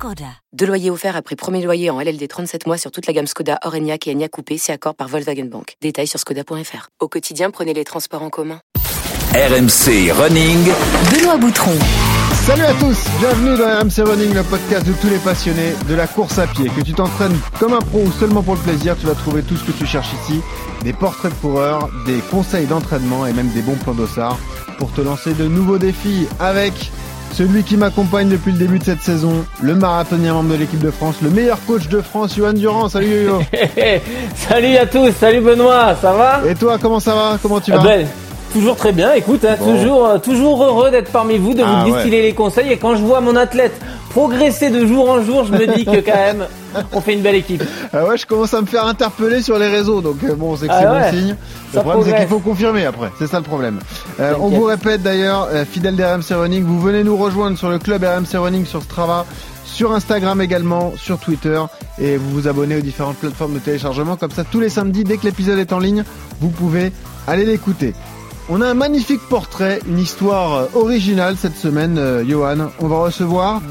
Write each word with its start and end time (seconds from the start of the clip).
Skoda. 0.00 0.24
Deux 0.54 0.64
loyers 0.64 0.90
offerts 0.90 1.14
après 1.14 1.36
premier 1.36 1.62
loyer 1.62 1.90
en 1.90 2.00
LLD 2.00 2.26
37 2.26 2.66
mois 2.66 2.78
sur 2.78 2.90
toute 2.90 3.06
la 3.06 3.12
gamme 3.12 3.26
Skoda, 3.26 3.58
Orenia 3.66 3.96
et 4.06 4.10
Enya 4.10 4.30
Coupé, 4.30 4.56
c'est 4.56 4.72
accord 4.72 4.94
par 4.94 5.08
Volkswagen 5.08 5.44
Bank. 5.44 5.76
Détails 5.82 6.06
sur 6.06 6.18
skoda.fr. 6.18 6.88
Au 7.00 7.08
quotidien, 7.08 7.50
prenez 7.50 7.74
les 7.74 7.84
transports 7.84 8.22
en 8.22 8.30
commun. 8.30 8.60
RMC 9.34 10.10
Running. 10.10 10.64
Benoît 11.12 11.36
Boutron. 11.36 11.74
Salut 12.46 12.62
à 12.62 12.72
tous, 12.72 12.96
bienvenue 13.18 13.58
dans 13.58 13.78
RMC 13.78 14.08
Running, 14.08 14.32
le 14.32 14.42
podcast 14.42 14.86
de 14.86 14.94
tous 14.94 15.08
les 15.10 15.18
passionnés 15.18 15.74
de 15.86 15.94
la 15.94 16.06
course 16.06 16.38
à 16.38 16.46
pied. 16.46 16.70
Que 16.70 16.80
tu 16.80 16.94
t'entraînes 16.94 17.36
comme 17.58 17.74
un 17.74 17.80
pro 17.80 17.98
ou 17.98 18.10
seulement 18.12 18.42
pour 18.42 18.54
le 18.54 18.60
plaisir, 18.60 18.96
tu 18.98 19.04
vas 19.04 19.14
trouver 19.14 19.42
tout 19.42 19.58
ce 19.58 19.64
que 19.64 19.72
tu 19.72 19.84
cherches 19.84 20.14
ici. 20.22 20.40
Des 20.82 20.94
portraits 20.94 21.30
de 21.30 21.36
coureurs, 21.36 21.90
des 22.06 22.20
conseils 22.30 22.66
d'entraînement 22.66 23.26
et 23.26 23.34
même 23.34 23.50
des 23.50 23.60
bons 23.60 23.76
plans 23.76 23.92
d'ossard 23.92 24.38
pour 24.78 24.90
te 24.94 25.02
lancer 25.02 25.34
de 25.34 25.46
nouveaux 25.46 25.76
défis 25.76 26.26
avec 26.38 26.90
celui 27.32 27.62
qui 27.62 27.76
m'accompagne 27.76 28.28
depuis 28.28 28.52
le 28.52 28.58
début 28.58 28.78
de 28.78 28.84
cette 28.84 29.02
saison, 29.02 29.44
le 29.62 29.74
marathonien 29.74 30.34
membre 30.34 30.54
de 30.54 30.58
l'équipe 30.58 30.80
de 30.80 30.90
France, 30.90 31.16
le 31.22 31.30
meilleur 31.30 31.58
coach 31.66 31.88
de 31.88 32.00
France, 32.00 32.36
Johan 32.36 32.52
Durand. 32.52 32.88
Salut 32.88 33.24
Yo-Yo. 33.24 33.40
salut 34.34 34.76
à 34.76 34.86
tous, 34.86 35.12
salut 35.12 35.40
Benoît, 35.40 35.94
ça 36.00 36.12
va? 36.12 36.42
Et 36.48 36.54
toi, 36.54 36.78
comment 36.80 37.00
ça 37.00 37.14
va? 37.14 37.38
Comment 37.40 37.60
tu 37.60 37.70
vas? 37.70 37.78
ah 37.80 37.84
ben, 37.84 38.06
Toujours 38.52 38.74
très 38.74 38.90
bien, 38.90 39.12
écoute, 39.12 39.44
hein, 39.44 39.54
toujours, 39.56 40.06
euh, 40.06 40.18
toujours 40.18 40.64
heureux 40.64 40.90
d'être 40.90 41.12
parmi 41.12 41.38
vous, 41.38 41.54
de 41.54 41.62
ah 41.64 41.84
vous 41.84 41.92
distiller 41.92 42.22
les 42.22 42.32
conseils. 42.32 42.72
Et 42.72 42.78
quand 42.78 42.96
je 42.96 43.02
vois 43.02 43.20
mon 43.20 43.36
athlète 43.36 43.80
progresser 44.10 44.70
de 44.70 44.86
jour 44.86 45.08
en 45.08 45.22
jour, 45.22 45.44
je 45.44 45.52
me 45.52 45.66
dis 45.74 45.84
que 45.86 46.00
quand 46.00 46.12
même, 46.14 46.46
on 46.92 47.00
fait 47.00 47.14
une 47.14 47.22
belle 47.22 47.36
équipe. 47.36 47.62
Ah 47.92 48.04
ouais, 48.04 48.18
je 48.18 48.26
commence 48.26 48.52
à 48.52 48.60
me 48.60 48.66
faire 48.66 48.84
interpeller 48.86 49.40
sur 49.40 49.58
les 49.58 49.68
réseaux, 49.68 50.02
donc 50.02 50.16
euh, 50.22 50.34
bon, 50.34 50.56
c'est 50.56 50.68
que 50.68 50.74
c'est 50.74 50.86
bon 50.86 51.10
signe. 51.10 51.36
Le 51.72 51.80
problème, 51.80 52.04
c'est 52.04 52.18
qu'il 52.18 52.28
faut 52.28 52.40
confirmer 52.40 52.84
après. 52.84 53.10
C'est 53.18 53.26
ça 53.26 53.38
le 53.38 53.44
problème. 53.44 53.80
Euh, 54.20 54.34
on 54.38 54.48
vous 54.48 54.64
répète 54.64 55.02
d'ailleurs, 55.02 55.48
fidèle 55.70 55.96
d'RMC 55.96 56.34
Running, 56.36 56.64
vous 56.64 56.80
venez 56.80 57.02
nous 57.04 57.16
rejoindre 57.16 57.56
sur 57.56 57.70
le 57.70 57.78
club 57.78 58.04
RMC 58.04 58.38
Running 58.38 58.66
sur 58.66 58.82
Strava 58.82 59.24
sur 59.64 59.92
Instagram 59.92 60.40
également, 60.40 60.92
sur 60.96 61.18
Twitter, 61.18 61.60
et 61.98 62.16
vous 62.16 62.30
vous 62.30 62.48
abonnez 62.48 62.76
aux 62.76 62.80
différentes 62.80 63.16
plateformes 63.16 63.54
de 63.54 63.60
téléchargement. 63.60 64.16
Comme 64.16 64.30
ça, 64.30 64.44
tous 64.44 64.60
les 64.60 64.68
samedis, 64.68 65.04
dès 65.04 65.16
que 65.16 65.24
l'épisode 65.24 65.58
est 65.58 65.72
en 65.72 65.78
ligne, 65.78 66.04
vous 66.40 66.50
pouvez 66.50 66.92
aller 67.26 67.44
l'écouter. 67.44 67.94
On 68.52 68.60
a 68.62 68.66
un 68.66 68.74
magnifique 68.74 69.20
portrait, 69.28 69.78
une 69.86 70.00
histoire 70.00 70.54
euh, 70.54 70.66
originale 70.74 71.36
cette 71.36 71.56
semaine, 71.56 71.98
euh, 71.98 72.24
Johan. 72.26 72.72
On 72.80 72.88
va 72.88 72.98
recevoir 72.98 73.62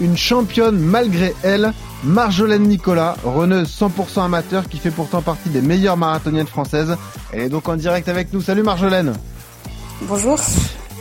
une 0.00 0.16
championne 0.16 0.76
malgré 0.76 1.36
elle, 1.44 1.72
Marjolaine 2.02 2.64
Nicolas, 2.64 3.14
reneuse 3.22 3.68
100% 3.68 4.24
amateur 4.24 4.68
qui 4.68 4.78
fait 4.78 4.90
pourtant 4.90 5.22
partie 5.22 5.50
des 5.50 5.60
meilleures 5.60 5.96
marathoniennes 5.96 6.48
françaises. 6.48 6.96
Elle 7.32 7.42
est 7.42 7.48
donc 7.48 7.68
en 7.68 7.76
direct 7.76 8.08
avec 8.08 8.32
nous. 8.32 8.42
Salut 8.42 8.64
Marjolaine. 8.64 9.12
Bonjour. 10.02 10.40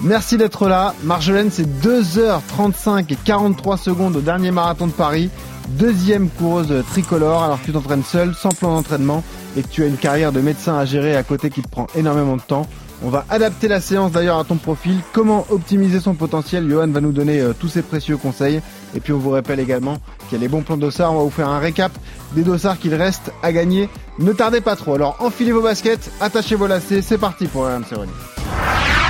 Merci 0.03 0.37
d'être 0.37 0.67
là. 0.69 0.93
Marjolaine, 1.03 1.49
c'est 1.49 1.67
2h35 1.83 3.11
et 3.11 3.15
43 3.15 3.77
secondes 3.77 4.15
au 4.15 4.21
dernier 4.21 4.51
marathon 4.51 4.85
de 4.85 4.91
Paris. 4.91 5.31
Deuxième 5.69 6.29
coureuse 6.29 6.71
tricolore 6.91 7.41
alors 7.41 7.59
que 7.59 7.65
tu 7.65 7.71
t'entraînes 7.71 8.03
seule, 8.03 8.35
sans 8.35 8.49
plan 8.49 8.75
d'entraînement 8.75 9.23
et 9.57 9.63
que 9.63 9.67
tu 9.69 9.81
as 9.81 9.87
une 9.87 9.97
carrière 9.97 10.31
de 10.31 10.39
médecin 10.39 10.77
à 10.77 10.85
gérer 10.85 11.15
à 11.15 11.23
côté 11.23 11.49
qui 11.49 11.63
te 11.63 11.67
prend 11.67 11.87
énormément 11.95 12.35
de 12.35 12.41
temps. 12.41 12.67
On 13.05 13.09
va 13.09 13.25
adapter 13.29 13.67
la 13.67 13.81
séance 13.81 14.13
d'ailleurs 14.13 14.39
à 14.39 14.45
ton 14.45 14.55
profil. 14.55 14.95
Comment 15.11 15.45
optimiser 15.49 15.99
son 15.99 16.13
potentiel? 16.13 16.69
Johan 16.69 16.87
va 16.87 17.01
nous 17.01 17.11
donner 17.11 17.41
euh, 17.41 17.51
tous 17.51 17.67
ses 17.67 17.81
précieux 17.81 18.15
conseils. 18.15 18.61
Et 18.95 19.01
puis 19.01 19.11
on 19.11 19.17
vous 19.17 19.31
rappelle 19.31 19.59
également 19.59 19.97
qu'il 20.29 20.37
y 20.37 20.41
a 20.41 20.41
les 20.41 20.47
bons 20.47 20.61
plans 20.61 20.77
de 20.77 20.81
dossards. 20.81 21.11
On 21.11 21.17
va 21.17 21.23
vous 21.23 21.29
faire 21.29 21.49
un 21.49 21.59
récap 21.59 21.91
des 22.31 22.43
dossards 22.43 22.79
qu'il 22.79 22.95
reste 22.95 23.31
à 23.43 23.51
gagner. 23.51 23.89
Ne 24.19 24.31
tardez 24.31 24.61
pas 24.61 24.77
trop. 24.77 24.95
Alors 24.95 25.17
enfilez 25.19 25.51
vos 25.51 25.61
baskets, 25.61 26.11
attachez 26.21 26.55
vos 26.55 26.65
lacets. 26.67 27.01
C'est 27.01 27.17
parti 27.17 27.47
pour 27.47 27.65
RMC 27.65 27.91
Running. 27.91 28.15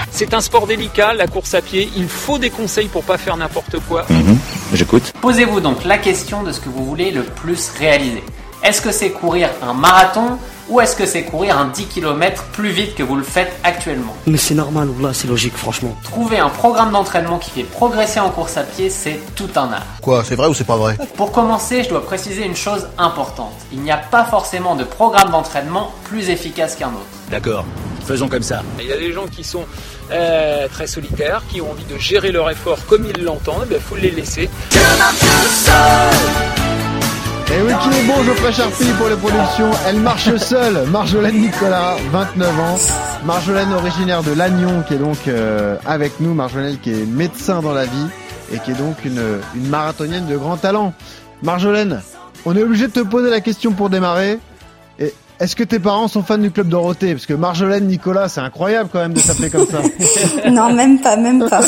C'est 0.10 0.34
un 0.34 0.42
sport 0.42 0.66
délicat, 0.66 1.14
la 1.14 1.28
course 1.28 1.54
à 1.54 1.62
pied. 1.62 1.90
Il 1.96 2.08
faut 2.08 2.40
des 2.40 2.50
conseils 2.50 2.88
pour 2.88 3.04
pas 3.04 3.20
faire 3.20 3.38
n'importe 3.38 3.78
quoi. 3.88 4.06
Mhm. 4.10 4.38
J'écoute. 4.74 5.14
Posez-vous 5.22 5.60
donc 5.60 5.86
la 5.86 6.00
question 6.00 6.42
de 6.42 6.52
ce 6.52 6.60
que 6.60 6.70
vous 6.70 6.84
voulez 6.84 7.12
le 7.12 7.24
plus 7.24 7.70
réaliser. 7.78 8.24
Est-ce 8.64 8.82
que 8.82 8.92
c'est 8.92 9.12
courir 9.12 9.50
un 9.62 9.74
marathon 9.74 10.40
ou 10.70 10.80
est-ce 10.80 10.96
que 10.96 11.06
c'est 11.06 11.24
courir 11.24 11.58
un 11.58 11.66
10 11.68 11.86
km 11.88 12.44
plus 12.54 12.70
vite 12.70 12.96
que 12.96 13.04
vous 13.04 13.16
le 13.16 13.24
faites 13.24 13.52
actuellement 13.64 14.16
Mais 14.28 14.38
c'est 14.38 14.54
normal, 14.56 14.90
là, 15.02 15.14
c'est 15.14 15.28
logique, 15.28 15.56
franchement. 15.56 15.96
Trouver 16.04 16.40
un 16.40 16.50
programme 16.50 16.92
d'entraînement 16.92 17.38
qui 17.38 17.52
fait 17.52 17.64
progresser 17.64 18.20
en 18.20 18.30
course 18.30 18.58
à 18.58 18.64
pied, 18.64 18.90
c'est 18.90 19.20
tout 19.36 19.50
un 19.56 19.72
art. 19.74 19.86
Quoi, 20.02 20.24
c'est 20.24 20.36
vrai 20.36 20.48
ou 20.48 20.54
c'est 20.54 20.64
pas 20.64 20.78
vrai? 20.78 20.98
Pour 21.18 21.32
commencer, 21.32 21.84
je 21.84 21.90
dois 21.90 22.04
préciser 22.06 22.46
une 22.46 22.56
chose 22.56 22.88
importante. 22.98 23.54
Il 23.72 23.82
n'y 23.82 23.92
a 23.92 23.98
pas 23.98 24.26
forcément 24.26 24.76
de 24.76 24.84
programme 24.84 25.32
d'entraînement 25.32 25.92
plus 26.06 26.30
efficace 26.30 26.76
qu'un 26.76 26.88
autre. 26.88 27.06
D'accord, 27.30 27.66
faisons 28.06 28.30
comme 28.30 28.44
ça. 28.44 28.62
Il 28.80 28.88
y 28.88 28.94
a 28.94 28.98
des 28.98 29.12
gens 29.12 29.26
qui 29.26 29.44
sont 29.44 29.66
euh, 30.12 30.68
très 30.68 30.88
solitaires, 30.88 31.42
qui 31.52 31.62
ont 31.62 31.72
envie 31.72 31.86
de 31.86 31.98
gérer 31.98 32.32
leur 32.32 32.50
effort 32.50 32.78
comme 32.88 33.06
ils 33.06 33.24
l'entendent, 33.24 33.68
il 33.72 33.80
faut 33.80 33.96
les 33.96 34.12
laisser. 34.12 34.50
Et 37.54 37.62
oui, 37.62 37.72
qui 37.84 37.90
est 38.00 38.08
bon, 38.08 38.24
Geoffrey 38.24 38.52
Charpie 38.52 38.92
pour 38.98 39.10
les 39.10 39.16
productions. 39.16 39.70
Elle 39.88 40.00
marche 40.00 40.36
seule. 40.38 40.88
Marjolaine 40.90 41.40
Nicolas, 41.40 41.98
29 42.12 42.60
ans. 42.60 42.80
Marjolaine 43.26 43.72
originaire 43.74 44.24
de 44.24 44.32
Lannion, 44.34 44.82
qui 44.88 44.96
est 44.96 44.98
donc 44.98 45.28
euh, 45.28 45.78
avec 45.86 46.20
nous. 46.20 46.34
Marjolaine 46.34 46.78
qui 46.80 46.92
est 46.92 47.06
médecin 47.06 47.62
dans 47.62 47.74
la 47.74 47.86
vie 47.86 48.08
et 48.52 48.58
qui 48.58 48.72
est 48.72 48.76
donc 48.76 49.06
une, 49.06 49.40
une 49.56 49.68
marathonienne 49.68 50.26
de 50.26 50.36
grand 50.36 50.58
talent. 50.58 50.94
Marjolaine, 51.44 52.02
on 52.46 52.56
est 52.56 52.64
obligé 52.64 52.88
de 52.88 52.94
te 52.94 53.02
poser 53.02 53.30
la 53.30 53.40
question 53.40 53.72
pour 53.74 53.92
démarrer. 53.92 54.40
Est-ce 55.40 55.56
que 55.56 55.64
tes 55.64 55.80
parents 55.80 56.08
sont 56.08 56.24
fans 56.24 56.38
du 56.38 56.52
club 56.52 56.70
Dorothée? 56.70 57.14
Parce 57.14 57.26
que 57.26 57.34
Marjolaine 57.34 57.88
Nicolas, 57.88 58.30
c'est 58.30 58.42
incroyable 58.42 58.90
quand 58.92 59.00
même 59.00 59.14
de 59.14 59.20
s'appeler 59.20 59.50
comme 59.50 59.66
ça. 59.68 59.82
non, 60.50 60.74
même 60.74 61.00
pas, 61.00 61.18
même 61.18 61.48
pas. 61.50 61.62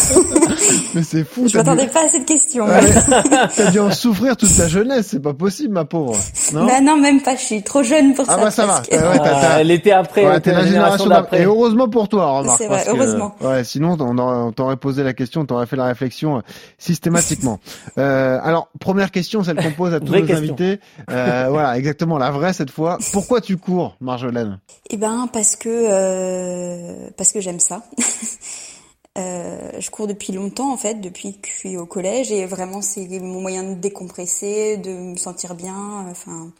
Mais 0.94 1.04
c'est 1.04 1.24
fou. 1.24 1.48
Je 1.48 1.58
m'attendais 1.58 1.88
pas 1.88 2.06
à 2.06 2.10
cette 2.10 2.26
question. 2.26 2.68
T'as 3.56 3.72
dû 3.72 3.80
en 3.80 3.92
souffrir 3.92 4.38
toute 4.38 4.56
ta 4.56 4.68
jeunesse, 4.68 5.08
c'est 5.10 5.22
pas 5.22 5.34
possible, 5.34 5.74
ma 5.74 5.86
pauvre. 5.86 6.16
Non, 6.54 6.66
bah 6.66 6.82
non, 6.82 6.98
même 6.98 7.22
pas. 7.22 7.36
Je 7.36 7.42
suis 7.42 7.64
trop 7.64 7.84
jeune 7.84 8.14
pour 8.14 8.26
ah 8.28 8.34
ça. 8.34 8.38
Ah 8.40 8.44
bah 8.44 8.52
ça 8.52 8.66
va. 8.66 8.82
Ah, 8.92 9.58
elle 9.60 9.72
était 9.72 9.92
après. 9.92 10.26
Ouais, 10.26 10.40
t'es 10.40 10.52
la 10.52 10.66
génération 10.66 11.08
d'après. 11.08 11.42
Et 11.42 11.46
heureusement 11.46 11.90
pour 11.90 12.08
toi, 12.08 12.40
remarque. 12.40 12.58
C'est 12.60 12.68
vrai, 12.68 12.84
heureusement. 12.88 13.36
ouais, 13.42 13.64
sinon 13.64 13.98
on 14.00 14.52
t'aurait 14.52 14.78
posé 14.78 15.04
la 15.04 15.14
question, 15.14 15.42
on 15.42 15.46
t'aurait 15.46 15.66
fait 15.66 15.76
la 15.76 15.86
réflexion 15.86 16.38
euh, 16.38 16.42
systématiquement. 16.78 17.60
euh, 17.98 18.40
alors 18.44 18.70
première 18.80 19.12
question, 19.12 19.44
celle 19.44 19.58
qu'on 19.58 19.72
pose 19.72 19.94
à 19.94 20.00
tous 20.00 20.14
nos 20.14 20.32
invités. 20.32 20.80
Euh, 21.10 21.48
voilà, 21.50 21.78
exactement, 21.78 22.18
la 22.18 22.32
vraie 22.32 22.54
cette 22.54 22.72
fois. 22.72 22.98
Pourquoi 23.12 23.42
tu 23.42 23.55
cours, 23.58 23.96
Marjolaine 24.00 24.60
Eh 24.90 24.98
ben 24.98 25.28
parce 25.32 25.56
que 25.56 25.70
euh, 25.70 27.10
parce 27.18 27.32
que 27.32 27.40
j'aime 27.40 27.60
ça. 27.60 27.84
euh, 29.18 29.72
je 29.80 29.90
cours 29.90 30.08
depuis 30.08 30.34
longtemps 30.34 30.72
en 30.72 30.78
fait, 30.78 30.96
depuis 30.96 31.40
que 31.40 31.48
je 31.48 31.54
suis 31.54 31.78
au 31.78 31.86
collège 31.86 32.32
et 32.32 32.46
vraiment 32.46 32.82
c'est 32.82 33.08
mon 33.20 33.42
moyen 33.42 33.64
de 33.64 33.76
décompresser, 33.76 34.78
de 34.78 34.92
me 34.92 35.18
sentir 35.18 35.56
bien. 35.56 36.08
Enfin, 36.10 36.52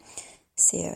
c'est 0.54 0.86
euh, 0.86 0.94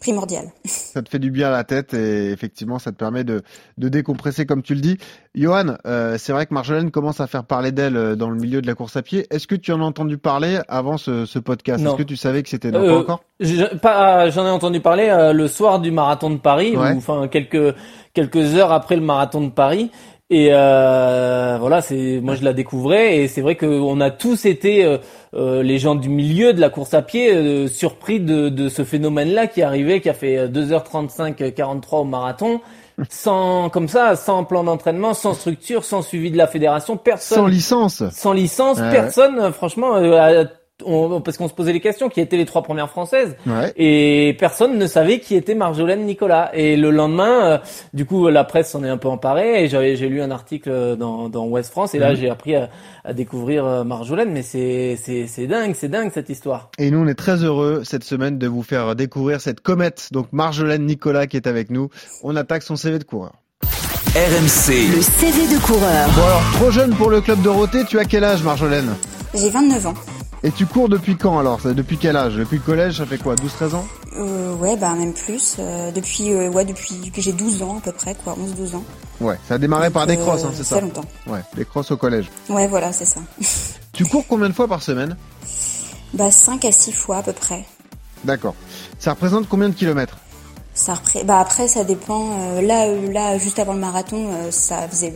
primordial. 0.00 0.46
Ça 0.64 1.02
te 1.02 1.08
fait 1.08 1.18
du 1.18 1.30
bien 1.30 1.48
à 1.48 1.50
la 1.50 1.64
tête 1.64 1.94
et 1.94 2.30
effectivement 2.30 2.78
ça 2.78 2.92
te 2.92 2.96
permet 2.96 3.24
de, 3.24 3.42
de 3.78 3.88
décompresser 3.88 4.46
comme 4.46 4.62
tu 4.62 4.74
le 4.74 4.80
dis. 4.80 4.98
Johan, 5.34 5.76
euh, 5.86 6.16
c'est 6.18 6.32
vrai 6.32 6.46
que 6.46 6.54
Marjolaine 6.54 6.90
commence 6.90 7.20
à 7.20 7.26
faire 7.26 7.44
parler 7.44 7.72
d'elle 7.72 7.96
euh, 7.96 8.14
dans 8.16 8.30
le 8.30 8.36
milieu 8.36 8.60
de 8.62 8.66
la 8.66 8.74
course 8.74 8.96
à 8.96 9.02
pied. 9.02 9.26
Est-ce 9.30 9.46
que 9.46 9.54
tu 9.54 9.72
en 9.72 9.80
as 9.80 9.84
entendu 9.84 10.18
parler 10.18 10.58
avant 10.68 10.96
ce, 10.98 11.26
ce 11.26 11.38
podcast? 11.38 11.84
Est-ce 11.84 11.96
que 11.96 12.02
tu 12.02 12.16
savais 12.16 12.42
que 12.42 12.48
c'était 12.48 12.70
non 12.70 12.80
pas 12.80 12.86
Euh, 12.86 12.98
encore? 13.00 13.20
pas, 13.82 14.30
J'en 14.30 14.46
ai 14.46 14.50
entendu 14.50 14.80
parler 14.80 15.08
euh, 15.10 15.32
le 15.32 15.48
soir 15.48 15.80
du 15.80 15.90
marathon 15.90 16.30
de 16.30 16.38
Paris, 16.38 16.76
Ouais. 16.76 16.92
ou 16.92 16.98
enfin 16.98 17.28
quelques 17.28 17.74
quelques 18.14 18.54
heures 18.54 18.72
après 18.72 18.96
le 18.96 19.02
marathon 19.02 19.42
de 19.42 19.50
Paris. 19.50 19.90
Et 20.28 20.48
euh, 20.50 21.56
voilà, 21.60 21.80
c'est 21.82 22.18
moi 22.20 22.34
je 22.34 22.42
la 22.42 22.52
découvrais 22.52 23.18
et 23.18 23.28
c'est 23.28 23.42
vrai 23.42 23.54
qu'on 23.54 24.00
a 24.00 24.10
tous 24.10 24.44
été 24.44 24.84
euh, 24.84 24.98
euh, 25.34 25.62
les 25.62 25.78
gens 25.78 25.94
du 25.94 26.08
milieu 26.08 26.52
de 26.52 26.60
la 26.60 26.68
course 26.68 26.94
à 26.94 27.02
pied 27.02 27.32
euh, 27.32 27.68
surpris 27.68 28.18
de, 28.18 28.48
de 28.48 28.68
ce 28.68 28.82
phénomène-là 28.82 29.46
qui 29.46 29.62
arrivait, 29.62 30.00
qui 30.00 30.08
a 30.08 30.14
fait 30.14 30.36
euh, 30.36 30.48
2h35 30.48 31.52
43 31.54 32.00
au 32.00 32.04
marathon, 32.04 32.60
sans 33.08 33.68
comme 33.70 33.86
ça, 33.86 34.16
sans 34.16 34.42
plan 34.42 34.64
d'entraînement, 34.64 35.14
sans 35.14 35.32
structure, 35.34 35.84
sans 35.84 36.02
suivi 36.02 36.32
de 36.32 36.36
la 36.36 36.48
fédération, 36.48 36.96
personne 36.96 37.38
Sans 37.38 37.46
licence. 37.46 38.02
Sans 38.10 38.32
licence, 38.32 38.78
personne, 38.90 39.38
euh, 39.38 39.52
franchement, 39.52 39.94
euh, 39.94 40.42
a- 40.42 40.44
on- 40.84 41.20
parce 41.20 41.36
qu'on 41.36 41.48
se 41.48 41.54
posait 41.54 41.72
les 41.72 41.80
questions, 41.80 42.08
qui 42.08 42.20
étaient 42.20 42.36
les 42.36 42.44
trois 42.44 42.62
premières 42.62 42.90
françaises, 42.90 43.36
Ouais. 43.46 43.72
et 43.76 44.36
personne 44.38 44.78
ne 44.78 44.86
savait 44.86 45.20
qui 45.20 45.34
était 45.34 45.54
Marjolaine 45.54 46.04
Nicolas. 46.04 46.50
Et 46.54 46.76
le 46.76 46.90
lendemain, 46.90 47.44
euh, 47.52 47.58
du 47.94 48.04
coup, 48.04 48.28
la 48.28 48.44
presse 48.44 48.70
s'en 48.70 48.84
est 48.84 48.88
un 48.88 48.98
peu 48.98 49.08
emparée, 49.08 49.64
et 49.64 49.68
j'avais 49.68 49.96
j'ai 49.96 50.08
lu 50.08 50.20
un 50.20 50.30
article 50.30 50.96
dans, 50.98 51.28
dans 51.28 51.46
Ouest 51.46 51.70
France, 51.70 51.94
et 51.94 51.98
là 51.98 52.10
Mhm. 52.10 52.16
j'ai 52.16 52.28
appris 52.30 52.54
à, 52.56 52.68
à 53.04 53.12
découvrir 53.12 53.64
euh, 53.64 53.84
Marjolaine, 53.84 54.30
mais 54.32 54.42
c'est 54.42 54.98
c'est 55.02 55.26
c'est 55.26 55.46
dingue, 55.46 55.74
c'est 55.74 55.88
dingue 55.88 56.10
cette 56.12 56.28
histoire. 56.28 56.70
Et 56.78 56.90
nous, 56.90 56.98
on 56.98 57.06
est 57.06 57.14
très 57.14 57.42
heureux 57.44 57.82
cette 57.84 58.04
semaine 58.04 58.38
de 58.38 58.46
vous 58.46 58.62
faire 58.62 58.94
découvrir 58.96 59.40
cette 59.40 59.60
comète, 59.60 60.08
donc 60.12 60.26
Marjolaine 60.32 60.84
Nicolas 60.84 61.26
qui 61.26 61.36
est 61.36 61.46
avec 61.46 61.70
nous. 61.70 61.88
On 62.22 62.36
attaque 62.36 62.62
son 62.62 62.76
CV 62.76 62.98
de 62.98 63.04
coureur. 63.04 63.32
RMC. 64.14 64.96
Le 64.96 65.02
CV 65.02 65.54
de 65.54 65.60
coureur. 65.60 66.08
Bon 66.14 66.22
alors, 66.22 66.42
trop 66.54 66.70
jeune 66.70 66.94
pour 66.94 67.10
le 67.10 67.20
club 67.20 67.42
Dorothée, 67.42 67.84
tu 67.84 67.98
as 67.98 68.04
quel 68.06 68.24
âge 68.24 68.42
Marjolaine? 68.42 68.94
J'ai 69.34 69.50
29 69.50 69.86
ans. 69.86 69.94
Et 70.42 70.52
tu 70.52 70.66
cours 70.66 70.88
depuis 70.88 71.16
quand 71.16 71.38
alors 71.38 71.60
Depuis 71.64 71.96
quel 71.96 72.16
âge 72.16 72.34
Depuis 72.36 72.58
le 72.58 72.62
collège, 72.62 72.98
ça 72.98 73.06
fait 73.06 73.18
quoi 73.18 73.34
12-13 73.34 73.74
ans 73.74 73.86
euh, 74.16 74.54
Ouais, 74.56 74.76
bah 74.76 74.92
même 74.92 75.14
plus. 75.14 75.56
Euh, 75.58 75.90
depuis 75.90 76.32
euh, 76.32 76.50
ouais, 76.50 76.64
depuis 76.64 77.10
que 77.10 77.20
j'ai 77.20 77.32
12 77.32 77.62
ans 77.62 77.78
à 77.78 77.80
peu 77.80 77.92
près, 77.92 78.14
quoi, 78.14 78.34
11-12 78.34 78.76
ans. 78.76 78.84
Ouais, 79.20 79.38
ça 79.48 79.54
a 79.54 79.58
démarré 79.58 79.90
par 79.90 80.06
des 80.06 80.18
crosses, 80.18 80.44
hein, 80.44 80.50
c'est 80.54 80.64
ça 80.64 80.76
Ça 80.76 80.80
longtemps. 80.80 81.04
Ouais, 81.26 81.40
des 81.54 81.64
crosses 81.64 81.90
au 81.90 81.96
collège. 81.96 82.30
Ouais, 82.50 82.68
voilà, 82.68 82.92
c'est 82.92 83.06
ça. 83.06 83.20
tu 83.92 84.04
cours 84.04 84.24
combien 84.28 84.48
de 84.48 84.54
fois 84.54 84.68
par 84.68 84.82
semaine 84.82 85.16
Bah 86.12 86.30
5 86.30 86.64
à 86.66 86.72
6 86.72 86.92
fois 86.92 87.18
à 87.18 87.22
peu 87.22 87.32
près. 87.32 87.64
D'accord. 88.24 88.54
Ça 88.98 89.12
représente 89.12 89.48
combien 89.48 89.68
de 89.68 89.74
kilomètres 89.74 90.18
ça 90.74 90.92
repré... 90.92 91.24
Bah 91.24 91.40
après, 91.40 91.68
ça 91.68 91.84
dépend. 91.84 92.60
là, 92.60 92.86
là, 92.86 93.38
juste 93.38 93.58
avant 93.58 93.72
le 93.72 93.78
marathon, 93.78 94.28
ça 94.50 94.86
faisait 94.86 95.10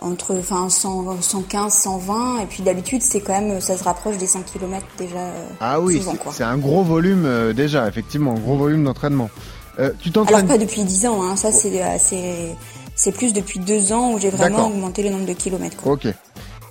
entre 0.00 0.38
enfin 0.38 0.68
100, 0.68 1.20
115, 1.20 1.72
120 1.72 2.40
et 2.40 2.46
puis 2.46 2.62
d'habitude 2.62 3.02
c'est 3.02 3.20
quand 3.20 3.40
même 3.40 3.60
ça 3.60 3.76
se 3.76 3.84
rapproche 3.84 4.18
des 4.18 4.26
100 4.26 4.42
km 4.42 4.84
déjà. 4.98 5.32
Ah 5.60 5.80
oui, 5.80 6.02
c'est 6.32 6.44
un 6.44 6.58
gros 6.58 6.82
volume 6.82 7.24
euh, 7.24 7.52
déjà 7.52 7.88
effectivement, 7.88 8.32
un 8.32 8.40
gros 8.40 8.56
volume 8.56 8.84
d'entraînement. 8.84 9.30
Euh, 9.78 9.90
tu 10.00 10.10
t'entraînes 10.10 10.36
Alors 10.36 10.48
pas 10.48 10.58
depuis 10.58 10.82
10 10.84 11.06
ans, 11.06 11.22
hein, 11.22 11.36
ça 11.36 11.52
c'est 11.52 11.82
c'est 11.98 12.56
c'est 12.94 13.12
plus 13.12 13.32
depuis 13.32 13.60
deux 13.60 13.92
ans 13.92 14.12
où 14.12 14.18
j'ai 14.18 14.30
vraiment 14.30 14.68
augmenté 14.68 15.02
le 15.02 15.10
nombre 15.10 15.26
de 15.26 15.34
kilomètres. 15.34 15.76
Quoi. 15.76 15.92
Ok. 15.92 16.08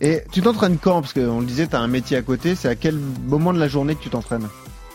Et 0.01 0.23
tu 0.31 0.41
t'entraînes 0.41 0.77
quand? 0.77 1.01
Parce 1.01 1.13
qu'on 1.13 1.39
le 1.39 1.45
disait, 1.45 1.67
tu 1.67 1.75
as 1.75 1.79
un 1.79 1.87
métier 1.87 2.17
à 2.17 2.21
côté. 2.21 2.55
C'est 2.55 2.67
à 2.67 2.75
quel 2.75 2.95
moment 3.27 3.53
de 3.53 3.59
la 3.59 3.67
journée 3.67 3.95
que 3.95 4.03
tu 4.03 4.09
t'entraînes? 4.09 4.47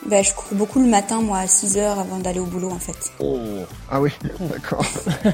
Ben, 0.06 0.24
je 0.24 0.32
cours 0.32 0.48
beaucoup 0.52 0.80
le 0.80 0.88
matin, 0.88 1.20
moi, 1.20 1.38
à 1.38 1.46
6 1.46 1.76
heures 1.76 1.98
avant 1.98 2.18
d'aller 2.18 2.40
au 2.40 2.46
boulot, 2.46 2.70
en 2.70 2.78
fait. 2.78 2.96
Oh. 3.18 3.38
Ah 3.90 4.00
oui, 4.00 4.10
d'accord. 4.40 4.84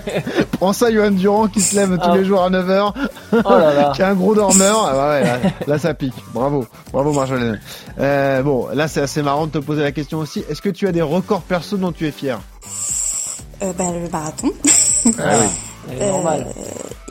Prends 0.53 0.73
ça, 0.73 0.93
Johan 0.93 1.13
Durand, 1.13 1.47
qui 1.49 1.61
se 1.61 1.77
lève 1.77 1.97
tous 1.97 2.01
ah. 2.03 2.17
les 2.17 2.25
jours 2.25 2.43
à 2.43 2.51
9 2.51 2.71
heures. 2.71 2.95
Oh 3.33 3.37
là 3.45 3.75
là. 3.75 3.93
qui 3.95 4.03
est 4.03 4.05
un 4.05 4.15
gros 4.15 4.35
dormeur. 4.35 4.87
Ah 4.87 5.09
ouais, 5.11 5.53
là, 5.67 5.79
ça 5.79 5.95
pique. 5.95 6.15
Bravo. 6.35 6.67
Bravo, 6.93 7.13
Marjolaine. 7.13 7.61
Euh, 7.99 8.43
bon, 8.43 8.69
là, 8.75 8.89
c'est 8.89 9.01
assez 9.01 9.23
marrant 9.23 9.47
de 9.47 9.53
te 9.53 9.59
poser 9.59 9.83
la 9.83 9.93
question 9.93 10.19
aussi. 10.19 10.45
Est-ce 10.51 10.63
que 10.63 10.71
tu 10.71 10.89
as 10.89 10.93
des 10.93 11.03
records 11.03 11.43
perso 11.43 11.77
dont 11.77 11.93
tu 11.93 12.07
es 12.07 12.11
fier? 12.11 12.41
Euh, 13.63 13.73
ben, 13.73 13.93
le 13.93 14.09
marathon. 14.11 14.51
Ah 15.19 15.39
oui. 15.41 15.47
Euh, 16.01 16.11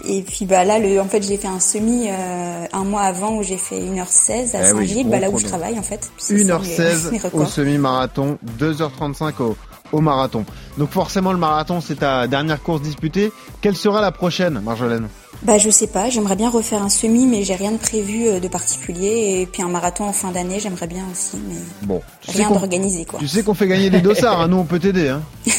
et 0.07 0.21
puis 0.21 0.45
bah 0.45 0.63
là, 0.63 0.79
le, 0.79 0.99
en 0.99 1.05
fait, 1.05 1.23
j'ai 1.23 1.37
fait 1.37 1.47
un 1.47 1.59
semi 1.59 2.07
euh, 2.09 2.65
un 2.71 2.83
mois 2.83 3.01
avant 3.01 3.37
où 3.37 3.43
j'ai 3.43 3.57
fait 3.57 3.79
1h16 3.79 4.55
à 4.55 4.61
eh 4.61 4.71
Saint-Gilles, 4.71 5.09
bah, 5.09 5.19
là 5.19 5.29
où 5.29 5.39
je 5.39 5.45
travaille 5.45 5.77
en 5.79 5.83
fait. 5.83 6.09
1h16 6.19 7.29
au 7.33 7.45
semi-marathon, 7.45 8.37
2h35 8.59 9.41
au, 9.41 9.57
au 9.91 10.01
marathon. 10.01 10.45
Donc 10.77 10.91
forcément, 10.91 11.31
le 11.31 11.39
marathon, 11.39 11.81
c'est 11.81 11.99
ta 11.99 12.27
dernière 12.27 12.61
course 12.61 12.81
disputée. 12.81 13.31
Quelle 13.61 13.75
sera 13.75 14.01
la 14.01 14.11
prochaine, 14.11 14.59
Marjolaine? 14.63 15.07
Bah 15.43 15.57
je 15.57 15.69
sais 15.69 15.87
pas, 15.87 16.09
j'aimerais 16.09 16.37
bien 16.37 16.49
refaire 16.49 16.81
un 16.81 16.89
semi 16.89 17.27
mais 17.27 17.43
j'ai 17.43 17.55
rien 17.55 17.73
de 17.73 17.77
prévu 17.77 18.27
euh, 18.27 18.39
de 18.39 18.47
particulier 18.47 19.41
et 19.41 19.45
puis 19.45 19.61
un 19.61 19.67
marathon 19.67 20.05
en 20.05 20.13
fin 20.13 20.31
d'année, 20.31 20.59
j'aimerais 20.61 20.87
bien 20.87 21.03
aussi 21.11 21.37
mais 21.49 21.57
bon, 21.81 22.01
rien 22.29 22.49
d'organisé 22.49 23.03
quoi. 23.03 23.19
Tu 23.19 23.27
sais 23.27 23.43
qu'on 23.43 23.53
fait 23.53 23.67
gagner 23.67 23.89
des 23.89 23.99
dossards, 23.99 24.39
hein, 24.39 24.47
nous 24.49 24.57
on 24.57 24.63
peut 24.63 24.79
t'aider 24.79 25.09
hein. 25.09 25.21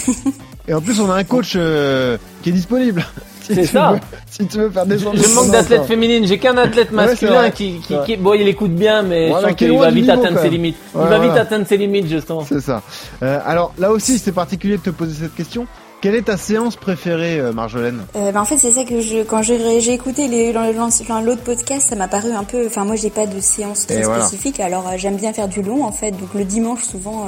Et 0.67 0.73
en 0.73 0.81
plus 0.81 0.99
on 0.99 1.11
a 1.11 1.15
un 1.15 1.25
coach 1.25 1.53
euh, 1.57 2.17
qui 2.43 2.49
est 2.49 2.53
disponible 2.53 3.07
c'est 3.55 3.67
ça. 3.67 3.99
si 4.31 4.47
tu 4.47 4.59
veux 4.59 4.71
faire 4.71 4.87
des 4.87 4.99
Je, 4.99 5.35
manque 5.35 5.51
d'athlètes 5.51 5.85
féminines. 5.85 6.27
J'ai 6.27 6.39
qu'un 6.39 6.57
athlète 6.57 6.93
masculin 6.93 7.51
qui, 7.51 7.81
qui, 7.81 7.95
qui, 8.05 8.17
bon, 8.17 8.35
il 8.35 8.49
écoute 8.49 8.73
bien, 8.73 9.03
mais 9.03 9.31
je 9.31 9.55
qu'il 9.55 9.77
va 9.79 9.91
vite 9.91 10.09
atteindre 10.09 10.41
ses 10.41 10.51
limites. 10.51 10.77
il 10.95 11.01
va 11.01 11.19
vite 11.19 11.37
atteindre 11.37 11.67
ses 11.67 11.77
limites, 11.77 12.09
justement. 12.09 12.45
C'est 12.47 12.61
ça. 12.61 12.83
Euh, 13.23 13.39
alors 13.45 13.73
là 13.79 13.91
aussi, 13.93 14.19
c'est 14.19 14.33
particulier 14.33 14.77
de 14.77 14.83
te 14.83 14.91
poser 14.91 15.15
cette 15.25 15.35
question. 15.35 15.67
Quelle 16.03 16.15
est 16.15 16.23
ta 16.23 16.37
séance 16.37 16.77
préférée, 16.77 17.41
euh, 17.41 17.53
Marjolaine 17.53 18.05
euh, 18.17 18.31
bah, 18.31 18.43
En 18.43 18.45
fait, 18.45 18.59
c'est 18.59 18.73
ça 18.73 18.85
que 18.85 19.01
je, 19.01 19.23
quand 19.23 19.43
j'ai 19.43 19.93
écouté 19.93 20.29
l'autre 20.53 21.43
podcast, 21.43 21.89
ça 21.89 21.97
m'a 21.97 22.07
paru 22.07 22.33
un 22.33 22.45
peu. 22.45 22.67
Enfin, 22.67 22.85
moi, 22.85 22.97
j'ai 22.97 23.11
pas 23.11 23.27
de 23.27 23.41
séance 23.41 23.87
très 23.87 24.03
spécifique. 24.03 24.61
Alors, 24.61 24.87
euh, 24.87 24.93
j'aime 24.97 25.17
bien 25.17 25.33
faire 25.33 25.49
du 25.49 25.63
long, 25.63 25.85
en 25.85 25.93
fait. 25.93 26.11
Donc, 26.13 26.35
le 26.35 26.45
dimanche, 26.45 26.83
souvent, 26.83 27.27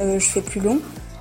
euh, 0.00 0.18
je 0.18 0.24
fais 0.24 0.42
plus 0.42 0.60
long. 0.60 0.78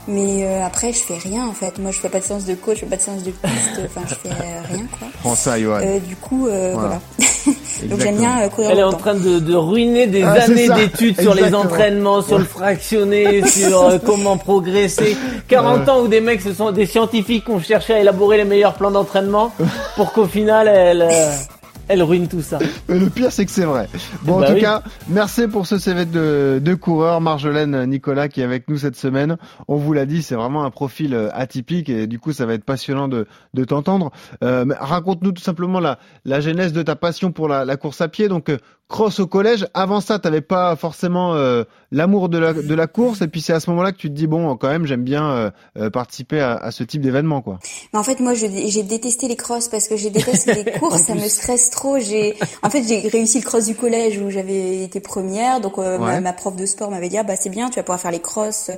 Mais 0.08 0.46
euh, 0.46 0.66
après, 0.66 0.92
je 0.92 1.00
fais 1.00 1.18
rien 1.18 1.48
en 1.48 1.54
fait. 1.54 1.80
Moi, 1.80 1.92
je 1.92 2.00
fais 2.00 2.10
pas 2.10 2.20
de 2.20 2.24
séance 2.24 2.46
de 2.46 2.56
coach, 2.56 2.76
je 2.76 2.80
fais 2.82 2.86
pas 2.88 2.98
de 2.98 3.02
séance 3.02 3.24
de 3.24 3.32
piste. 3.32 3.44
Enfin, 3.86 4.02
je 4.08 4.16
fais 4.16 4.30
euh, 4.30 4.62
rien 4.70 4.86
quoi. 5.00 5.08
Prends 5.22 5.36
ça, 5.36 5.60
Johan. 5.60 5.80
Euh, 5.82 6.00
du 6.00 6.16
coup, 6.16 6.48
euh, 6.48 6.74
voilà. 6.74 7.00
Donc 7.84 8.00
j'aime 8.00 8.18
bien 8.18 8.48
courir. 8.50 8.72
Elle 8.72 8.80
est 8.80 8.84
en 8.84 8.94
train 8.94 9.16
de, 9.16 9.40
de 9.40 9.56
ruiner 9.56 10.08
des 10.08 10.24
ah, 10.24 10.34
années 10.34 10.70
d'études 10.70 11.20
sur 11.20 11.34
les 11.34 11.54
entraînements, 11.54 12.22
sur 12.22 12.38
le 12.38 12.46
fractionné, 12.46 13.46
sur 13.48 14.00
comment 14.06 14.38
progresser. 14.38 15.18
40 15.48 15.90
ans 15.90 16.02
où 16.02 16.08
des 16.08 16.22
mecs, 16.22 16.42
ce 16.42 16.54
sont 16.54 16.72
des 16.72 16.86
scientifiques 16.86 17.46
qui 17.46 17.52
ont 17.52 17.60
cherché 17.60 17.94
à 17.94 18.00
élaborer 18.00 18.38
les 18.38 18.46
meilleurs 18.46 18.76
plans 18.76 18.92
d'entraînement 18.92 19.54
pour 19.96 20.14
qu'au 20.14 20.26
final, 20.26 20.68
elle 20.68 21.08
elle 21.88 22.04
ruine 22.04 22.28
tout 22.28 22.42
ça. 22.42 22.60
le 22.88 23.10
pire, 23.10 23.32
c'est 23.32 23.46
que 23.46 23.52
c'est 23.52 23.66
vrai. 23.66 23.88
Bon, 24.24 24.38
en 24.38 24.40
bah 24.40 24.54
tout 24.54 24.60
cas, 24.60 24.84
merci 25.10 25.48
pour 25.48 25.68
ce 25.68 25.78
CV 25.78 26.06
de, 26.06 26.62
de 26.64 26.74
coureur, 26.74 27.22
Marjolaine 27.22 27.86
Nicolas, 27.86 28.30
qui 28.30 28.42
est 28.42 28.44
avec 28.44 28.68
nous 28.70 28.78
cette 28.78 28.96
semaine. 28.96 29.38
On 29.68 29.78
vous 29.78 29.94
l'a 29.94 30.06
dit, 30.06 30.24
c'est 30.24 30.36
vraiment 30.36 30.64
un 30.64 30.72
profil 30.72 31.14
euh, 31.14 31.30
atypique 31.34 31.90
et 31.90 32.08
du 32.08 32.20
coup, 32.20 32.34
ça 32.34 32.46
va 32.46 32.54
être 32.54 32.64
passionnant 32.64 33.08
de, 33.08 33.28
de 33.54 33.64
t'entendre. 33.64 34.12
Euh, 34.44 34.66
Raconte-nous 34.80 35.32
tout 35.32 35.44
simplement 35.44 35.80
la, 35.80 36.00
la 36.26 36.40
genèse 36.40 36.74
de 36.74 36.82
ta 36.82 36.96
passion 36.96 37.32
pour 37.32 37.48
la, 37.48 37.66
la 37.66 37.78
course 37.78 38.02
à 38.02 38.08
pied. 38.08 38.28
Donc, 38.28 38.50
euh, 38.50 38.58
cross 38.94 39.20
au 39.20 39.26
collège. 39.26 39.68
Avant 39.74 40.02
ça, 40.02 40.20
t'avais 40.20 40.42
pas 40.42 40.76
forcément 40.76 41.34
euh, 41.34 41.64
l'amour 41.92 42.30
de 42.30 42.38
la, 42.38 42.54
de 42.54 42.76
la 42.76 42.86
course, 42.86 43.24
et 43.24 43.28
puis 43.28 43.42
c'est 43.42 43.52
à 43.52 43.60
ce 43.60 43.72
moment-là 43.72 43.92
que 43.92 43.98
tu 43.98 44.08
te 44.08 44.14
dis 44.14 44.28
bon, 44.28 44.56
quand 44.56 44.70
même, 44.70 44.86
j'aime 44.86 45.04
bien 45.04 45.32
euh, 45.32 45.52
euh, 45.78 45.90
participer 45.90 46.40
à, 46.40 46.54
à, 46.54 46.70
ce 46.70 46.84
type 46.84 47.02
d'événement, 47.02 47.42
quoi. 47.42 47.58
Mais 47.92 47.98
en 47.98 48.04
fait, 48.04 48.20
moi, 48.20 48.36
j'ai 48.36 48.84
détesté 48.84 49.28
les 49.28 49.36
crosses 49.36 49.68
parce 49.68 49.88
que 49.88 49.98
j'ai 49.98 50.12
détesté 50.12 50.64
les 50.64 50.72
courses, 50.80 51.02
ça 51.02 51.16
me 51.16 51.28
stresse 51.28 51.72
trop. 51.72 51.98
J'ai, 51.98 52.36
en 52.62 52.70
fait, 52.70 52.84
j'ai 52.88 53.08
réussi 53.08 53.40
le 53.40 53.46
cross 53.46 53.66
du 53.66 53.74
collège 53.74 54.20
où 54.20 54.30
j'avais 54.30 54.84
été 54.84 55.00
première, 55.00 55.60
donc 55.60 55.78
ma, 55.78 56.34
prof 56.34 56.56
de 56.56 56.68
sport 56.68 56.92
m'avait 56.92 57.10
dit 57.10 57.18
ah, 57.18 57.24
bah 57.24 57.36
c'est 57.36 57.50
bien, 57.50 57.70
tu 57.70 57.78
vas 57.78 57.84
pouvoir 57.84 58.00
faire 58.00 58.12
les 58.12 58.22
crosses 58.22 58.70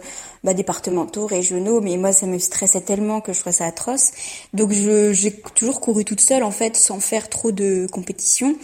bah, 0.45 0.53
départementaux, 0.53 1.25
régionaux, 1.25 1.81
mais 1.81 1.97
moi, 1.97 2.13
ça 2.13 2.25
me 2.25 2.39
stressait 2.39 2.81
tellement 2.81 3.19
que 3.19 3.33
je 3.33 3.39
trouvais 3.41 3.55
ça 3.55 3.65
atroce. 3.65 4.11
Donc, 4.53 4.71
j'ai 4.71 5.33
toujours 5.55 5.81
couru 5.81 6.05
toute 6.05 6.21
seule 6.21 6.43
en 6.43 6.51
fait, 6.51 6.77
sans 6.77 7.01
faire 7.01 7.27
trop 7.27 7.51
de 7.51 7.85
compétition. 7.91 8.55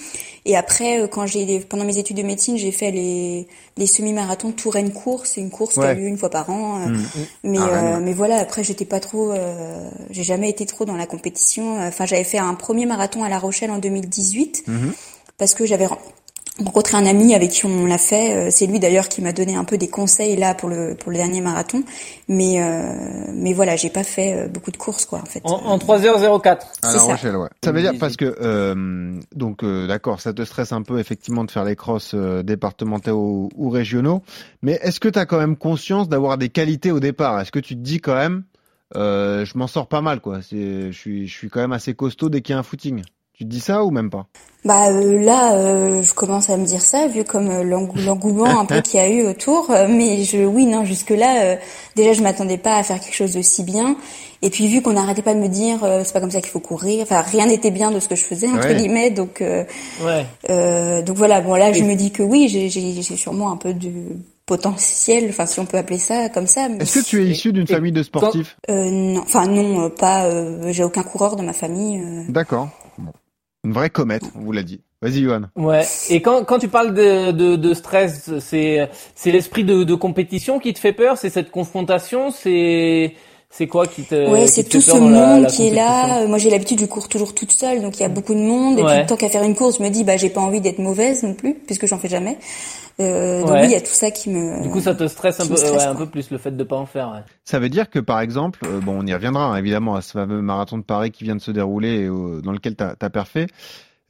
Et 0.46 0.56
après, 0.56 1.08
quand 1.12 1.28
j'ai 1.28 1.60
pendant 1.60 1.86
mes 1.86 1.98
études 1.98 2.18
de 2.18 2.24
médecine, 2.24 2.58
j'ai 2.58 2.72
fait 2.72 2.92
les, 2.92 3.48
les 3.78 3.86
semi-marathons 3.86 4.52
Touraine 4.52 4.92
course, 4.92 5.32
c'est 5.34 5.42
une 5.42 5.52
course 5.52 5.76
qui 5.76 5.82
a 5.82 5.94
lieu 5.94 6.08
une 6.08 6.18
fois 6.18 6.30
par 6.30 6.50
an. 6.50 6.82
Euh, 6.82 6.88
mm. 6.88 7.06
Mais 7.44 7.58
ah, 7.60 7.96
euh, 7.96 8.00
mais 8.02 8.14
voilà, 8.14 8.38
après 8.38 8.64
j'étais 8.64 8.86
pas 8.86 9.00
trop, 9.00 9.32
euh, 9.32 9.90
j'ai 10.10 10.24
jamais 10.24 10.50
été 10.50 10.66
trop 10.66 10.86
dans 10.86 10.96
la 10.96 11.06
compétition. 11.06 11.80
Enfin, 11.80 12.06
j'avais 12.06 12.24
fait 12.24 12.40
un 12.40 12.56
premier 12.56 12.86
marathon 12.86 13.24
à 13.24 13.30
La 13.30 13.38
Rochelle 13.38 13.72
en 13.72 13.78
2018 13.78 14.64
mm-hmm. 14.68 14.74
parce 15.38 15.54
que 15.54 15.66
j'avais 15.66 15.88
rencontré 16.64 16.98
un 16.98 17.06
ami 17.06 17.36
avec 17.36 17.52
qui 17.52 17.66
on 17.66 17.86
l'a 17.86 17.98
fait. 17.98 18.36
Euh, 18.36 18.50
c'est 18.52 18.66
lui 18.66 18.80
d'ailleurs 18.80 19.08
qui 19.08 19.22
m'a 19.22 19.34
donné 19.34 19.56
un 19.56 19.64
peu 19.64 19.78
des 19.78 19.90
conseils 19.90 20.36
là 20.36 20.54
pour 20.54 20.70
le 20.70 20.96
pour 20.96 21.12
le 21.12 21.18
dernier 21.18 21.42
marathon. 21.42 21.84
Mais 22.28 22.62
euh, 22.62 22.94
mais 23.34 23.54
voilà, 23.54 23.76
j'ai 23.76 23.90
pas 23.90 24.04
fait 24.04 24.34
euh, 24.34 24.48
beaucoup 24.48 24.72
de 24.72 24.78
courses 24.78 25.06
quoi 25.06 25.20
en 25.20 25.26
fait. 25.26 25.42
En, 25.44 25.54
en 25.66 25.78
3h04. 25.78 26.60
À 26.84 26.94
La 26.94 27.02
Rochelle, 27.02 27.36
ouais. 27.36 27.50
Ça 27.64 27.72
veut 27.72 27.82
dire 27.82 27.94
parce 28.00 28.16
que 28.16 28.36
euh, 28.42 29.20
donc 29.36 29.66
d'accord, 29.66 30.22
ça 30.22 30.34
te 30.34 30.44
stresse 30.44 30.72
un 30.72 30.82
peu 30.82 31.00
effectivement 31.00 31.44
de 31.44 31.52
faire 31.52 31.66
les 31.66 31.76
crosses 31.76 32.16
départementaux 32.16 33.50
ou, 33.56 33.70
régionaux. 33.70 34.22
Mais 34.62 34.80
est-ce 34.82 35.00
que 35.00 35.10
tu 35.10 35.20
as 35.20 35.26
quand 35.26 35.40
même 35.40 35.56
conscience 35.56 36.10
d'avoir 36.10 36.38
des 36.38 36.50
qualités 36.50 36.92
au 36.92 37.00
départ? 37.00 37.40
Est-ce 37.40 37.52
que 37.52 37.60
tu 37.60 37.76
te 37.76 37.82
dis 37.82 38.00
quand 38.00 38.16
même 38.16 38.44
je 38.94 39.58
m'en 39.58 39.68
sors 39.68 39.88
pas 39.88 40.02
mal 40.02 40.20
quoi. 40.20 40.42
C'est 40.42 40.92
je 40.92 40.98
suis 40.98 41.28
je 41.28 41.34
suis 41.34 41.50
quand 41.50 41.62
même 41.62 41.72
assez 41.72 41.94
costaud 41.94 42.30
dès 42.30 42.42
qu'il 42.42 42.54
y 42.54 42.56
a 42.56 42.60
un 42.60 42.64
footing. 42.64 43.04
Tu 43.42 43.46
te 43.46 43.50
dis 43.50 43.60
ça 43.60 43.84
ou 43.84 43.90
même 43.90 44.12
pas? 44.12 44.28
Bah 44.66 44.90
euh, 44.92 45.20
là, 45.20 45.56
euh, 45.56 46.04
je 46.04 46.14
commence 46.14 46.52
à 46.52 46.58
me 46.58 46.66
dire 46.68 46.82
ça 46.82 47.08
vu 47.08 47.24
comme 47.24 47.50
euh, 47.50 47.64
l'engouement 47.64 48.60
un 48.60 48.66
peu 48.66 48.82
qu'il 48.84 49.00
y 49.00 49.04
a 49.04 49.10
eu 49.10 49.26
autour. 49.26 49.72
mais 49.90 50.24
je, 50.24 50.46
oui, 50.46 50.68
non, 50.68 50.86
jusque 50.86 51.10
là, 51.10 51.58
déjà 51.96 52.14
je 52.14 52.22
m'attendais 52.22 52.60
pas 52.60 52.76
à 52.76 52.84
faire 52.84 53.00
quelque 53.00 53.16
chose 53.16 53.34
de 53.34 53.42
si 53.42 53.64
bien. 53.64 53.96
Et 54.44 54.52
puis 54.52 54.68
vu 54.68 54.84
qu'on 54.84 54.94
n'arrêtait 54.94 55.24
pas 55.24 55.34
de 55.34 55.40
me 55.40 55.48
dire, 55.48 55.80
c'est 56.04 56.14
pas 56.14 56.20
comme 56.20 56.30
ça 56.30 56.40
qu'il 56.40 56.52
faut 56.52 56.60
courir. 56.60 57.02
Enfin, 57.02 57.22
rien 57.22 57.48
n'était 57.48 57.72
bien 57.72 57.90
de 57.90 58.00
ce 58.00 58.08
que 58.08 58.16
je 58.16 58.24
faisais 58.24 58.48
entre 58.48 58.72
guillemets. 58.74 59.10
Donc, 59.10 59.42
ouais. 59.42 61.02
donc 61.02 61.18
voilà. 61.18 61.42
Bon 61.42 61.56
là, 61.56 61.74
je 61.74 61.82
me 61.82 61.96
dis 61.96 62.12
que 62.12 62.22
oui, 62.22 62.48
j'ai 62.48 63.02
sûrement 63.02 63.52
un 63.52 63.58
peu 63.58 63.74
de 63.74 63.90
potentiel, 64.46 65.26
enfin 65.30 65.48
si 65.48 65.60
on 65.60 65.66
peut 65.66 65.78
appeler 65.80 65.98
ça 65.98 66.30
comme 66.30 66.46
ça. 66.46 66.68
Est-ce 66.80 67.00
que 67.00 67.06
tu 67.06 67.24
es 67.24 67.26
issu 67.26 67.54
d'une 67.54 67.66
famille 67.66 67.92
de 67.92 68.04
sportifs? 68.04 68.56
Non, 68.70 69.22
enfin 69.22 69.48
non, 69.48 69.90
pas. 69.90 70.30
j'ai 70.70 70.84
aucun 70.84 71.02
coureur 71.02 71.36
dans 71.36 71.44
ma 71.44 71.54
famille. 71.54 72.00
D'accord. 72.30 72.70
Une 73.64 73.74
vraie 73.74 73.90
comète, 73.90 74.24
on 74.36 74.40
vous 74.40 74.52
l'a 74.52 74.64
dit. 74.64 74.82
Vas-y, 75.02 75.22
Johan. 75.22 75.44
Ouais. 75.56 75.84
Et 76.10 76.22
quand, 76.22 76.44
quand 76.46 76.60
tu 76.60 76.68
parles 76.68 76.94
de, 76.94 77.32
de, 77.32 77.56
de 77.56 77.74
stress, 77.74 78.40
c'est, 78.40 78.90
c'est 79.16 79.32
l'esprit 79.32 79.64
de, 79.64 79.84
de 79.84 79.96
compétition 79.96 80.60
qui 80.60 80.74
te 80.74 80.80
fait 80.80 80.94
peur, 80.94 81.18
c'est 81.18 81.30
cette 81.30 81.52
confrontation, 81.52 82.32
c'est, 82.32 83.16
C'est 83.54 83.68
quoi 83.68 83.86
qui 83.86 84.04
te 84.04 84.30
Ouais, 84.30 84.48
c'est 84.48 84.64
tout 84.64 84.80
ce 84.80 84.96
monde 84.96 85.48
qui 85.48 85.68
est 85.68 85.74
là. 85.74 86.26
Moi, 86.26 86.38
j'ai 86.38 86.50
l'habitude, 86.50 86.80
je 86.80 86.86
cours 86.86 87.10
toujours 87.10 87.36
toute 87.36 87.52
seule, 87.52 87.82
donc 87.82 88.00
il 88.00 88.02
y 88.02 88.06
a 88.06 88.10
beaucoup 88.10 88.34
de 88.34 88.40
monde. 88.40 88.80
Et 88.80 88.84
puis, 88.84 89.06
tant 89.08 89.18
qu'à 89.18 89.30
faire 89.30 89.44
une 89.44 89.56
course, 89.56 89.78
je 89.78 89.84
me 89.84 89.90
dis, 89.90 90.04
bah, 90.04 90.18
j'ai 90.18 90.30
pas 90.30 90.42
envie 90.42 90.62
d'être 90.62 90.80
mauvaise 90.80 91.24
non 91.24 91.34
plus, 91.34 91.56
puisque 91.56 91.86
j'en 91.86 91.98
fais 91.98 92.08
jamais. 92.08 92.38
Euh, 93.00 93.42
donc 93.42 93.52
oui, 93.52 93.66
il 93.66 93.72
y 93.72 93.76
a 93.76 93.82
tout 93.82 93.88
ça 93.88 94.12
qui 94.12 94.30
me. 94.30 94.62
Du 94.62 94.70
coup, 94.70 94.80
ça 94.80 94.96
te 94.96 95.08
stresse 95.08 95.40
un 95.40 95.48
peu, 95.48 95.54
ouais, 95.56 95.84
un 95.84 95.96
peu 95.96 96.06
plus 96.06 96.30
le 96.30 96.38
fait 96.38 96.56
de 96.56 96.64
pas 96.64 96.76
en 96.76 96.86
faire. 96.86 97.10
Ouais. 97.10 97.22
Ça 97.44 97.60
veut 97.60 97.70
dire 97.70 97.90
que, 97.90 98.00
par 98.00 98.20
exemple, 98.20 98.60
euh, 98.66 98.80
bon, 98.80 99.00
on 99.00 99.06
y 99.06 99.14
reviendra 99.14 99.46
hein, 99.46 99.58
évidemment 99.58 99.96
à 99.96 100.02
ce 100.02 100.12
fameux 100.12 100.42
marathon 100.42 100.78
de 100.78 100.84
Paris 100.84 101.12
qui 101.12 101.24
vient 101.24 101.36
de 101.36 101.42
se 101.42 101.52
dérouler 101.52 102.02
et 102.02 102.08
dans 102.08 102.52
lequel 102.52 102.76
t'as 102.76 102.94
as 103.00 103.10
parfait. 103.10 103.48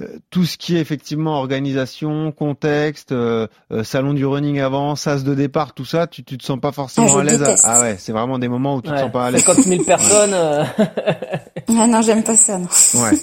Euh, 0.02 0.20
tout 0.30 0.46
ce 0.46 0.58
qui 0.58 0.76
est 0.76 0.80
effectivement 0.80 1.38
organisation, 1.38 2.32
contexte, 2.32 3.12
euh, 3.12 3.48
euh, 3.72 3.84
salon 3.84 4.14
du 4.14 4.26
running 4.26 4.60
avant, 4.60 4.96
sas 4.96 5.24
de 5.24 5.34
départ, 5.36 5.74
tout 5.74 5.86
ça, 5.86 6.08
tu, 6.08 6.24
tu 6.24 6.38
te 6.38 6.44
sens 6.44 6.60
pas 6.60 6.72
forcément 6.72 7.08
ah, 7.16 7.20
à 7.20 7.24
l'aise. 7.24 7.44
Ah 7.64 7.82
ouais, 7.82 7.96
c'est 8.00 8.12
vraiment 8.12 8.40
des 8.40 8.48
moments 8.48 8.76
où 8.76 8.82
tu 8.82 8.90
te 8.90 8.98
sens 8.98 9.12
pas 9.12 9.28
à 9.28 9.32
l'aise. 9.32 9.44
50 9.44 9.66
000 9.66 9.84
personnes. 9.84 10.34
ah 11.68 11.88
non, 11.88 12.02
j'aime 12.02 12.24
pas 12.24 12.38
ça. 12.38 12.58
Non. 12.58 12.68
Ouais. 12.96 13.18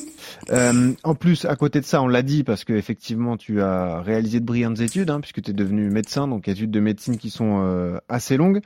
Euh, 0.50 0.92
en 1.04 1.14
plus, 1.14 1.44
à 1.44 1.56
côté 1.56 1.80
de 1.80 1.84
ça, 1.84 2.00
on 2.02 2.08
l'a 2.08 2.22
dit 2.22 2.44
parce 2.44 2.64
que 2.64 2.72
effectivement, 2.72 3.36
tu 3.36 3.60
as 3.60 4.00
réalisé 4.00 4.40
de 4.40 4.44
brillantes 4.44 4.80
études, 4.80 5.10
hein, 5.10 5.20
puisque 5.20 5.42
tu 5.42 5.50
es 5.50 5.54
devenu 5.54 5.90
médecin, 5.90 6.28
donc 6.28 6.48
études 6.48 6.70
de 6.70 6.80
médecine 6.80 7.18
qui 7.18 7.30
sont 7.30 7.98
assez 8.08 8.36
longues. 8.36 8.60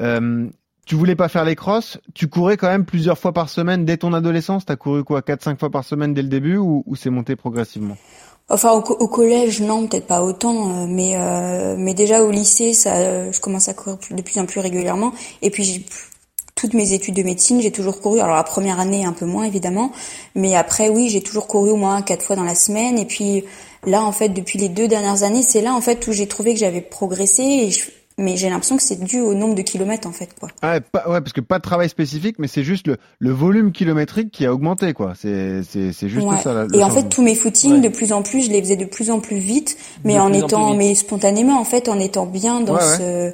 Euh, 0.00 0.48
tu 0.86 0.94
voulais 0.94 1.14
pas 1.14 1.28
faire 1.28 1.44
les 1.44 1.54
crosses, 1.54 1.98
tu 2.14 2.28
courais 2.28 2.56
quand 2.56 2.68
même 2.68 2.84
plusieurs 2.84 3.18
fois 3.18 3.32
par 3.32 3.48
semaine 3.48 3.84
dès 3.84 3.96
ton 3.96 4.12
adolescence? 4.12 4.64
T'as 4.66 4.76
couru 4.76 5.04
quoi, 5.04 5.20
4-5 5.20 5.58
fois 5.58 5.70
par 5.70 5.84
semaine 5.84 6.12
dès 6.12 6.22
le 6.22 6.28
début 6.28 6.56
ou, 6.56 6.84
c'est 6.96 7.10
monté 7.10 7.36
progressivement? 7.36 7.96
Enfin, 8.48 8.72
au, 8.72 9.08
collège, 9.08 9.60
non, 9.60 9.86
peut-être 9.86 10.06
pas 10.06 10.22
autant, 10.22 10.70
euh, 10.70 10.86
mais 10.88 11.16
euh, 11.16 11.76
mais 11.78 11.94
déjà 11.94 12.22
au 12.22 12.30
lycée, 12.30 12.74
ça, 12.74 13.30
je 13.30 13.40
commence 13.40 13.68
à 13.68 13.74
courir 13.74 13.98
de 14.10 14.20
plus 14.20 14.38
en 14.38 14.46
plus 14.46 14.60
régulièrement. 14.60 15.12
Et 15.40 15.50
puis 15.50 15.86
toutes 16.54 16.74
mes 16.74 16.92
études 16.92 17.14
de 17.14 17.22
médecine, 17.22 17.60
j'ai 17.60 17.72
toujours 17.72 18.00
couru. 18.00 18.20
Alors 18.20 18.36
la 18.36 18.44
première 18.44 18.78
année 18.78 19.04
un 19.04 19.12
peu 19.12 19.26
moins 19.26 19.44
évidemment, 19.44 19.92
mais 20.34 20.54
après 20.54 20.88
oui, 20.88 21.08
j'ai 21.08 21.22
toujours 21.22 21.46
couru 21.46 21.70
au 21.70 21.76
moins 21.76 22.02
quatre 22.02 22.24
fois 22.24 22.36
dans 22.36 22.44
la 22.44 22.54
semaine. 22.54 22.98
Et 22.98 23.06
puis 23.06 23.44
là, 23.84 24.02
en 24.02 24.12
fait, 24.12 24.28
depuis 24.28 24.58
les 24.58 24.68
deux 24.68 24.88
dernières 24.88 25.22
années, 25.22 25.42
c'est 25.42 25.60
là 25.60 25.74
en 25.74 25.80
fait 25.80 26.06
où 26.06 26.12
j'ai 26.12 26.28
trouvé 26.28 26.54
que 26.54 26.60
j'avais 26.60 26.80
progressé 26.80 27.42
et 27.42 27.70
mais 28.18 28.36
j'ai 28.36 28.48
l'impression 28.48 28.76
que 28.76 28.82
c'est 28.82 29.02
dû 29.02 29.20
au 29.20 29.34
nombre 29.34 29.54
de 29.54 29.62
kilomètres 29.62 30.08
en 30.08 30.12
fait 30.12 30.30
quoi. 30.38 30.48
Ah, 30.62 30.80
pas, 30.80 31.08
ouais, 31.08 31.20
parce 31.20 31.32
que 31.32 31.40
pas 31.40 31.58
de 31.58 31.62
travail 31.62 31.88
spécifique, 31.88 32.36
mais 32.38 32.48
c'est 32.48 32.64
juste 32.64 32.86
le, 32.86 32.96
le 33.18 33.30
volume 33.30 33.72
kilométrique 33.72 34.30
qui 34.30 34.46
a 34.46 34.52
augmenté 34.52 34.92
quoi. 34.92 35.14
C'est 35.16 35.62
c'est 35.62 35.92
c'est 35.92 36.08
juste 36.08 36.26
ça. 36.42 36.66
et 36.72 36.82
en 36.84 36.90
fait 36.90 37.08
tous 37.08 37.22
mes 37.22 37.34
footings 37.34 37.80
de 37.80 37.88
plus 37.88 38.12
en 38.12 38.22
plus, 38.22 38.46
je 38.46 38.50
les 38.50 38.60
faisais 38.60 38.76
de 38.76 38.84
plus 38.84 39.10
en 39.10 39.20
plus 39.20 39.38
vite, 39.38 39.76
mais 40.04 40.18
en 40.18 40.32
étant 40.32 40.74
mais 40.74 40.94
spontanément 40.94 41.60
en 41.60 41.64
fait 41.64 41.88
en 41.88 41.98
étant 41.98 42.26
bien 42.26 42.60
dans 42.60 42.78
ce 42.80 43.32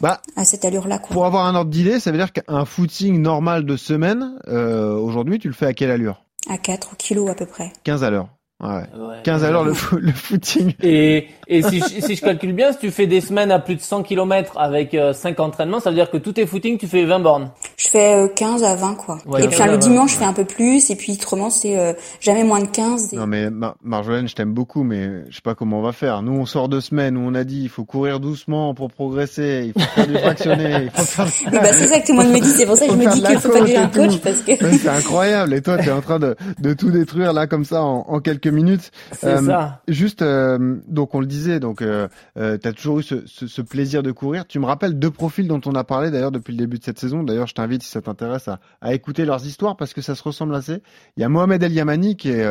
bah, 0.00 0.20
à 0.36 0.44
cette 0.44 0.64
allure-là. 0.64 0.98
Quoi. 0.98 1.08
Pour 1.12 1.26
avoir 1.26 1.46
un 1.46 1.54
ordre 1.54 1.70
d'idée, 1.70 2.00
ça 2.00 2.10
veut 2.10 2.18
dire 2.18 2.32
qu'un 2.32 2.64
footing 2.64 3.20
normal 3.20 3.64
de 3.64 3.76
semaine, 3.76 4.38
euh, 4.48 4.94
aujourd'hui, 4.94 5.38
tu 5.38 5.48
le 5.48 5.54
fais 5.54 5.66
à 5.66 5.72
quelle 5.72 5.90
allure? 5.90 6.22
À 6.48 6.58
4 6.58 6.96
kilos 6.96 7.30
à 7.30 7.34
peu 7.34 7.46
près. 7.46 7.72
15 7.84 8.04
à 8.04 8.10
l'heure. 8.10 8.28
Ouais. 8.62 8.84
15 9.22 9.44
à 9.44 9.50
l'heure 9.50 9.64
le, 9.64 9.74
le 9.98 10.12
footing. 10.12 10.72
Et, 10.82 11.28
et 11.46 11.62
si, 11.62 11.78
je, 11.78 12.00
si 12.00 12.16
je 12.16 12.20
calcule 12.22 12.54
bien, 12.54 12.72
si 12.72 12.78
tu 12.78 12.90
fais 12.90 13.06
des 13.06 13.20
semaines 13.20 13.50
à 13.50 13.58
plus 13.58 13.76
de 13.76 13.80
100 13.82 14.02
km 14.02 14.56
avec 14.56 14.94
euh, 14.94 15.12
5 15.12 15.38
entraînements, 15.40 15.78
ça 15.78 15.90
veut 15.90 15.96
dire 15.96 16.10
que 16.10 16.16
tous 16.16 16.32
tes 16.32 16.46
footings, 16.46 16.78
tu 16.78 16.86
fais 16.86 17.04
20 17.04 17.20
bornes. 17.20 17.50
Je 17.76 17.88
fais 17.88 18.32
15 18.34 18.62
euh, 18.62 18.66
à 18.66 18.74
20 18.74 18.94
quoi. 18.94 19.18
et 19.38 19.48
puis 19.48 19.58
le 19.62 19.76
dimanche, 19.76 20.12
je 20.12 20.16
fais 20.16 20.24
un 20.24 20.32
peu 20.32 20.44
plus 20.44 20.88
et 20.90 20.96
puis 20.96 21.12
autrement 21.12 21.50
c'est 21.50 21.78
euh, 21.78 21.92
jamais 22.20 22.44
moins 22.44 22.60
de 22.60 22.66
15. 22.68 23.12
Non 23.12 23.26
mais 23.26 23.48
Marjolaine, 23.82 24.26
je 24.26 24.34
t'aime 24.34 24.54
beaucoup 24.54 24.84
mais 24.84 25.24
je 25.28 25.36
sais 25.36 25.42
pas 25.42 25.54
comment 25.54 25.80
on 25.80 25.82
va 25.82 25.92
faire. 25.92 26.22
Nous 26.22 26.32
on 26.32 26.46
sort 26.46 26.70
de 26.70 26.80
semaine 26.80 27.18
où 27.18 27.20
on 27.20 27.34
a 27.34 27.44
dit 27.44 27.60
il 27.62 27.68
faut 27.68 27.84
courir 27.84 28.20
doucement 28.20 28.72
pour 28.74 28.90
progresser, 28.90 29.72
il 29.74 29.82
faut 29.82 29.88
faire 29.90 30.06
du 30.06 30.16
fractionné, 30.16 30.84
il 30.84 30.90
faut 30.90 31.02
faire 31.02 31.26
bah, 31.52 31.72
c'est 31.72 31.88
ça 31.88 32.00
que 32.00 32.06
tout 32.06 32.12
le 32.16 32.24
monde 32.24 32.32
me 32.32 32.40
dit, 32.40 32.48
c'est 32.48 32.64
pour 32.64 32.76
ça 32.76 32.86
que 32.86 32.92
je 32.92 32.96
me 32.96 33.12
dis 33.12 33.22
qu'il 33.22 33.38
faut 33.38 33.50
pas 33.50 33.60
que 33.60 33.76
un 33.76 33.88
coach 33.88 34.18
parce 34.20 34.40
que 34.40 34.56
c'est 34.56 34.88
incroyable 34.88 35.52
et 35.52 35.60
toi 35.60 35.76
tu 35.76 35.88
es 35.88 35.92
en 35.92 36.00
train 36.00 36.18
de, 36.18 36.34
de 36.58 36.72
tout 36.72 36.90
détruire 36.90 37.34
là 37.34 37.46
comme 37.46 37.66
ça 37.66 37.82
en, 37.82 38.06
en 38.08 38.20
quelques 38.20 38.45
minutes. 38.50 38.90
C'est 39.12 39.26
euh, 39.26 39.42
ça. 39.42 39.82
Juste 39.88 40.22
euh, 40.22 40.76
donc 40.88 41.14
on 41.14 41.20
le 41.20 41.26
disait 41.26 41.60
donc 41.60 41.82
euh, 41.82 42.08
tu 42.34 42.42
as 42.42 42.72
toujours 42.72 43.00
eu 43.00 43.02
ce, 43.02 43.26
ce, 43.26 43.46
ce, 43.46 43.62
plaisir 43.62 44.02
de 44.02 44.12
courir. 44.12 44.46
Tu 44.46 44.58
me 44.58 44.66
rappelles 44.66 44.98
deux 44.98 45.10
profils 45.10 45.46
dont 45.46 45.60
on 45.66 45.74
a 45.74 45.84
parlé 45.84 46.10
d'ailleurs 46.10 46.32
depuis 46.32 46.52
le 46.52 46.58
début 46.58 46.78
de 46.78 46.84
cette 46.84 46.98
saison. 46.98 47.22
D'ailleurs, 47.22 47.46
je 47.46 47.54
t'invite 47.54 47.82
si 47.82 47.90
ça 47.90 48.00
t'intéresse 48.00 48.48
à, 48.48 48.58
à, 48.80 48.94
écouter 48.94 49.24
leurs 49.24 49.44
histoires 49.46 49.76
parce 49.76 49.94
que 49.94 50.02
ça 50.02 50.14
se 50.14 50.22
ressemble 50.22 50.54
assez. 50.54 50.82
Il 51.16 51.20
y 51.20 51.24
a 51.24 51.28
Mohamed 51.28 51.62
El 51.62 51.72
Yamani 51.72 52.16
qui 52.16 52.30
est 52.30 52.46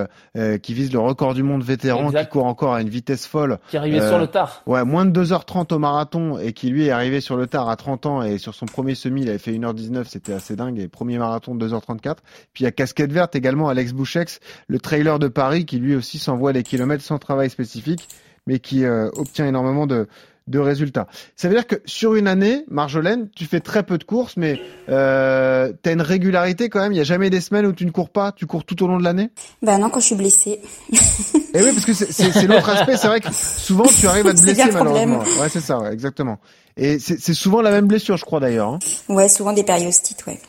qui 0.61 0.73
vise 0.73 0.91
le 0.91 0.99
record 0.99 1.33
du 1.33 1.43
monde 1.43 1.63
vétéran 1.63 2.11
qui 2.11 2.27
court 2.27 2.45
encore 2.45 2.73
à 2.73 2.81
une 2.81 2.89
vitesse 2.89 3.25
folle. 3.25 3.59
Qui 3.69 3.75
est 3.75 3.79
arrivé 3.79 4.01
sur 4.01 4.19
le 4.19 4.27
tard. 4.27 4.63
Ouais, 4.65 4.83
moins 4.83 5.05
de 5.05 5.23
2h30 5.23 5.73
au 5.73 5.79
marathon 5.79 6.37
et 6.37 6.53
qui 6.53 6.69
lui 6.69 6.87
est 6.87 6.91
arrivé 6.91 7.21
sur 7.21 7.37
le 7.37 7.47
tard 7.47 7.69
à 7.69 7.75
30 7.75 8.05
ans 8.05 8.21
et 8.23 8.37
sur 8.37 8.53
son 8.53 8.65
premier 8.65 8.95
semi, 8.95 9.21
il 9.21 9.29
avait 9.29 9.37
fait 9.37 9.51
1h19, 9.51 10.05
c'était 10.05 10.33
assez 10.33 10.55
dingue 10.55 10.79
et 10.79 10.87
premier 10.87 11.17
marathon 11.17 11.55
2h34. 11.55 12.17
Puis 12.53 12.63
il 12.63 12.63
y 12.63 12.67
a 12.67 12.71
casquette 12.71 13.11
verte 13.11 13.35
également 13.35 13.69
Alex 13.69 13.93
Bouchex, 13.93 14.39
le 14.67 14.79
trailer 14.79 15.19
de 15.19 15.27
Paris 15.27 15.65
qui 15.65 15.77
lui 15.77 15.84
aussi 15.93 16.17
s'envoie 16.17 16.53
les 16.53 16.63
kilomètres 16.63 17.03
sans 17.03 17.19
travail 17.19 17.49
spécifique, 17.49 18.07
mais 18.47 18.59
qui 18.59 18.85
euh, 18.85 19.09
obtient 19.13 19.45
énormément 19.45 19.85
de, 19.85 20.07
de 20.47 20.59
résultats. 20.59 21.07
Ça 21.35 21.47
veut 21.47 21.55
dire 21.55 21.65
que 21.65 21.75
sur 21.85 22.15
une 22.15 22.27
année, 22.27 22.65
Marjolaine, 22.69 23.29
tu 23.35 23.45
fais 23.45 23.59
très 23.59 23.83
peu 23.83 23.97
de 23.97 24.03
courses, 24.03 24.37
mais 24.37 24.59
euh, 24.89 25.73
tu 25.83 25.89
as 25.89 25.93
une 25.93 26.01
régularité 26.01 26.69
quand 26.69 26.79
même. 26.79 26.91
Il 26.91 26.95
n'y 26.95 27.01
a 27.01 27.05
jamais 27.05 27.29
des 27.29 27.41
semaines 27.41 27.65
où 27.65 27.73
tu 27.73 27.85
ne 27.85 27.91
cours 27.91 28.09
pas. 28.09 28.31
Tu 28.31 28.45
cours 28.45 28.63
tout 28.63 28.81
au 28.83 28.87
long 28.87 28.97
de 28.97 29.03
l'année? 29.03 29.31
Ben 29.63 29.79
non, 29.79 29.89
quand 29.89 29.99
je 29.99 30.05
suis 30.05 30.15
blessée. 30.15 30.61
Et 30.91 31.59
eh 31.59 31.63
oui, 31.63 31.71
parce 31.73 31.85
que 31.85 31.93
c'est 31.93 32.47
l'autre 32.47 32.69
aspect. 32.69 32.97
C'est 32.97 33.07
vrai 33.07 33.21
que 33.21 33.33
souvent 33.33 33.85
tu 33.85 34.07
arrives 34.07 34.27
à 34.27 34.33
te 34.33 34.41
blesser 34.43 34.71
malheureusement. 34.71 35.19
Ouais, 35.39 35.49
c'est 35.49 35.61
ça, 35.61 35.79
ouais, 35.79 35.91
exactement. 35.91 36.39
Et 36.77 36.99
c'est 36.99 37.33
souvent 37.33 37.61
la 37.61 37.71
même 37.71 37.87
blessure, 37.87 38.17
je 38.17 38.25
crois 38.25 38.39
d'ailleurs. 38.39 38.69
Hein. 38.69 38.79
Ouais, 39.07 39.29
souvent 39.29 39.53
des 39.53 39.63
périostites, 39.63 40.25
ouais. 40.27 40.39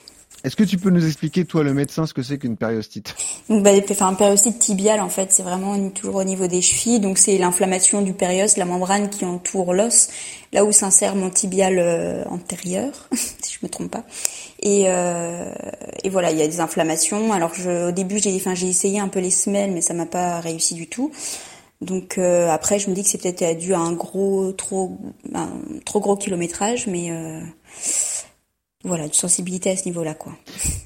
Est-ce 0.44 0.54
que 0.54 0.64
tu 0.64 0.76
peux 0.76 0.90
nous 0.90 1.04
expliquer, 1.04 1.44
toi, 1.44 1.62
le 1.64 1.74
médecin, 1.74 2.06
ce 2.06 2.14
que 2.14 2.22
c'est 2.22 2.38
qu'une 2.38 2.56
périostite? 2.56 3.16
Donc, 3.48 3.62
bah, 3.62 3.70
enfin, 3.90 4.08
un 4.08 4.14
périostite 4.14 4.58
tibial, 4.58 5.00
en 5.00 5.08
fait, 5.08 5.32
c'est 5.32 5.42
vraiment 5.42 5.90
toujours 5.90 6.16
au 6.16 6.24
niveau 6.24 6.46
des 6.46 6.60
chevilles. 6.60 7.00
Donc, 7.00 7.18
c'est 7.18 7.38
l'inflammation 7.38 8.02
du 8.02 8.12
périos, 8.12 8.46
la 8.56 8.64
membrane 8.64 9.10
qui 9.10 9.24
entoure 9.24 9.74
l'os, 9.74 10.08
là 10.52 10.64
où 10.64 10.72
s'insère 10.72 11.16
mon 11.16 11.30
tibial 11.30 11.78
euh, 11.78 12.24
antérieur, 12.26 13.08
si 13.12 13.54
je 13.54 13.58
me 13.62 13.68
trompe 13.68 13.90
pas. 13.90 14.04
Et, 14.62 14.84
euh, 14.86 15.50
et 16.04 16.10
voilà, 16.10 16.30
il 16.30 16.38
y 16.38 16.42
a 16.42 16.48
des 16.48 16.60
inflammations. 16.60 17.32
Alors, 17.32 17.52
au 17.88 17.92
début, 17.92 18.18
j'ai, 18.18 18.34
enfin, 18.36 18.54
essayé 18.54 19.00
un 19.00 19.08
peu 19.08 19.20
les 19.20 19.30
semelles, 19.30 19.72
mais 19.72 19.80
ça 19.80 19.94
m'a 19.94 20.06
pas 20.06 20.40
réussi 20.40 20.74
du 20.74 20.88
tout. 20.88 21.10
Donc 21.82 22.16
euh, 22.16 22.48
après, 22.48 22.78
je 22.78 22.88
me 22.88 22.94
dis 22.94 23.02
que 23.02 23.08
c'est 23.08 23.20
peut-être 23.20 23.58
dû 23.58 23.74
à 23.74 23.78
un 23.78 23.92
gros, 23.92 24.52
trop, 24.52 24.98
trop 25.84 26.00
gros 26.00 26.16
kilométrage, 26.16 26.86
mais 26.86 27.12
voilà, 28.86 29.04
une 29.04 29.12
sensibilité 29.12 29.70
à 29.70 29.76
ce 29.76 29.84
niveau-là, 29.86 30.14
quoi. 30.14 30.32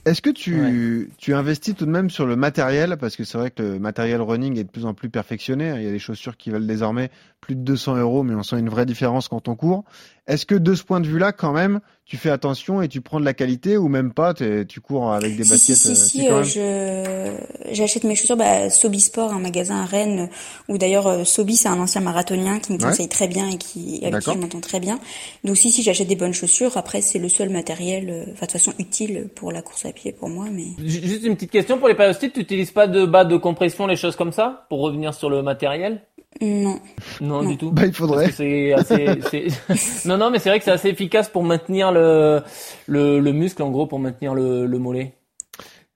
Est-ce 0.07 0.23
que 0.23 0.31
tu, 0.31 1.11
tu 1.19 1.35
investis 1.35 1.75
tout 1.75 1.85
de 1.85 1.91
même 1.91 2.09
sur 2.09 2.27
le 2.27 2.35
matériel? 2.35 2.97
Parce 2.99 3.15
que 3.15 3.25
c'est 3.25 3.37
vrai 3.37 3.51
que 3.51 3.63
le 3.63 3.79
matériel 3.79 4.23
running 4.23 4.59
est 4.59 4.65
de 4.65 4.71
plus 4.71 4.87
en 4.87 4.95
plus 4.95 5.11
perfectionné. 5.11 5.73
Il 5.77 5.83
y 5.83 5.89
a 5.89 5.91
des 5.91 5.99
chaussures 5.99 6.37
qui 6.37 6.51
valent 6.51 6.67
désormais 6.67 7.11
plus 7.41 7.55
de 7.55 7.61
200 7.61 7.97
euros, 7.97 8.23
mais 8.23 8.35
on 8.35 8.43
sent 8.43 8.59
une 8.59 8.71
vraie 8.71 8.87
différence 8.87 9.29
quand 9.29 9.49
on 9.49 9.55
court. 9.55 9.85
Est-ce 10.31 10.47
que 10.47 10.55
de 10.55 10.77
ce 10.77 10.85
point 10.85 11.01
de 11.01 11.09
vue-là, 11.09 11.33
quand 11.33 11.53
même, 11.53 11.81
tu 12.05 12.17
fais 12.17 12.31
attention 12.31 12.83
et 12.83 12.87
tu 12.87 13.01
prends 13.01 13.19
de 13.19 13.25
la 13.25 13.35
qualité 13.35 13.77
ou 13.77 13.89
même 13.89 14.13
pas 14.13 14.33
Tu 14.33 14.81
cours 14.81 15.13
avec 15.13 15.37
des 15.37 15.43
baskets 15.43 15.75
Si, 15.75 15.97
si, 15.97 16.29
euh, 16.29 16.45
si, 16.45 16.61
euh, 16.61 17.37
j'achète 17.73 18.05
mes 18.05 18.15
chaussures 18.15 18.37
bah, 18.37 18.71
Sobi 18.71 19.01
Sport, 19.01 19.33
un 19.33 19.41
magasin 19.41 19.83
à 19.83 19.87
Rennes, 19.87 20.29
où 20.69 20.79
d'ailleurs 20.79 21.09
euh, 21.09 21.25
Sobi, 21.25 21.57
c'est 21.57 21.69
un 21.69 21.81
ancien 21.81 22.01
marathonien 22.01 22.61
qui 22.61 22.73
me 22.73 22.79
conseille 22.79 23.09
très 23.09 23.27
bien 23.27 23.49
et 23.49 23.59
qui 23.59 24.05
avec 24.05 24.23
qui 24.23 24.31
je 24.33 24.39
m'entends 24.39 24.61
très 24.61 24.79
bien. 24.79 25.01
Donc 25.43 25.57
si, 25.57 25.73
si, 25.73 25.83
j'achète 25.83 26.07
des 26.07 26.15
bonnes 26.15 26.33
chaussures. 26.33 26.77
Après, 26.77 27.01
c'est 27.01 27.19
le 27.19 27.29
seul 27.29 27.49
matériel, 27.51 28.09
enfin 28.33 28.33
de 28.33 28.39
toute 28.39 28.53
façon 28.53 28.73
utile 28.79 29.29
pour 29.35 29.51
la 29.51 29.63
course 29.63 29.85
à 29.85 29.93
pied 29.93 30.13
pour 30.13 30.29
moi. 30.29 30.47
Mais 30.53 30.67
juste 30.87 31.25
une 31.25 31.35
petite 31.35 31.51
question 31.51 31.79
pour 31.79 31.89
les 31.89 31.97
périostites, 31.97 32.35
tu 32.35 32.41
n'utilises 32.41 32.71
pas 32.71 32.87
de 32.87 33.05
bas 33.05 33.25
de 33.25 33.37
compression, 33.37 33.89
les 33.89 33.97
choses 33.97 34.15
comme 34.15 34.33
ça, 34.33 34.67
pour 34.69 34.81
revenir 34.81 35.13
sur 35.13 35.29
le 35.29 35.43
matériel? 35.43 36.03
Non. 36.41 36.81
Non, 37.21 37.43
du 37.43 37.59
tout. 37.59 37.73
Bah, 37.73 37.87
il 37.87 37.93
faudrait. 37.93 38.31
C'est 38.31 38.73
assez, 38.73 39.49
non, 40.07 40.17
non, 40.17 40.31
mais 40.31 40.39
c'est 40.39 40.49
vrai 40.49 40.59
que 40.59 40.65
c'est 40.65 40.71
assez 40.71 40.89
efficace 40.89 41.29
pour 41.29 41.43
maintenir 41.43 41.93
le, 41.93 42.43
le, 42.87 43.21
le, 43.21 43.33
muscle, 43.33 43.63
en 43.63 43.71
gros, 43.71 43.87
pour 43.87 43.99
maintenir 43.99 44.35
le, 44.35 44.67
le 44.67 44.79
mollet. 44.79 45.15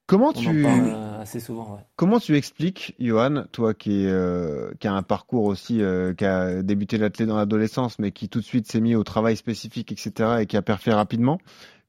Comment 0.07 0.35
tu 0.35 0.67
euh, 0.67 1.23
assez 1.23 1.41
souvent, 1.41 1.77
ouais. 1.77 1.81
Comment 1.97 2.21
tu 2.21 2.37
expliques, 2.37 2.95
Johan, 2.99 3.45
toi 3.53 3.73
qui, 3.73 4.07
euh, 4.07 4.71
qui 4.79 4.87
a 4.87 4.93
un 4.93 5.03
parcours 5.03 5.45
aussi, 5.45 5.81
euh, 5.81 6.13
qui 6.13 6.27
a 6.27 6.63
débuté 6.63 6.99
l'athlète 6.99 7.29
dans 7.29 7.39
l'adolescence, 7.39 7.99
mais 7.99 8.13
qui 8.13 8.29
tout 8.29 8.41
de 8.41 8.45
suite 8.45 8.71
s'est 8.71 8.83
mis 8.83 8.95
au 8.97 9.03
travail 9.03 9.35
spécifique, 9.37 9.93
etc., 9.93 10.41
et 10.41 10.47
qui 10.47 10.59
a 10.59 10.63
perfé 10.63 10.93
rapidement. 10.93 11.39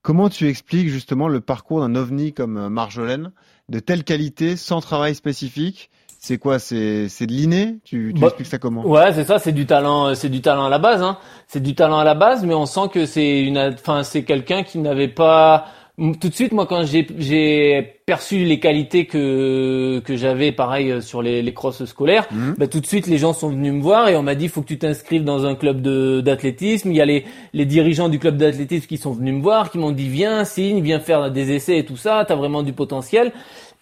Comment 0.02 0.30
tu 0.30 0.48
expliques 0.48 0.88
justement 0.88 1.28
le 1.28 1.42
parcours 1.42 1.82
d'un 1.82 1.94
ovni 1.96 2.32
comme 2.32 2.70
Marjolaine, 2.70 3.32
de 3.68 3.80
telle 3.80 4.06
qualité, 4.06 4.56
sans 4.56 4.80
travail 4.80 5.14
spécifique, 5.14 5.90
c'est 6.26 6.40
quoi 6.40 6.58
C'est 6.58 7.08
c'est 7.08 7.28
de 7.28 7.34
l'inné? 7.34 7.78
Tu, 7.84 8.12
tu 8.16 8.20
bah, 8.20 8.28
expliques 8.28 8.48
ça 8.48 8.58
comment? 8.58 8.86
Ouais, 8.86 9.14
c'est 9.14 9.26
ça. 9.26 9.38
C'est 9.38 9.52
du 9.52 9.68
talent. 9.68 10.08
Euh, 10.08 10.14
c'est 10.16 10.30
du 10.30 10.42
talent 10.42 10.66
à 10.66 10.70
la 10.70 10.80
base. 10.80 11.04
Hein. 11.04 11.18
C'est 11.48 11.62
du 11.62 11.76
talent 11.76 12.00
à 12.00 12.04
la 12.04 12.16
base, 12.16 12.44
mais 12.44 12.56
on 12.56 12.66
sent 12.66 12.90
que 12.92 13.06
c'est 13.06 13.42
une. 13.42 13.60
Enfin, 13.60 14.02
c'est 14.02 14.24
quelqu'un 14.24 14.64
qui 14.64 14.80
n'avait 14.80 15.08
pas 15.08 15.68
tout 15.98 16.28
de 16.28 16.34
suite, 16.34 16.52
moi, 16.52 16.66
quand 16.66 16.84
j'ai 16.84 17.82
perçu 18.06 18.44
les 18.44 18.60
qualités 18.60 19.06
que 19.06 20.02
que 20.04 20.18
j'avais, 20.18 20.52
pareil 20.52 20.92
euh, 20.92 21.00
sur 21.00 21.22
les, 21.22 21.42
les 21.42 21.54
crosses 21.54 21.86
scolaires, 21.86 22.28
mhm. 22.32 22.56
bah, 22.58 22.68
tout 22.68 22.82
de 22.82 22.86
suite 22.86 23.08
les 23.08 23.18
gens 23.18 23.32
sont 23.32 23.50
venus 23.50 23.72
me 23.72 23.82
voir 23.82 24.10
et 24.10 24.18
on 24.18 24.22
m'a 24.22 24.36
dit 24.36 24.50
faut 24.50 24.62
que 24.62 24.68
tu 24.68 24.78
t'inscrives 24.78 25.24
dans 25.24 25.46
un 25.46 25.56
club 25.56 25.82
de 25.82 26.20
d'athlétisme. 26.20 26.92
Il 26.92 26.98
y 26.98 27.02
a 27.02 27.06
les 27.06 27.24
les 27.54 27.66
dirigeants 27.66 28.10
du 28.10 28.20
club 28.20 28.36
d'athlétisme 28.36 28.88
qui 28.88 28.98
sont 28.98 29.14
venus 29.14 29.36
me 29.36 29.42
voir, 29.42 29.72
qui 29.72 29.78
m'ont 29.78 29.92
dit 29.94 30.10
viens, 30.10 30.44
signe, 30.44 30.82
viens 30.82 31.00
faire 31.00 31.32
des 31.32 31.54
essais 31.54 31.78
et 31.78 31.86
tout 31.86 31.98
ça. 31.98 32.26
T'as 32.28 32.36
vraiment 32.36 32.62
du 32.62 32.74
potentiel. 32.74 33.32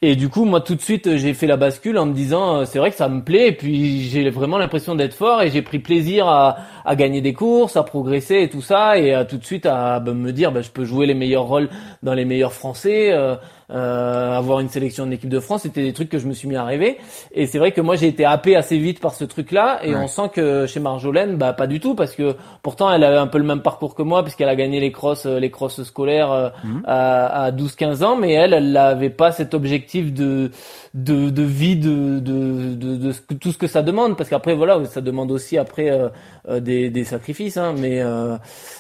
Et 0.05 0.17
du 0.17 0.27
coup, 0.27 0.43
moi, 0.43 0.59
tout 0.59 0.75
de 0.75 0.81
suite, 0.81 1.15
j'ai 1.15 1.33
fait 1.33 1.47
la 1.47 1.55
bascule 1.55 1.97
en 1.97 2.05
me 2.05 2.13
disant, 2.13 2.57
euh, 2.57 2.65
c'est 2.65 2.77
vrai 2.77 2.91
que 2.91 2.97
ça 2.97 3.07
me 3.07 3.23
plaît. 3.23 3.47
Et 3.47 3.51
puis, 3.53 4.01
j'ai 4.01 4.29
vraiment 4.29 4.57
l'impression 4.57 4.95
d'être 4.95 5.13
fort 5.13 5.41
et 5.41 5.49
j'ai 5.49 5.61
pris 5.61 5.79
plaisir 5.79 6.27
à, 6.27 6.57
à, 6.83 6.97
gagner 6.97 7.21
des 7.21 7.31
courses, 7.31 7.77
à 7.77 7.83
progresser 7.83 8.41
et 8.41 8.49
tout 8.49 8.61
ça, 8.61 8.97
et 8.97 9.13
à 9.13 9.23
tout 9.23 9.37
de 9.37 9.45
suite 9.45 9.65
à 9.65 10.01
bah, 10.01 10.13
me 10.13 10.33
dire, 10.33 10.51
bah, 10.51 10.59
je 10.59 10.71
peux 10.71 10.83
jouer 10.83 11.05
les 11.05 11.13
meilleurs 11.13 11.45
rôles 11.45 11.69
dans 12.03 12.13
les 12.13 12.25
meilleurs 12.25 12.51
Français. 12.51 13.13
Euh, 13.13 13.37
euh, 13.73 14.37
avoir 14.37 14.59
une 14.59 14.69
sélection 14.69 15.05
de 15.05 15.11
l'équipe 15.11 15.29
de 15.29 15.39
France, 15.39 15.63
c'était 15.63 15.81
des 15.81 15.93
trucs 15.93 16.09
que 16.09 16.19
je 16.19 16.27
me 16.27 16.33
suis 16.33 16.47
mis 16.47 16.55
à 16.55 16.63
rêver. 16.63 16.97
Et 17.33 17.47
c'est 17.47 17.57
vrai 17.57 17.71
que 17.71 17.81
moi 17.81 17.95
j'ai 17.95 18.07
été 18.07 18.23
happé 18.23 18.55
assez 18.55 18.77
vite 18.77 18.99
par 18.99 19.15
ce 19.15 19.23
truc-là, 19.23 19.79
et 19.83 19.95
on 19.95 20.07
sent 20.07 20.29
que 20.33 20.67
chez 20.67 20.79
Marjolaine, 20.79 21.37
bah 21.37 21.53
pas 21.53 21.67
du 21.67 21.79
tout, 21.79 21.95
parce 21.95 22.13
que 22.15 22.35
pourtant 22.61 22.91
elle 22.93 23.03
avait 23.03 23.17
un 23.17 23.27
peu 23.27 23.39
le 23.39 23.43
même 23.43 23.61
parcours 23.61 23.95
que 23.95 24.03
moi, 24.03 24.21
puisqu'elle 24.23 24.49
a 24.49 24.55
gagné 24.55 24.79
les 24.79 24.91
crosses, 24.91 25.25
euh, 25.25 25.39
les 25.39 25.49
crosses 25.49 25.83
scolaires 25.83 26.31
euh, 26.31 26.49
mhm. 26.63 26.83
à, 26.85 27.45
à 27.45 27.51
12-15 27.51 28.03
ans, 28.03 28.15
mais 28.15 28.33
elle, 28.33 28.53
elle 28.53 28.71
n'avait 28.71 29.09
pas 29.09 29.31
cet 29.31 29.53
objectif 29.53 30.13
de 30.13 30.51
de, 30.93 31.31
de 31.31 31.41
vie, 31.41 31.75
de, 31.75 32.19
de, 32.19 32.75
de, 32.75 32.95
de, 32.97 33.11
tout 33.39 33.51
ce 33.51 33.57
que 33.57 33.65
ça 33.65 33.81
demande, 33.81 34.15
parce 34.15 34.29
qu'après 34.29 34.53
voilà, 34.53 34.85
ça 34.85 35.01
demande 35.01 35.31
aussi 35.31 35.57
après 35.57 35.89
euh, 35.89 36.59
des, 36.59 36.91
des 36.91 37.03
sacrifices, 37.03 37.57
hein, 37.57 37.73
mais 37.75 38.03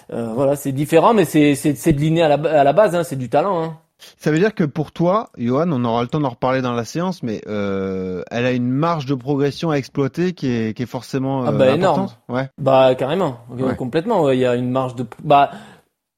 voilà, 0.09 0.55
c'est 0.55 0.71
différent, 0.71 1.13
mais 1.15 1.25
c'est 1.25 1.55
c'est 1.55 1.93
de 1.93 1.99
l'inné 1.99 2.21
à 2.21 2.37
la, 2.37 2.59
à 2.59 2.63
la 2.63 2.73
base, 2.73 2.93
hein, 2.95 3.03
c'est 3.03 3.15
du 3.15 3.29
talent. 3.29 3.63
Hein. 3.63 3.77
Ça 4.17 4.31
veut 4.31 4.39
dire 4.39 4.53
que 4.53 4.63
pour 4.63 4.91
toi, 4.91 5.29
Johan, 5.37 5.71
on 5.71 5.83
aura 5.85 6.01
le 6.01 6.07
temps 6.07 6.19
d'en 6.19 6.29
reparler 6.29 6.61
dans 6.61 6.73
la 6.73 6.85
séance, 6.85 7.23
mais 7.23 7.41
euh, 7.47 8.23
elle 8.31 8.45
a 8.45 8.51
une 8.51 8.69
marge 8.69 9.05
de 9.05 9.15
progression 9.15 9.71
à 9.71 9.75
exploiter 9.75 10.33
qui 10.33 10.47
est, 10.47 10.75
qui 10.75 10.83
est 10.83 10.87
forcément 10.87 11.45
ah 11.45 11.51
bah, 11.51 11.65
euh, 11.65 11.75
énorme. 11.75 12.07
Ouais. 12.29 12.49
Bah 12.57 12.95
carrément, 12.95 13.39
complètement. 13.77 14.29
Il 14.31 14.39
y 14.39 14.45
a 14.45 14.55
une 14.55 14.69
marge 14.69 14.95
de. 14.95 15.05
Bah, 15.23 15.51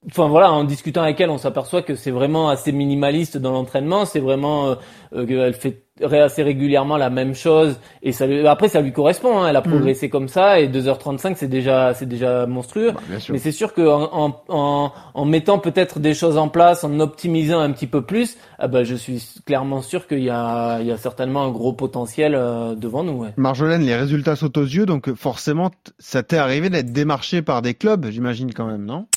enfin 0.07 0.27
voilà, 0.27 0.51
en 0.51 0.63
discutant 0.63 1.03
avec 1.03 1.19
elle, 1.19 1.29
on 1.29 1.37
s'aperçoit 1.37 1.81
que 1.81 1.95
c'est 1.95 2.11
vraiment 2.11 2.49
assez 2.49 2.71
minimaliste 2.71 3.37
dans 3.37 3.51
l'entraînement. 3.51 4.05
C'est 4.05 4.19
vraiment 4.19 4.67
euh, 4.67 4.75
euh 5.13 5.25
qu'elle 5.25 5.53
fait 5.53 5.84
assez 6.03 6.43
régulièrement 6.43 6.97
la 6.97 7.09
même 7.09 7.33
chose 7.33 7.79
et 8.03 8.11
ça 8.11 8.27
lui, 8.27 8.45
après 8.45 8.67
ça 8.67 8.81
lui 8.81 8.91
correspond 8.91 9.39
hein, 9.39 9.47
elle 9.47 9.55
a 9.55 9.61
mhm. 9.61 9.71
progressé 9.71 10.09
comme 10.09 10.27
ça 10.27 10.59
et 10.59 10.67
2h35 10.67 11.35
c'est 11.37 11.47
déjà 11.47 11.93
c'est 11.93 12.05
déjà 12.05 12.45
monstrueux 12.45 12.91
bah, 12.91 13.17
mais 13.29 13.37
c'est 13.37 13.53
sûr 13.53 13.73
que 13.73 13.81
en, 13.81 14.43
en, 14.49 14.91
en 15.13 15.25
mettant 15.25 15.57
peut-être 15.57 15.99
des 15.99 16.13
choses 16.13 16.37
en 16.37 16.49
place 16.49 16.83
en 16.83 16.99
optimisant 16.99 17.59
un 17.59 17.71
petit 17.71 17.87
peu 17.87 18.01
plus 18.01 18.37
ah 18.59 18.67
bah, 18.67 18.83
je 18.83 18.95
suis 18.95 19.23
clairement 19.45 19.81
sûr 19.81 20.05
qu'il 20.07 20.23
y 20.23 20.29
a 20.29 20.79
il 20.81 20.87
y 20.87 20.91
a 20.91 20.97
certainement 20.97 21.43
un 21.43 21.51
gros 21.51 21.71
potentiel 21.71 22.35
euh, 22.35 22.75
devant 22.75 23.03
nous 23.03 23.23
ouais. 23.23 23.33
Marjolaine 23.37 23.83
les 23.83 23.95
résultats 23.95 24.35
sautent 24.35 24.57
aux 24.57 24.63
yeux 24.63 24.85
donc 24.85 25.13
forcément 25.13 25.71
ça 25.97 26.23
t'est 26.23 26.37
arrivé 26.37 26.69
d'être 26.69 26.91
démarché 26.91 27.41
par 27.41 27.61
des 27.61 27.73
clubs 27.73 28.07
j'imagine 28.09 28.53
quand 28.53 28.67
même 28.67 28.83
non? 28.83 29.07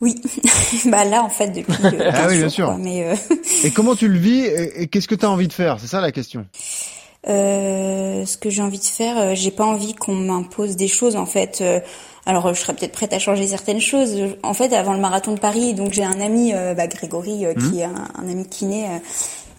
Oui, 0.00 0.20
bah 0.86 1.04
là 1.04 1.22
en 1.22 1.28
fait 1.28 1.48
depuis. 1.48 1.74
Euh, 1.84 2.10
ah 2.12 2.26
oui, 2.28 2.38
bien 2.38 2.48
sûr. 2.48 2.76
mais 2.78 3.04
euh, 3.04 3.14
Et 3.64 3.70
comment 3.70 3.94
tu 3.94 4.08
le 4.08 4.18
vis 4.18 4.44
et, 4.44 4.88
qu'est-ce 4.88 5.08
que 5.08 5.14
tu 5.14 5.24
as 5.24 5.30
envie 5.30 5.48
de 5.48 5.52
faire? 5.52 5.78
C'est 5.80 5.86
ça 5.86 6.00
la 6.00 6.12
question. 6.12 6.46
Euh, 7.28 8.24
ce 8.24 8.36
que 8.36 8.50
j'ai 8.50 8.62
envie 8.62 8.78
de 8.78 8.84
faire, 8.84 9.34
j'ai 9.34 9.50
pas 9.50 9.64
envie 9.64 9.94
qu'on 9.94 10.14
m'impose 10.14 10.76
des 10.76 10.88
choses 10.88 11.16
en 11.16 11.26
fait. 11.26 11.64
alors 12.26 12.54
je 12.54 12.60
serais 12.60 12.74
peut-être 12.74 12.92
prête 12.92 13.12
à 13.12 13.18
changer 13.18 13.46
certaines 13.46 13.80
choses. 13.80 14.14
En 14.42 14.54
fait, 14.54 14.72
avant 14.72 14.92
le 14.92 15.00
marathon 15.00 15.32
de 15.32 15.40
Paris, 15.40 15.74
donc 15.74 15.92
j'ai 15.92 16.04
un 16.04 16.20
ami, 16.20 16.52
bah, 16.52 16.86
Grégory, 16.86 17.46
qui 17.58 17.76
mmh. 17.76 17.78
est 17.78 17.84
un, 17.84 18.08
un 18.18 18.28
ami 18.28 18.46
kiné 18.46 18.86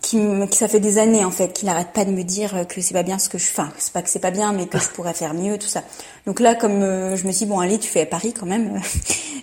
qui, 0.08 0.18
qui, 0.50 0.58
ça 0.58 0.70
fait 0.70 0.80
des 0.80 1.00
années 1.00 1.26
en 1.26 1.32
fait 1.32 1.52
qu'il 1.52 1.68
arrête 1.68 1.90
pas 1.92 2.06
de 2.06 2.12
me 2.12 2.24
dire 2.24 2.66
que 2.70 2.80
c'est 2.80 2.94
pas 2.94 3.04
bien 3.04 3.20
ce 3.20 3.28
que 3.28 3.38
je 3.38 3.44
fais 3.44 3.62
enfin 3.62 3.74
c'est 3.78 3.92
pas 3.92 4.02
que 4.02 4.10
c'est 4.10 4.20
pas 4.20 4.32
bien 4.32 4.54
mais 4.54 4.66
que 4.68 4.80
je 4.80 4.88
pourrais 4.88 5.14
faire 5.14 5.34
mieux 5.34 5.58
tout 5.58 5.68
ça. 5.68 5.84
Donc 6.26 6.40
là 6.40 6.56
comme 6.56 6.82
euh, 6.82 7.18
je 7.18 7.28
me 7.28 7.32
suis 7.34 7.46
dit, 7.46 7.52
bon 7.52 7.60
allez 7.60 7.78
tu 7.78 7.90
fais 7.90 8.06
Paris 8.06 8.34
quand 8.34 8.46
même. 8.46 8.82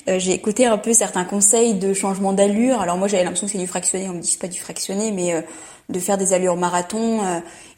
Euh, 0.07 0.19
j'ai 0.19 0.33
écouté 0.33 0.67
un 0.67 0.77
peu 0.77 0.93
certains 0.93 1.25
conseils 1.25 1.73
de 1.73 1.95
changement 1.95 2.35
d'allure. 2.35 2.79
Alors 2.83 2.99
moi 2.99 3.09
j'avais 3.09 3.25
l'impression 3.25 3.47
que 3.47 3.53
c'est 3.53 3.59
du 3.59 3.67
fractionné. 3.67 4.07
On 4.11 4.13
me 4.13 4.21
dit 4.21 4.29
c'est 4.29 4.39
pas 4.39 4.49
du 4.49 4.61
fractionné 4.61 5.11
mais 5.13 5.33
euh, 5.33 5.41
de 5.89 5.99
faire 5.99 6.19
des 6.19 6.35
allures 6.35 6.57
marathon 6.57 7.23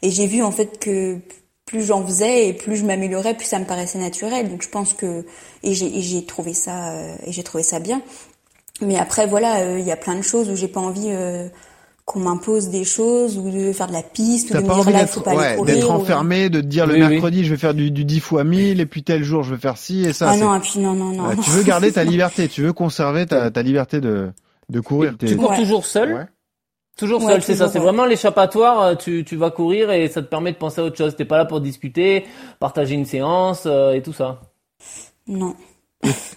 et 0.01 0.11
j'ai 0.11 0.27
vu 0.27 0.43
en 0.43 0.51
fait 0.51 0.77
que 0.77 1.19
plus 1.65 1.85
j'en 1.85 2.05
faisais 2.05 2.49
et 2.49 2.53
plus 2.53 2.75
je 2.75 2.83
m'améliorais 2.83 3.33
plus 3.33 3.45
ça 3.45 3.59
me 3.59 3.63
paraissait 3.65 3.97
naturel. 3.97 4.49
Donc 4.49 4.61
je 4.61 4.67
pense 4.67 4.93
que 4.93 5.25
et 5.63 5.73
j'ai 5.73 6.25
trouvé 6.25 6.53
ça 6.53 6.93
et 7.25 7.31
j'ai 7.31 7.43
trouvé 7.43 7.63
ça 7.63 7.79
bien. 7.79 8.01
Mais 8.81 8.97
après 8.97 9.25
voilà 9.25 9.77
il 9.77 9.85
y 9.85 9.91
a 9.91 9.97
plein 9.97 10.15
de 10.15 10.21
choses 10.21 10.49
où 10.49 10.57
j'ai 10.57 10.67
pas 10.67 10.81
envie 10.81 11.13
qu'on 12.07 12.21
m'impose 12.21 12.69
des 12.69 12.85
choses 12.85 13.37
ou 13.37 13.51
de 13.51 13.73
faire 13.73 13.87
de 13.87 13.91
la 13.91 14.01
piste 14.01 14.51
ou 14.51 14.53
de 14.53 14.59
me 14.59 14.81
dire 14.81 14.89
là 14.91 15.01
il 15.01 15.07
faut 15.07 15.19
pas 15.19 15.35
ouais, 15.35 15.61
d'être 15.65 15.91
enfermé 15.91 16.49
de 16.49 16.61
te 16.61 16.65
dire 16.65 16.87
le 16.87 16.95
mercredi 16.95 17.43
je 17.43 17.51
vais 17.51 17.57
faire 17.57 17.73
du, 17.73 17.91
du 17.91 18.05
10 18.05 18.21
fois 18.21 18.45
1000 18.45 18.79
et 18.79 18.85
puis 18.85 19.03
tel 19.03 19.25
jour 19.25 19.43
je 19.43 19.53
vais 19.53 19.59
faire 19.59 19.77
ci 19.77 20.05
et 20.05 20.13
ça 20.13 20.29
ah 20.29 20.37
non 20.37 20.55
et 20.55 20.61
puis 20.61 20.79
non 20.79 20.93
non 20.93 21.11
non 21.11 21.35
tu 21.35 21.49
veux 21.51 21.63
garder 21.63 21.91
ta 21.91 22.05
liberté 22.05 22.47
tu 22.47 22.61
veux 22.61 22.71
conserver 22.71 23.25
ta, 23.25 23.51
ta 23.51 23.61
liberté 23.61 23.99
de 23.99 24.31
de 24.69 24.79
courir 24.79 25.15
tu 25.19 25.35
cours 25.35 25.53
toujours 25.53 25.85
seul 25.85 26.29
Toujours 26.97 27.21
seul, 27.21 27.43
c'est 27.43 27.55
ça. 27.55 27.67
C'est 27.67 27.77
vraiment 27.77 28.05
l'échappatoire. 28.05 28.81
Euh, 28.81 28.95
tu, 28.95 29.23
tu 29.23 29.35
vas 29.35 29.51
courir 29.51 29.91
et 29.91 30.07
ça 30.07 30.23
te 30.23 30.27
permet 30.27 30.51
de 30.51 30.57
penser 30.57 30.81
à 30.81 30.83
autre 30.83 30.97
chose. 30.97 31.15
T'es 31.15 31.25
pas 31.25 31.37
là 31.37 31.45
pour 31.45 31.61
discuter, 31.61 32.25
partager 32.59 32.95
une 32.95 33.05
séance 33.05 33.67
euh, 33.67 33.93
et 33.93 34.01
tout 34.01 34.13
ça. 34.13 34.41
Non. 35.27 35.55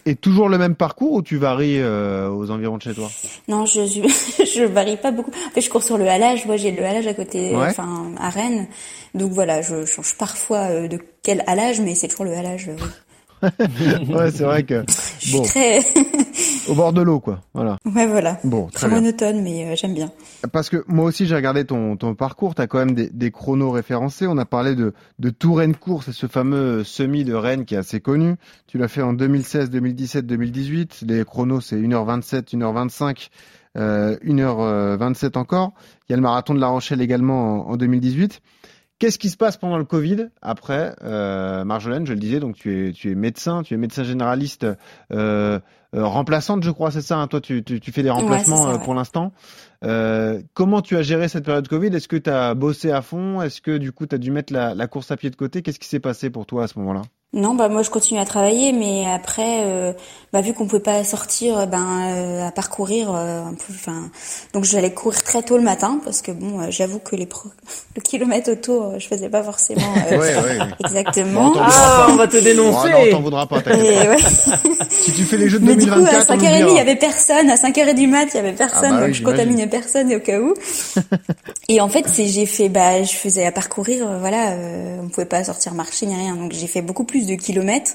Et, 0.06 0.14
toujours 0.14 0.48
le 0.48 0.58
même 0.58 0.74
parcours 0.74 1.12
ou 1.12 1.22
tu 1.22 1.36
varies 1.36 1.78
euh, 1.78 2.30
aux 2.30 2.50
environs 2.50 2.78
de 2.78 2.82
chez 2.82 2.94
toi? 2.94 3.10
Non, 3.46 3.66
je, 3.66 3.86
je 3.86 4.64
varie 4.64 4.96
pas 4.96 5.10
beaucoup. 5.10 5.30
En 5.30 5.50
fait, 5.50 5.60
je 5.60 5.68
cours 5.68 5.82
sur 5.82 5.98
le 5.98 6.08
halage. 6.08 6.46
Moi, 6.46 6.56
j'ai 6.56 6.70
le 6.70 6.84
halage 6.84 7.06
à 7.06 7.14
côté, 7.14 7.54
enfin 7.54 8.12
à 8.18 8.30
Rennes. 8.30 8.68
Donc 9.14 9.32
voilà, 9.32 9.60
je 9.60 9.84
change 9.84 10.16
parfois 10.16 10.70
euh, 10.70 10.88
de 10.88 10.98
quel 11.22 11.44
halage, 11.46 11.80
mais 11.80 11.94
c'est 11.94 12.08
toujours 12.08 12.24
le 12.24 12.32
halage. 12.32 12.70
ouais, 13.42 14.30
c'est 14.30 14.44
vrai 14.44 14.62
que 14.64 14.84
bon, 15.32 15.42
très 15.42 15.80
au 16.70 16.74
bord 16.74 16.92
de 16.92 17.02
l'eau, 17.02 17.20
quoi. 17.20 17.40
Voilà. 17.52 17.78
Ouais, 17.84 18.06
voilà. 18.06 18.38
Bon, 18.44 18.68
très, 18.68 18.88
monotone, 18.88 19.42
mais 19.42 19.66
euh, 19.66 19.76
j'aime 19.76 19.94
bien. 19.94 20.10
Parce 20.52 20.70
que 20.70 20.84
moi 20.86 21.04
aussi, 21.04 21.26
j'ai 21.26 21.34
regardé 21.34 21.64
ton 21.64 21.96
ton 21.96 22.14
parcours. 22.14 22.54
T'as 22.54 22.66
quand 22.66 22.78
même 22.78 22.94
des, 22.94 23.10
des 23.10 23.30
chronos 23.30 23.70
référencés. 23.70 24.26
On 24.26 24.38
a 24.38 24.44
parlé 24.44 24.74
de 24.74 24.94
de 25.18 25.30
Touraine 25.30 25.74
course, 25.74 26.12
ce 26.12 26.26
fameux 26.26 26.84
semi 26.84 27.24
de 27.24 27.34
Rennes 27.34 27.64
qui 27.64 27.74
est 27.74 27.78
assez 27.78 28.00
connu. 28.00 28.36
Tu 28.66 28.78
l'as 28.78 28.88
fait 28.88 29.02
en 29.02 29.12
2016, 29.12 29.70
2017, 29.70 30.26
2018. 30.26 31.04
Les 31.06 31.24
chronos, 31.24 31.60
c'est 31.60 31.76
1h27, 31.76 32.56
1h25. 32.56 33.28
Euh, 33.76 34.16
1h27 34.24 35.38
encore. 35.38 35.72
Il 36.08 36.12
y 36.12 36.14
a 36.14 36.16
le 36.16 36.22
marathon 36.22 36.54
de 36.54 36.60
La 36.60 36.68
Rochelle 36.68 37.00
également 37.00 37.68
en, 37.68 37.72
en 37.72 37.76
2018. 37.76 38.40
Qu'est-ce 39.00 39.18
qui 39.18 39.30
se 39.30 39.38
passe 39.38 39.56
pendant 39.56 39.78
le 39.78 39.86
Covid 39.86 40.28
après 40.42 40.94
euh, 41.02 41.64
Marjolaine, 41.64 42.06
je 42.06 42.12
le 42.12 42.18
disais, 42.18 42.38
donc 42.38 42.54
tu 42.54 42.88
es 42.88 42.92
tu 42.92 43.10
es 43.10 43.14
médecin, 43.14 43.62
tu 43.62 43.72
es 43.72 43.78
médecin 43.78 44.04
généraliste 44.04 44.64
euh, 45.10 45.58
euh 45.94 46.04
remplaçante, 46.06 46.62
je 46.62 46.70
crois, 46.70 46.90
c'est 46.90 47.00
ça. 47.00 47.16
Hein 47.16 47.26
Toi, 47.26 47.40
tu, 47.40 47.64
tu, 47.64 47.80
tu, 47.80 47.92
fais 47.92 48.02
des 48.02 48.10
remplacements 48.10 48.68
euh, 48.68 48.76
pour 48.76 48.92
l'instant. 48.92 49.32
Euh, 49.84 50.42
comment 50.52 50.82
tu 50.82 50.98
as 50.98 51.02
géré 51.02 51.28
cette 51.28 51.46
période 51.46 51.66
Covid? 51.66 51.88
Est-ce 51.96 52.08
que 52.08 52.16
tu 52.16 52.28
as 52.28 52.54
bossé 52.54 52.90
à 52.90 53.00
fond? 53.00 53.40
Est-ce 53.40 53.62
que 53.62 53.78
du 53.78 53.90
coup 53.90 54.04
tu 54.04 54.14
as 54.14 54.18
dû 54.18 54.30
mettre 54.30 54.52
la, 54.52 54.74
la 54.74 54.86
course 54.86 55.10
à 55.10 55.16
pied 55.16 55.30
de 55.30 55.36
côté? 55.36 55.62
Qu'est-ce 55.62 55.80
qui 55.80 55.88
s'est 55.88 55.98
passé 55.98 56.28
pour 56.28 56.44
toi 56.44 56.64
à 56.64 56.66
ce 56.66 56.78
moment-là? 56.80 57.00
Non, 57.32 57.54
bah 57.54 57.68
moi 57.68 57.82
je 57.82 57.90
continue 57.90 58.18
à 58.18 58.24
travailler, 58.24 58.72
mais 58.72 59.06
après, 59.06 59.62
euh, 59.64 59.92
bah, 60.32 60.40
vu 60.40 60.52
qu'on 60.52 60.66
pouvait 60.66 60.82
pas 60.82 61.04
sortir, 61.04 61.64
ben 61.68 62.16
euh, 62.16 62.48
à 62.48 62.50
parcourir 62.50 63.14
euh, 63.14 63.44
un 63.44 63.54
peu, 63.54 63.72
enfin, 63.72 64.10
donc 64.52 64.64
j'allais 64.64 64.92
courir 64.92 65.22
très 65.22 65.40
tôt 65.44 65.56
le 65.56 65.62
matin 65.62 66.00
parce 66.04 66.22
que 66.22 66.32
bon, 66.32 66.68
j'avoue 66.70 66.98
que 66.98 67.14
les 67.14 67.26
pro... 67.26 67.48
le 67.96 68.02
kilomètre 68.02 68.50
autour, 68.50 68.98
je 68.98 69.06
faisais 69.06 69.28
pas 69.28 69.44
forcément 69.44 69.94
exactement. 70.84 71.52
ah, 71.60 72.08
on 72.10 72.16
va 72.16 72.26
te 72.26 72.36
dénoncer. 72.38 72.88
Oh, 72.92 73.04
non, 73.04 73.10
t'en 73.12 73.20
voudras 73.20 73.46
pas. 73.46 73.58
Ouais. 73.58 74.16
si 74.90 75.12
tu 75.12 75.22
fais 75.22 75.36
les 75.36 75.48
jeux 75.48 75.60
de 75.60 75.66
mais 75.66 75.76
2024, 75.76 76.02
du 76.02 76.10
coup, 76.10 76.16
à 76.16 76.48
5h30, 76.48 76.68
il 76.68 76.76
y 76.76 76.80
avait 76.80 76.96
personne. 76.96 77.48
À 77.48 77.54
5h 77.54 77.94
du 77.94 78.08
mat, 78.08 78.26
il 78.34 78.38
y 78.38 78.40
avait 78.40 78.54
personne, 78.54 78.90
ah 78.94 79.00
bah 79.00 79.06
donc 79.06 79.14
je 79.14 79.22
contaminais 79.22 79.68
personne 79.68 80.12
au 80.12 80.18
cas 80.18 80.40
où. 80.40 80.54
et 81.68 81.80
en 81.80 81.88
fait, 81.88 82.06
c'est 82.08 82.26
j'ai 82.26 82.46
fait, 82.46 82.68
bah, 82.68 83.04
je 83.04 83.12
faisais 83.12 83.46
à 83.46 83.52
parcourir, 83.52 84.18
voilà, 84.18 84.56
on 85.00 85.08
pouvait 85.08 85.26
pas 85.26 85.44
sortir 85.44 85.74
marcher 85.74 86.06
ni 86.06 86.16
rien, 86.16 86.34
donc 86.34 86.50
j'ai 86.50 86.66
fait 86.66 86.82
beaucoup 86.82 87.04
plus 87.04 87.19
de 87.26 87.34
kilomètres. 87.34 87.92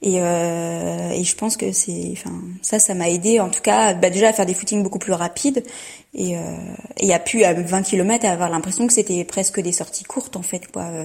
Et, 0.00 0.20
euh, 0.20 1.10
et 1.10 1.24
je 1.24 1.34
pense 1.34 1.56
que 1.56 1.72
c'est, 1.72 2.10
enfin, 2.12 2.40
ça, 2.62 2.78
ça 2.78 2.94
m'a 2.94 3.08
aidé 3.08 3.40
en 3.40 3.48
tout 3.48 3.60
cas, 3.60 3.94
bah, 3.94 4.10
déjà 4.10 4.28
à 4.28 4.32
faire 4.32 4.46
des 4.46 4.54
footings 4.54 4.82
beaucoup 4.82 5.00
plus 5.00 5.12
rapides 5.12 5.64
et, 6.14 6.36
euh, 6.36 6.40
et 6.98 7.12
à 7.12 7.18
pu 7.18 7.42
à 7.42 7.52
20 7.52 7.82
km 7.82 8.24
à 8.24 8.30
avoir 8.30 8.48
l'impression 8.48 8.86
que 8.86 8.92
c'était 8.92 9.24
presque 9.24 9.60
des 9.60 9.72
sorties 9.72 10.04
courtes 10.04 10.36
en 10.36 10.42
fait, 10.42 10.70
quoi, 10.70 10.84
euh, 10.84 11.04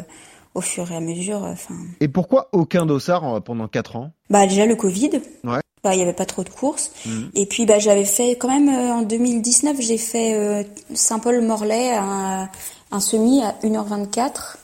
au 0.53 0.61
fur 0.61 0.91
et 0.91 0.95
à 0.95 0.99
mesure. 0.99 1.41
Enfin. 1.43 1.73
Et 2.01 2.07
pourquoi 2.07 2.49
aucun 2.51 2.85
dossard 2.85 3.41
pendant 3.43 3.67
4 3.67 3.95
ans? 3.95 4.11
Bah 4.29 4.45
déjà 4.45 4.67
le 4.67 4.75
Covid. 4.75 5.21
Ouais. 5.43 5.61
Bah, 5.83 5.95
il 5.95 5.99
y 5.99 6.03
avait 6.03 6.13
pas 6.13 6.27
trop 6.27 6.43
de 6.43 6.49
courses. 6.49 6.91
Mmh. 7.05 7.21
Et 7.33 7.47
puis 7.47 7.65
bah 7.65 7.79
j'avais 7.79 8.05
fait 8.05 8.37
quand 8.37 8.47
même 8.47 8.69
en 8.69 9.01
2019 9.01 9.77
j'ai 9.81 9.97
fait 9.97 10.67
Saint-Paul-Morlaix 10.93 11.93
un, 11.95 12.47
un, 12.91 12.99
semi 12.99 13.41
à 13.41 13.55
1h24 13.63 14.57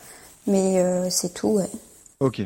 mais 0.48 1.10
c'est 1.10 1.34
tout 1.34 1.50
ouais. 1.50 1.70
Ok. 2.22 2.42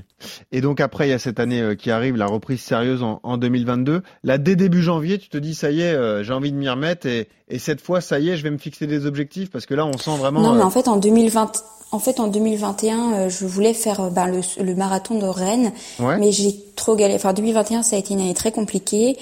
Et 0.51 0.61
donc 0.61 0.79
après, 0.79 1.07
il 1.07 1.09
y 1.09 1.13
a 1.13 1.19
cette 1.19 1.39
année 1.39 1.59
euh, 1.59 1.73
qui 1.73 1.89
arrive, 1.89 2.15
la 2.15 2.27
reprise 2.27 2.61
sérieuse 2.61 3.01
en, 3.01 3.19
en 3.23 3.37
2022. 3.37 4.03
Là, 4.23 4.37
dès 4.37 4.55
début 4.55 4.83
janvier, 4.83 5.17
tu 5.17 5.29
te 5.29 5.37
dis, 5.37 5.55
ça 5.55 5.71
y 5.71 5.81
est, 5.81 5.93
euh, 5.93 6.23
j'ai 6.23 6.31
envie 6.31 6.51
de 6.51 6.57
m'y 6.57 6.69
remettre 6.69 7.07
et, 7.07 7.27
et, 7.49 7.57
cette 7.57 7.81
fois, 7.81 7.99
ça 7.99 8.19
y 8.19 8.29
est, 8.29 8.37
je 8.37 8.43
vais 8.43 8.51
me 8.51 8.59
fixer 8.59 8.85
des 8.85 9.07
objectifs 9.07 9.49
parce 9.49 9.65
que 9.65 9.73
là, 9.73 9.87
on 9.87 9.97
sent 9.97 10.15
vraiment. 10.17 10.41
Non, 10.41 10.53
mais 10.53 10.61
en 10.61 10.69
fait, 10.69 10.87
en 10.87 10.97
2020, 10.97 11.63
en 11.91 11.97
fait, 11.97 12.19
en 12.19 12.27
2021, 12.27 13.29
je 13.29 13.45
voulais 13.45 13.73
faire 13.73 14.11
ben, 14.11 14.27
le, 14.27 14.41
le, 14.63 14.75
marathon 14.75 15.17
de 15.17 15.25
Rennes, 15.25 15.71
ouais. 15.99 16.19
mais 16.19 16.31
j'ai 16.31 16.55
trop 16.75 16.95
galéré. 16.95 17.15
Enfin, 17.15 17.33
2021, 17.33 17.81
ça 17.81 17.95
a 17.95 17.99
été 17.99 18.13
une 18.13 18.21
année 18.21 18.35
très 18.35 18.51
compliquée. 18.51 19.17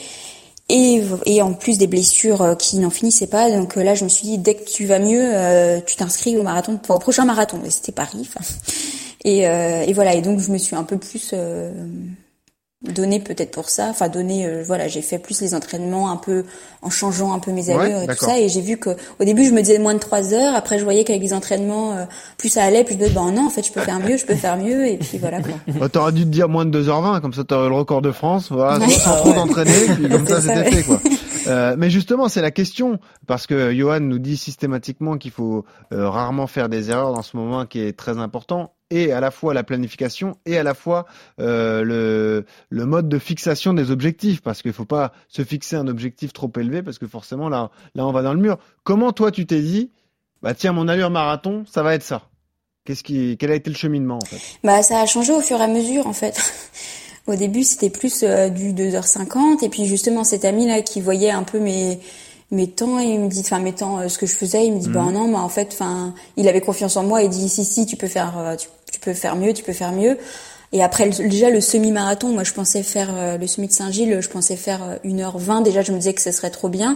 Et, 0.68 1.02
et 1.26 1.42
en 1.42 1.54
plus 1.54 1.78
des 1.78 1.88
blessures 1.88 2.56
qui 2.58 2.78
n'en 2.78 2.90
finissaient 2.90 3.28
pas, 3.28 3.52
donc 3.52 3.76
là 3.76 3.94
je 3.94 4.06
me 4.06 4.10
suis 4.10 4.26
dit 4.26 4.38
dès 4.38 4.56
que 4.56 4.64
tu 4.64 4.86
vas 4.86 5.00
mieux, 5.00 5.30
euh, 5.34 5.82
tu 5.86 5.98
t'inscris 5.98 6.38
au 6.38 6.44
marathon, 6.44 6.80
enfin, 6.82 6.94
au 6.94 7.00
prochain 7.00 7.26
marathon. 7.26 7.60
Et 7.66 7.70
c'était 7.70 7.92
Paris. 7.92 8.30
Et, 9.24 9.48
euh, 9.48 9.84
et, 9.84 9.94
voilà, 9.94 10.16
et 10.16 10.22
donc 10.22 10.40
je 10.40 10.52
me 10.52 10.58
suis 10.58 10.76
un 10.76 10.84
peu 10.84 10.98
plus 10.98 11.32
euh, 11.34 11.72
donné 12.82 13.20
peut-être 13.20 13.52
pour 13.52 13.70
ça. 13.70 13.88
Enfin, 13.90 14.10
donné, 14.10 14.46
euh, 14.46 14.64
voilà, 14.66 14.88
j'ai 14.88 15.02
fait 15.02 15.20
plus 15.20 15.40
les 15.42 15.54
entraînements 15.54 16.10
un 16.10 16.18
peu 16.18 16.46
en 16.82 16.90
changeant 16.90 17.32
un 17.34 17.40
peu 17.40 17.52
mes 17.52 17.70
allures 17.70 17.98
ouais, 17.98 18.06
et 18.06 18.08
tout 18.08 18.26
ça. 18.26 18.40
Et 18.40 18.50
j'ai 18.50 18.62
vu 18.62 18.78
que 18.78 18.92
au 19.20 19.24
début, 19.24 19.46
je 19.46 19.52
me 19.52 19.62
disais 19.62 19.78
moins 19.78 19.94
de 19.94 20.00
trois 20.00 20.34
heures. 20.34 20.56
Après, 20.56 20.80
je 20.80 20.84
voyais 20.84 21.04
qu'avec 21.04 21.22
les 21.22 21.34
entraînements, 21.34 21.96
euh, 21.96 22.06
plus 22.38 22.50
ça 22.50 22.64
allait, 22.64 22.84
plus 22.84 22.96
je 22.96 23.00
me 23.00 23.04
disais, 23.06 23.16
bon 23.16 23.32
non, 23.32 23.46
en 23.46 23.50
fait, 23.50 23.66
je 23.66 23.72
peux 23.72 23.82
faire 23.82 24.00
mieux, 24.00 24.18
je 24.18 24.26
peux 24.26 24.36
faire 24.36 24.58
mieux. 24.58 24.88
Et 24.88 24.98
puis 24.98 25.20
voilà 25.20 25.42
quoi. 25.42 25.54
Bah, 25.68 25.90
t'aurais 25.90 26.12
dû 26.12 26.24
te 26.24 26.30
dire 26.30 26.50
moins 26.50 26.66
de 26.66 26.82
2h20, 26.82 27.22
comme 27.22 27.34
ça 27.34 27.44
t'aurais 27.44 27.70
le 27.70 27.76
record 27.76 28.02
de 28.02 28.12
France. 28.12 28.52
Voilà, 28.52 28.88
sans 28.90 29.18
trop 29.18 29.34
d'entraîner, 29.34 29.72
puis 29.96 30.10
comme 30.10 30.28
ça, 30.28 30.42
c'était 30.42 30.72
fait 30.72 30.84
quoi. 30.84 31.00
Euh, 31.48 31.76
mais 31.78 31.90
justement, 31.90 32.30
c'est 32.30 32.42
la 32.42 32.52
question, 32.52 33.00
parce 33.28 33.48
que 33.48 33.74
Johan 33.74 34.00
nous 34.00 34.20
dit 34.20 34.38
systématiquement 34.38 35.18
qu'il 35.18 35.32
faut 35.32 35.66
euh, 35.94 36.10
rarement 36.10 36.48
faire 36.48 36.70
des 36.70 36.90
erreurs 36.90 37.14
dans 37.14 37.24
ce 37.24 37.38
moment 37.38 37.66
qui 37.66 37.80
est 37.80 37.94
très 37.98 38.18
important 38.18 38.74
et 38.92 39.12
à 39.12 39.20
la 39.20 39.32
fois 39.32 39.56
la 39.56 39.64
planification 39.64 40.38
et 40.46 40.58
à 40.58 40.64
la 40.64 40.76
fois 40.76 41.08
euh, 41.40 41.84
le, 41.84 42.46
le 42.70 42.86
mode 42.86 43.10
de 43.10 43.18
fixation 43.18 43.74
des 43.74 43.90
objectifs 43.90 44.42
parce 44.42 44.62
qu'il 44.62 44.74
faut 44.74 44.86
pas 44.86 45.14
se 45.30 45.44
fixer 45.44 45.76
un 45.78 45.88
objectif 45.88 46.34
trop 46.34 46.52
élevé 46.60 46.84
parce 46.84 47.00
que 47.00 47.08
forcément 47.08 47.50
là 47.50 47.72
là 47.96 48.06
on 48.06 48.12
va 48.12 48.22
dans 48.22 48.34
le 48.34 48.40
mur. 48.42 48.58
Comment 48.84 49.12
toi 49.14 49.32
tu 49.32 49.48
t'es 49.48 49.62
dit 49.62 49.90
bah 50.44 50.54
tiens 50.54 50.74
mon 50.74 50.88
allure 50.88 51.10
marathon 51.10 51.64
ça 51.68 51.82
va 51.82 51.96
être 51.96 52.04
ça. 52.04 52.24
Qu'est-ce 52.86 53.04
qui 53.04 53.38
quel 53.40 53.52
a 53.52 53.56
été 53.56 53.70
le 53.70 53.76
cheminement 53.76 54.18
en 54.22 54.26
fait? 54.26 54.42
Bah 54.64 54.84
ça 54.84 55.00
a 55.02 55.06
changé 55.06 55.34
au 55.34 55.42
fur 55.42 55.60
et 55.60 55.64
à 55.64 55.68
mesure 55.68 56.06
en 56.06 56.14
fait. 56.14 56.40
au 57.28 57.36
début 57.36 57.64
c'était 57.64 57.90
plus 57.92 58.24
euh, 58.24 58.50
du 58.50 58.74
2h50 58.74 59.64
et 59.64 59.70
puis 59.70 59.86
justement 59.86 60.24
cet 60.24 60.44
ami 60.44 60.68
là 60.68 60.82
qui 60.82 61.00
voyait 61.02 61.30
un 61.32 61.44
peu 61.44 61.60
mes 61.60 62.00
mes 62.50 62.68
temps 62.70 63.00
et 63.00 63.06
il 63.06 63.20
me 63.22 63.30
dit 63.30 63.40
enfin 63.42 63.60
mes 63.60 63.72
temps 63.74 64.10
ce 64.10 64.18
que 64.18 64.26
je 64.26 64.36
faisais 64.36 64.66
il 64.66 64.74
me 64.74 64.80
dit 64.80 64.88
Mhm. 64.90 64.94
bah 64.94 65.06
non 65.14 65.28
mais 65.28 65.38
en 65.38 65.48
fait 65.48 65.70
enfin 65.72 66.14
il 66.36 66.48
avait 66.50 66.60
confiance 66.60 66.98
en 66.98 67.04
moi 67.04 67.22
et 67.22 67.26
il 67.26 67.30
dit 67.30 67.48
si 67.48 67.64
si 67.64 67.86
tu 67.86 67.96
peux 67.96 68.08
faire 68.08 68.38
euh, 68.38 68.56
tu, 68.58 68.68
tu 68.92 69.00
peux 69.00 69.14
faire 69.14 69.36
mieux 69.36 69.54
tu 69.54 69.64
peux 69.64 69.74
faire 69.74 69.92
mieux 69.92 70.18
et 70.74 70.82
après 70.82 71.10
déjà 71.10 71.50
le 71.50 71.60
semi-marathon 71.60 72.30
moi 72.32 72.46
je 72.46 72.54
pensais 72.54 72.82
faire 72.82 73.10
euh, 73.14 73.38
le 73.38 73.46
semi 73.46 73.68
de 73.68 73.74
Saint-Gilles 73.74 74.20
je 74.22 74.30
pensais 74.30 74.56
faire 74.56 74.80
euh, 74.84 74.96
1h20 75.04 75.64
déjà 75.64 75.82
je 75.82 75.92
me 75.92 75.98
disais 75.98 76.14
que 76.14 76.22
ce 76.22 76.32
serait 76.32 76.50
trop 76.50 76.70
bien 76.70 76.96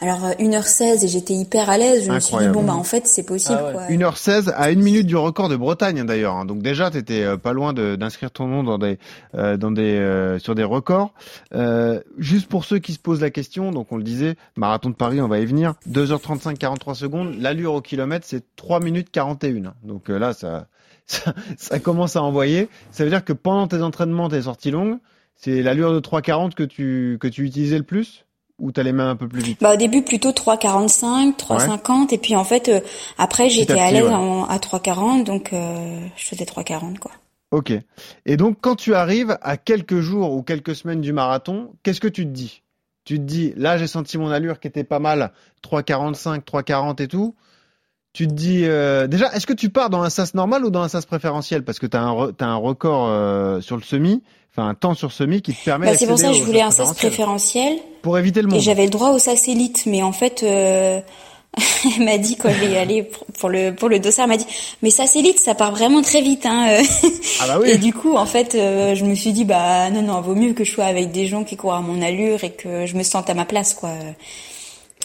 alors 0.00 0.26
euh, 0.26 0.30
1h16 0.34 1.04
et 1.04 1.08
j'étais 1.08 1.34
hyper 1.34 1.68
à 1.68 1.76
l'aise 1.76 2.04
je 2.04 2.12
me 2.12 2.20
suis 2.20 2.36
dit 2.36 2.46
bon 2.48 2.62
bah 2.62 2.74
en 2.74 2.84
fait 2.84 3.04
c'est 3.08 3.24
possible 3.24 3.58
Ah 3.60 3.66
ouais. 3.66 3.72
quoi 3.72 3.82
1h16 3.88 4.52
à 4.54 4.70
une 4.70 4.80
minute 4.80 5.06
du 5.08 5.16
record 5.16 5.48
de 5.48 5.56
Bretagne 5.56 6.04
d'ailleurs. 6.06 6.34
hein. 6.36 6.44
Donc 6.44 6.62
déjà 6.62 6.88
t'étais 6.92 7.24
euh, 7.24 7.36
pas 7.36 7.52
loin 7.52 7.72
d'inscrire 7.72 8.30
ton 8.30 8.46
nom 8.46 8.62
dans 8.62 8.78
des 8.78 8.96
euh, 9.34 9.56
dans 9.56 9.72
des 9.72 9.96
euh, 9.98 10.38
sur 10.38 10.54
des 10.54 10.62
records. 10.62 11.12
Euh, 11.52 12.00
juste 12.18 12.46
pour 12.46 12.64
ceux 12.64 12.78
qui 12.78 12.92
se 12.92 13.00
posent 13.00 13.20
la 13.22 13.30
question, 13.30 13.72
donc 13.72 13.90
on 13.90 13.96
le 13.96 14.04
disait, 14.04 14.36
marathon 14.54 14.90
de 14.90 14.94
Paris, 14.94 15.20
on 15.20 15.26
va 15.26 15.40
y 15.40 15.46
venir. 15.46 15.74
2h35 15.90 16.56
43 16.58 16.94
secondes, 16.94 17.34
l'allure 17.40 17.74
au 17.74 17.80
kilomètre 17.80 18.24
c'est 18.28 18.44
3 18.54 18.78
minutes 18.78 19.08
41. 19.10 19.74
Donc 19.82 20.10
euh, 20.10 20.18
là 20.20 20.32
ça, 20.32 20.68
ça 21.06 21.34
ça 21.56 21.78
commence 21.78 22.16
à 22.16 22.22
envoyer. 22.22 22.68
Ça 22.90 23.04
veut 23.04 23.10
dire 23.10 23.24
que 23.24 23.32
pendant 23.32 23.68
tes 23.68 23.82
entraînements, 23.82 24.28
tes 24.28 24.42
sorties 24.42 24.70
longues, 24.70 24.98
c'est 25.36 25.62
l'allure 25.62 25.92
de 25.92 26.00
3,40 26.00 26.54
que 26.54 26.62
tu 26.62 27.18
que 27.20 27.28
tu 27.28 27.44
utilisais 27.44 27.78
le 27.78 27.84
plus 27.84 28.24
ou 28.58 28.72
t'allais 28.72 28.92
même 28.92 29.06
un 29.06 29.16
peu 29.16 29.28
plus 29.28 29.42
vite? 29.42 29.60
Bah 29.60 29.74
au 29.74 29.76
début 29.76 30.02
plutôt 30.02 30.30
3,45, 30.30 31.36
3,50 31.36 32.14
et 32.14 32.18
puis 32.18 32.34
en 32.36 32.44
fait 32.44 32.68
euh, 32.68 32.80
après 33.18 33.50
j'étais 33.50 33.78
à 33.78 33.90
l'aise 33.90 34.04
ouais. 34.04 34.44
à 34.48 34.56
3,40 34.56 35.24
donc 35.24 35.52
euh, 35.52 36.06
je 36.16 36.24
faisais 36.24 36.44
3,40 36.44 36.98
quoi. 36.98 37.12
Ok. 37.50 37.72
Et 38.24 38.36
donc, 38.36 38.58
quand 38.60 38.74
tu 38.76 38.94
arrives 38.94 39.38
à 39.40 39.56
quelques 39.56 40.00
jours 40.00 40.32
ou 40.32 40.42
quelques 40.42 40.74
semaines 40.74 41.00
du 41.00 41.12
marathon, 41.12 41.74
qu'est-ce 41.82 42.00
que 42.00 42.08
tu 42.08 42.24
te 42.24 42.30
dis? 42.30 42.62
Tu 43.04 43.18
te 43.18 43.22
dis, 43.22 43.52
là, 43.56 43.78
j'ai 43.78 43.86
senti 43.86 44.18
mon 44.18 44.30
allure 44.30 44.58
qui 44.58 44.66
était 44.66 44.84
pas 44.84 44.98
mal, 44.98 45.32
3,45, 45.62 46.42
3,40 46.42 47.02
et 47.02 47.08
tout. 47.08 47.36
Tu 48.16 48.26
te 48.26 48.32
dis, 48.32 48.62
euh, 48.64 49.06
déjà, 49.06 49.30
est-ce 49.34 49.46
que 49.46 49.52
tu 49.52 49.68
pars 49.68 49.90
dans 49.90 50.00
un 50.00 50.08
sas 50.08 50.32
normal 50.32 50.64
ou 50.64 50.70
dans 50.70 50.80
un 50.80 50.88
sas 50.88 51.04
préférentiel? 51.04 51.62
Parce 51.64 51.78
que 51.78 51.84
tu 51.84 51.98
as, 51.98 52.00
un 52.00 52.56
record 52.56 53.08
euh, 53.10 53.60
sur 53.60 53.76
le 53.76 53.82
semi, 53.82 54.22
enfin 54.56 54.66
un 54.66 54.74
temps 54.74 54.94
sur 54.94 55.12
semi 55.12 55.42
qui 55.42 55.52
te 55.52 55.62
permet 55.62 55.88
Bah, 55.88 55.98
c'est 55.98 56.06
pour 56.06 56.18
ça 56.18 56.28
que 56.28 56.32
je 56.32 56.42
voulais 56.42 56.62
un 56.62 56.70
sas 56.70 56.94
préférentiel 56.94 57.76
Pour 58.00 58.18
éviter 58.18 58.40
le 58.40 58.48
monde. 58.48 58.56
et 58.56 58.62
j'avais 58.62 58.84
le 58.84 58.90
droit 58.90 59.10
au 59.10 59.18
sas 59.18 59.46
élite 59.48 59.82
mais 59.84 60.02
en 60.02 60.12
fait 60.12 60.42
euh, 60.42 60.98
elle 61.98 62.06
m'a 62.06 62.16
dit 62.16 62.36
quand 62.36 62.48
je 62.48 62.58
vais 62.58 62.72
y 62.72 62.78
aller 62.78 63.02
pour- 63.38 63.50
le 63.50 63.72
pour 63.72 63.90
le 63.90 63.98
dossard 63.98 64.24
elle 64.24 64.30
m'a 64.30 64.36
dit 64.38 64.46
mais 64.82 64.88
sas 64.88 65.14
élite 65.14 65.38
ça 65.38 65.54
part 65.54 65.72
vraiment 65.72 66.00
très 66.00 66.22
vite 66.22 66.46
hein. 66.46 66.68
Ah 67.42 67.48
bah 67.48 67.58
oui. 67.60 67.68
Et 67.68 67.76
du 67.76 67.92
coup 67.92 68.16
en 68.16 68.24
fait 68.24 68.52
je 68.54 69.04
me 69.04 69.14
suis 69.14 69.32
dit 69.32 69.44
bah 69.44 69.90
non 69.90 70.00
non 70.00 70.22
vaut 70.22 70.34
mieux 70.34 70.54
que 70.54 70.64
je 70.64 70.72
sois 70.72 70.86
avec 70.86 71.12
des 71.12 71.26
gens 71.26 71.44
qui 71.44 71.56
courent 71.56 71.74
à 71.74 71.82
mon 71.82 72.00
allure 72.00 72.42
et 72.44 72.52
que 72.52 72.86
je 72.86 72.96
me 72.96 73.02
sente 73.02 73.28
à 73.28 73.34
ma 73.34 73.44
place 73.44 73.74
quoi. 73.74 73.90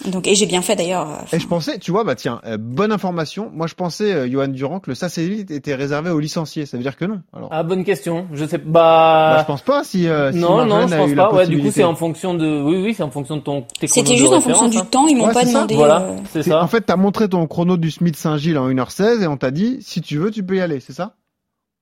Donc 0.06 0.28
et 0.28 0.36
j'ai 0.36 0.46
bien 0.46 0.62
fait 0.62 0.76
d'ailleurs. 0.76 1.08
euh, 1.10 1.36
Et 1.36 1.40
je 1.40 1.48
pensais, 1.48 1.78
tu 1.78 1.92
vois, 1.92 2.04
bah 2.04 2.16
tiens, 2.16 2.42
euh, 2.46 2.58
bonne 2.60 2.92
information. 2.92 3.52
Moi, 3.54 3.68
je 3.68 3.76
pensais, 3.76 4.12
euh, 4.14 4.30
Johan 4.30 4.48
Durand, 4.48 4.80
que 4.80 4.90
le 4.90 4.96
sas 4.96 5.18
élite 5.18 5.52
était 5.52 5.76
réservé 5.76 6.10
aux 6.10 6.20
licenciés. 6.20 6.66
Ça 6.66 6.78
veut 6.78 6.84
dire 6.84 6.98
que 6.98 7.06
non. 7.06 7.22
Alors, 7.36 7.50
Ah, 7.52 7.64
bonne 7.64 7.84
question. 7.84 8.26
Je 8.34 8.46
sais 8.46 8.58
bah, 8.58 9.34
bah. 9.36 9.40
je 9.42 9.46
pense 9.46 9.62
pas 9.62 9.84
si. 9.84 10.08
euh, 10.08 10.32
si 10.32 10.40
non, 10.40 10.66
non, 10.66 10.88
je 10.88 10.96
pense 10.96 11.14
pas. 11.14 11.34
Ouais, 11.34 11.48
du 11.48 11.60
coup, 11.60 11.70
c'est 11.72 11.84
en 11.84 11.96
fonction 11.96 12.34
de. 12.34 12.62
Oui, 12.64 12.82
oui, 12.84 12.94
c'est 12.96 13.04
en 13.04 13.12
fonction 13.12 13.38
de 13.38 13.42
ton. 13.42 13.62
tes 13.80 13.88
chronos 13.88 14.06
C'était 14.06 14.18
juste 14.18 14.34
en 14.34 14.42
fonction 14.42 14.68
du 14.70 14.78
hein. 14.78 14.88
temps, 14.90 15.08
ils 15.08 15.16
m'ont 15.18 15.28
Ouais, 15.28 15.34
pas 15.34 15.46
ça. 15.46 15.50
demandé. 15.52 15.76
Voilà, 15.76 16.02
euh, 16.02 16.16
c'est 16.32 16.44
C'est- 16.44 16.50
ça. 16.50 16.64
En 16.64 16.68
fait, 16.68 16.82
t'as 16.82 16.96
montré 16.96 17.30
ton 17.30 17.46
chrono 17.48 17.78
du 17.78 17.92
Smith 17.92 18.16
Saint-Gilles 18.16 18.58
en 18.58 18.70
1h16 18.70 19.22
et 19.24 19.28
on 19.28 19.38
t'a 19.38 19.52
dit, 19.52 19.78
si 19.82 20.02
tu 20.02 20.18
veux, 20.18 20.32
tu 20.32 20.44
peux 20.44 20.56
y 20.58 20.62
aller, 20.62 20.80
c'est 20.80 20.94
ça? 20.94 21.14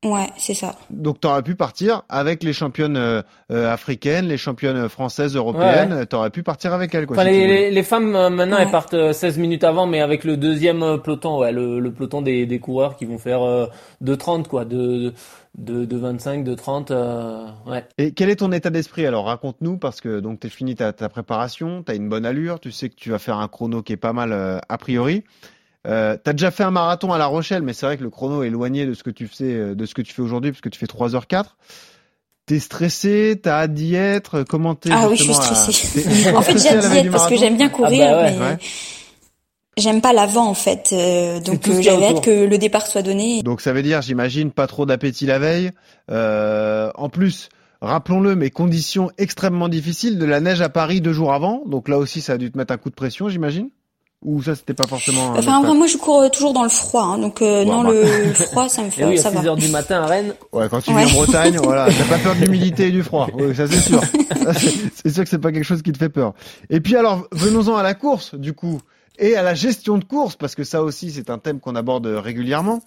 Ouais, 0.06 0.30
c'est 0.38 0.54
ça. 0.54 0.76
Donc 0.90 1.20
t'aurais 1.20 1.44
pu 1.44 1.56
partir 1.56 2.04
avec 2.08 2.42
les 2.42 2.54
championnes 2.54 2.96
euh, 2.96 3.22
euh, 3.52 3.70
africaines, 3.70 4.28
les 4.30 4.38
championnes 4.38 4.88
françaises, 4.88 5.36
européennes, 5.36 5.92
Ouais, 5.94 6.06
t'aurais 6.06 6.30
pu 6.30 6.42
partir 6.42 6.74
avec 6.74 6.96
elles. 6.96 7.06
Quoi, 7.06 7.18
Enfin, 7.18 7.26
si 7.26 7.34
tu 7.34 7.40
les, 7.40 7.42
voulais. 7.42 7.62
les, 7.66 7.72
les 7.72 7.84
femmes 7.84 8.16
euh, 8.16 8.30
maintenant 8.30 8.56
Ouais. 8.56 8.64
elles 8.64 8.72
partent 8.72 8.94
euh, 8.94 9.12
16 9.12 9.38
minutes 9.40 9.66
avant, 9.66 9.88
mais 9.88 10.00
avec 10.00 10.24
le 10.24 10.38
deuxième 10.38 10.84
euh, 10.84 10.98
peloton, 10.98 11.40
ouais, 11.40 11.52
le, 11.52 11.82
le 11.82 11.92
peloton 11.92 12.22
des, 12.22 12.46
des 12.46 12.60
coureurs 12.60 12.96
qui 12.96 13.04
vont 13.04 13.18
faire 13.18 13.42
euh, 13.44 13.66
de 14.00 14.16
30 14.16 14.48
quoi, 14.48 14.64
de 14.64 15.14
de, 15.58 15.84
de 15.84 15.98
25, 15.98 16.46
de 16.46 16.54
30, 16.56 16.92
euh, 16.92 17.48
ouais. 17.68 17.84
Et 17.98 18.14
quel 18.14 18.30
est 18.30 18.38
ton 18.38 18.54
état 18.54 18.70
d'esprit? 18.70 19.06
Alors 19.06 19.26
raconte-nous, 19.26 19.78
parce 19.78 20.00
que 20.00 20.22
donc 20.22 20.40
t'es 20.40 20.48
fini 20.48 20.76
ta, 20.76 20.94
ta 20.94 21.10
préparation, 21.10 21.84
t'as 21.84 21.96
une 21.96 22.08
bonne 22.08 22.26
allure, 22.26 22.62
tu 22.62 22.72
sais 22.72 22.88
que 22.88 22.96
tu 22.96 23.10
vas 23.10 23.20
faire 23.20 23.38
un 23.40 23.50
chrono 23.50 23.82
qui 23.82 23.92
est 23.92 23.98
pas 23.98 24.14
mal 24.14 24.32
euh, 24.32 24.60
a 24.70 24.78
priori. 24.78 25.26
Euh, 25.90 26.16
t'as 26.24 26.34
déjà 26.34 26.52
fait 26.52 26.64
un 26.64 26.72
marathon 26.72 27.12
à 27.12 27.18
La 27.18 27.26
Rochelle, 27.26 27.64
mais 27.64 27.74
c'est 27.74 27.86
vrai 27.86 27.98
que 27.98 28.04
le 28.04 28.10
chrono 28.10 28.44
est 28.44 28.48
éloigné 28.48 28.86
de 28.86 28.94
ce 28.94 29.02
que 29.04 29.10
tu 29.10 29.28
fais, 29.28 29.44
euh, 29.54 29.76
de 29.76 29.86
ce 29.86 29.94
que 29.96 30.02
tu 30.02 30.14
fais 30.14 30.22
aujourd'hui, 30.22 30.52
puisque 30.52 30.70
tu 30.70 30.78
fais 30.80 30.86
3h04. 30.86 31.56
T'es 32.46 32.60
stressé, 32.60 33.40
t'as 33.42 33.62
hâte 33.64 33.74
d'y 33.74 33.96
être, 33.96 34.44
comment 34.44 34.76
t'es 34.76 34.90
Ah 34.92 35.08
oui, 35.10 35.16
je 35.18 35.24
suis 35.24 35.32
à- 35.32 35.56
stressée. 35.56 36.06
En 36.36 36.42
fait, 36.42 36.58
j'ai 36.58 36.70
hâte 36.70 36.90
d'y 36.92 36.98
être 36.98 37.12
parce 37.12 37.28
que 37.28 37.38
j'aime 37.38 37.58
bien 37.58 37.70
courir, 37.70 38.08
Ah 38.10 38.14
bah 38.14 38.22
ouais. 38.24 38.36
mais 38.38 38.40
Ouais. 38.46 38.58
j'aime 39.78 40.02
pas 40.02 40.14
l'avant 40.14 40.48
en 40.48 40.54
fait. 40.54 40.90
euh, 40.94 41.40
donc 41.40 41.68
euh, 41.68 41.82
j'avais 41.82 42.08
hâte 42.08 42.22
que 42.24 42.46
le 42.46 42.58
départ 42.58 42.86
soit 42.88 43.02
donné. 43.02 43.42
Donc 43.44 43.62
ça 43.62 43.72
veut 43.74 43.82
dire, 43.84 44.02
j'imagine, 44.02 44.52
pas 44.52 44.68
trop 44.68 44.86
d'appétit 44.86 45.26
la 45.26 45.40
veille. 45.40 45.72
En 46.10 47.10
plus, 47.10 47.50
rappelons-le, 47.82 48.36
mais 48.36 48.50
conditions 48.50 49.10
extrêmement 49.18 49.70
difficiles, 49.70 50.18
de 50.18 50.26
la 50.26 50.40
neige 50.42 50.62
à 50.62 50.70
Paris 50.70 51.02
deux 51.02 51.14
jours 51.14 51.34
avant. 51.34 51.64
Donc 51.66 51.88
là 51.88 51.98
aussi, 51.98 52.20
ça 52.22 52.34
a 52.34 52.38
dû 52.38 52.52
te 52.52 52.58
mettre 52.58 52.74
un 52.74 52.78
coup 52.78 52.90
de 52.90 52.96
pression, 52.96 53.30
j'imagine. 53.30 53.70
Ou 54.26 54.44
ça, 54.44 54.54
c'était 54.54 54.74
pas 54.74 54.86
forcément. 54.86 55.30
Enfin, 55.38 55.58
en 55.60 55.62
vrai, 55.62 55.70
obstacle 55.72 55.78
moi, 55.78 55.88
je 55.88 55.98
cours 55.98 56.22
euh, 56.24 56.28
toujours 56.30 56.52
dans 56.52 56.64
le 56.64 56.70
froid, 56.70 57.04
hein, 57.04 57.20
donc 57.20 57.42
euh, 57.42 57.64
non, 57.64 57.84
bah. 57.84 57.92
le 57.94 58.06
froid, 58.34 58.68
ça 58.68 58.82
me 58.82 58.88
Et 58.88 58.92
fait, 58.92 59.06
oui, 59.06 59.18
à 59.18 59.22
ça 59.22 59.30
6 59.30 59.36
va. 59.38 59.44
heures 59.46 59.56
du 59.56 59.70
matin 59.70 60.02
à 60.04 60.08
Rennes. 60.08 60.34
Ouais, 60.52 60.68
quand 60.70 60.82
tu 60.82 60.92
Ouais. 60.94 61.06
vis 61.06 61.12
en 61.14 61.16
Bretagne, 61.24 61.58
voilà, 61.64 61.88
t'as 61.88 62.04
pas 62.18 62.22
peur 62.22 62.36
de 62.36 62.42
l'humidité 62.42 62.88
et 62.88 62.92
du 62.92 63.02
froid. 63.02 63.28
Oui, 63.34 63.56
ça 63.56 63.66
c'est 63.68 63.80
sûr. 63.80 64.02
C'est- 64.54 65.10
sûr 65.10 65.24
que 65.24 65.30
c'est 65.30 65.40
pas 65.40 65.54
quelque 65.54 65.64
chose 65.64 65.82
qui 65.82 65.94
te 65.94 65.98
fait 65.98 66.10
peur. 66.10 66.34
Et 66.70 66.82
puis 66.82 66.98
alors, 66.98 67.28
venons-en 67.32 67.78
à 67.78 67.84
la 67.84 67.94
course, 67.94 68.36
du 68.36 68.52
coup, 68.54 68.82
et 69.20 69.36
à 69.38 69.42
la 69.42 69.54
gestion 69.54 69.98
de 69.98 70.04
course, 70.04 70.36
parce 70.36 70.54
que 70.56 70.66
ça 70.66 70.84
aussi, 70.84 71.12
c'est 71.12 71.30
un 71.30 71.38
thème 71.38 71.62
qu'on 71.62 71.76
aborde 71.76 72.06
régulièrement. 72.08 72.82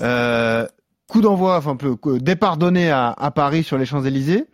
Euh, 0.00 0.66
coup 1.08 1.20
d'envoi, 1.20 1.58
enfin, 1.58 1.70
un 1.72 1.76
peu, 1.76 1.94
coup- 1.94 2.18
départ 2.18 2.56
donné 2.56 2.90
à, 2.90 3.10
à 3.16 3.30
Paris 3.30 3.62
sur 3.62 3.78
les 3.78 3.86
Champs-Élysées. 3.86 4.46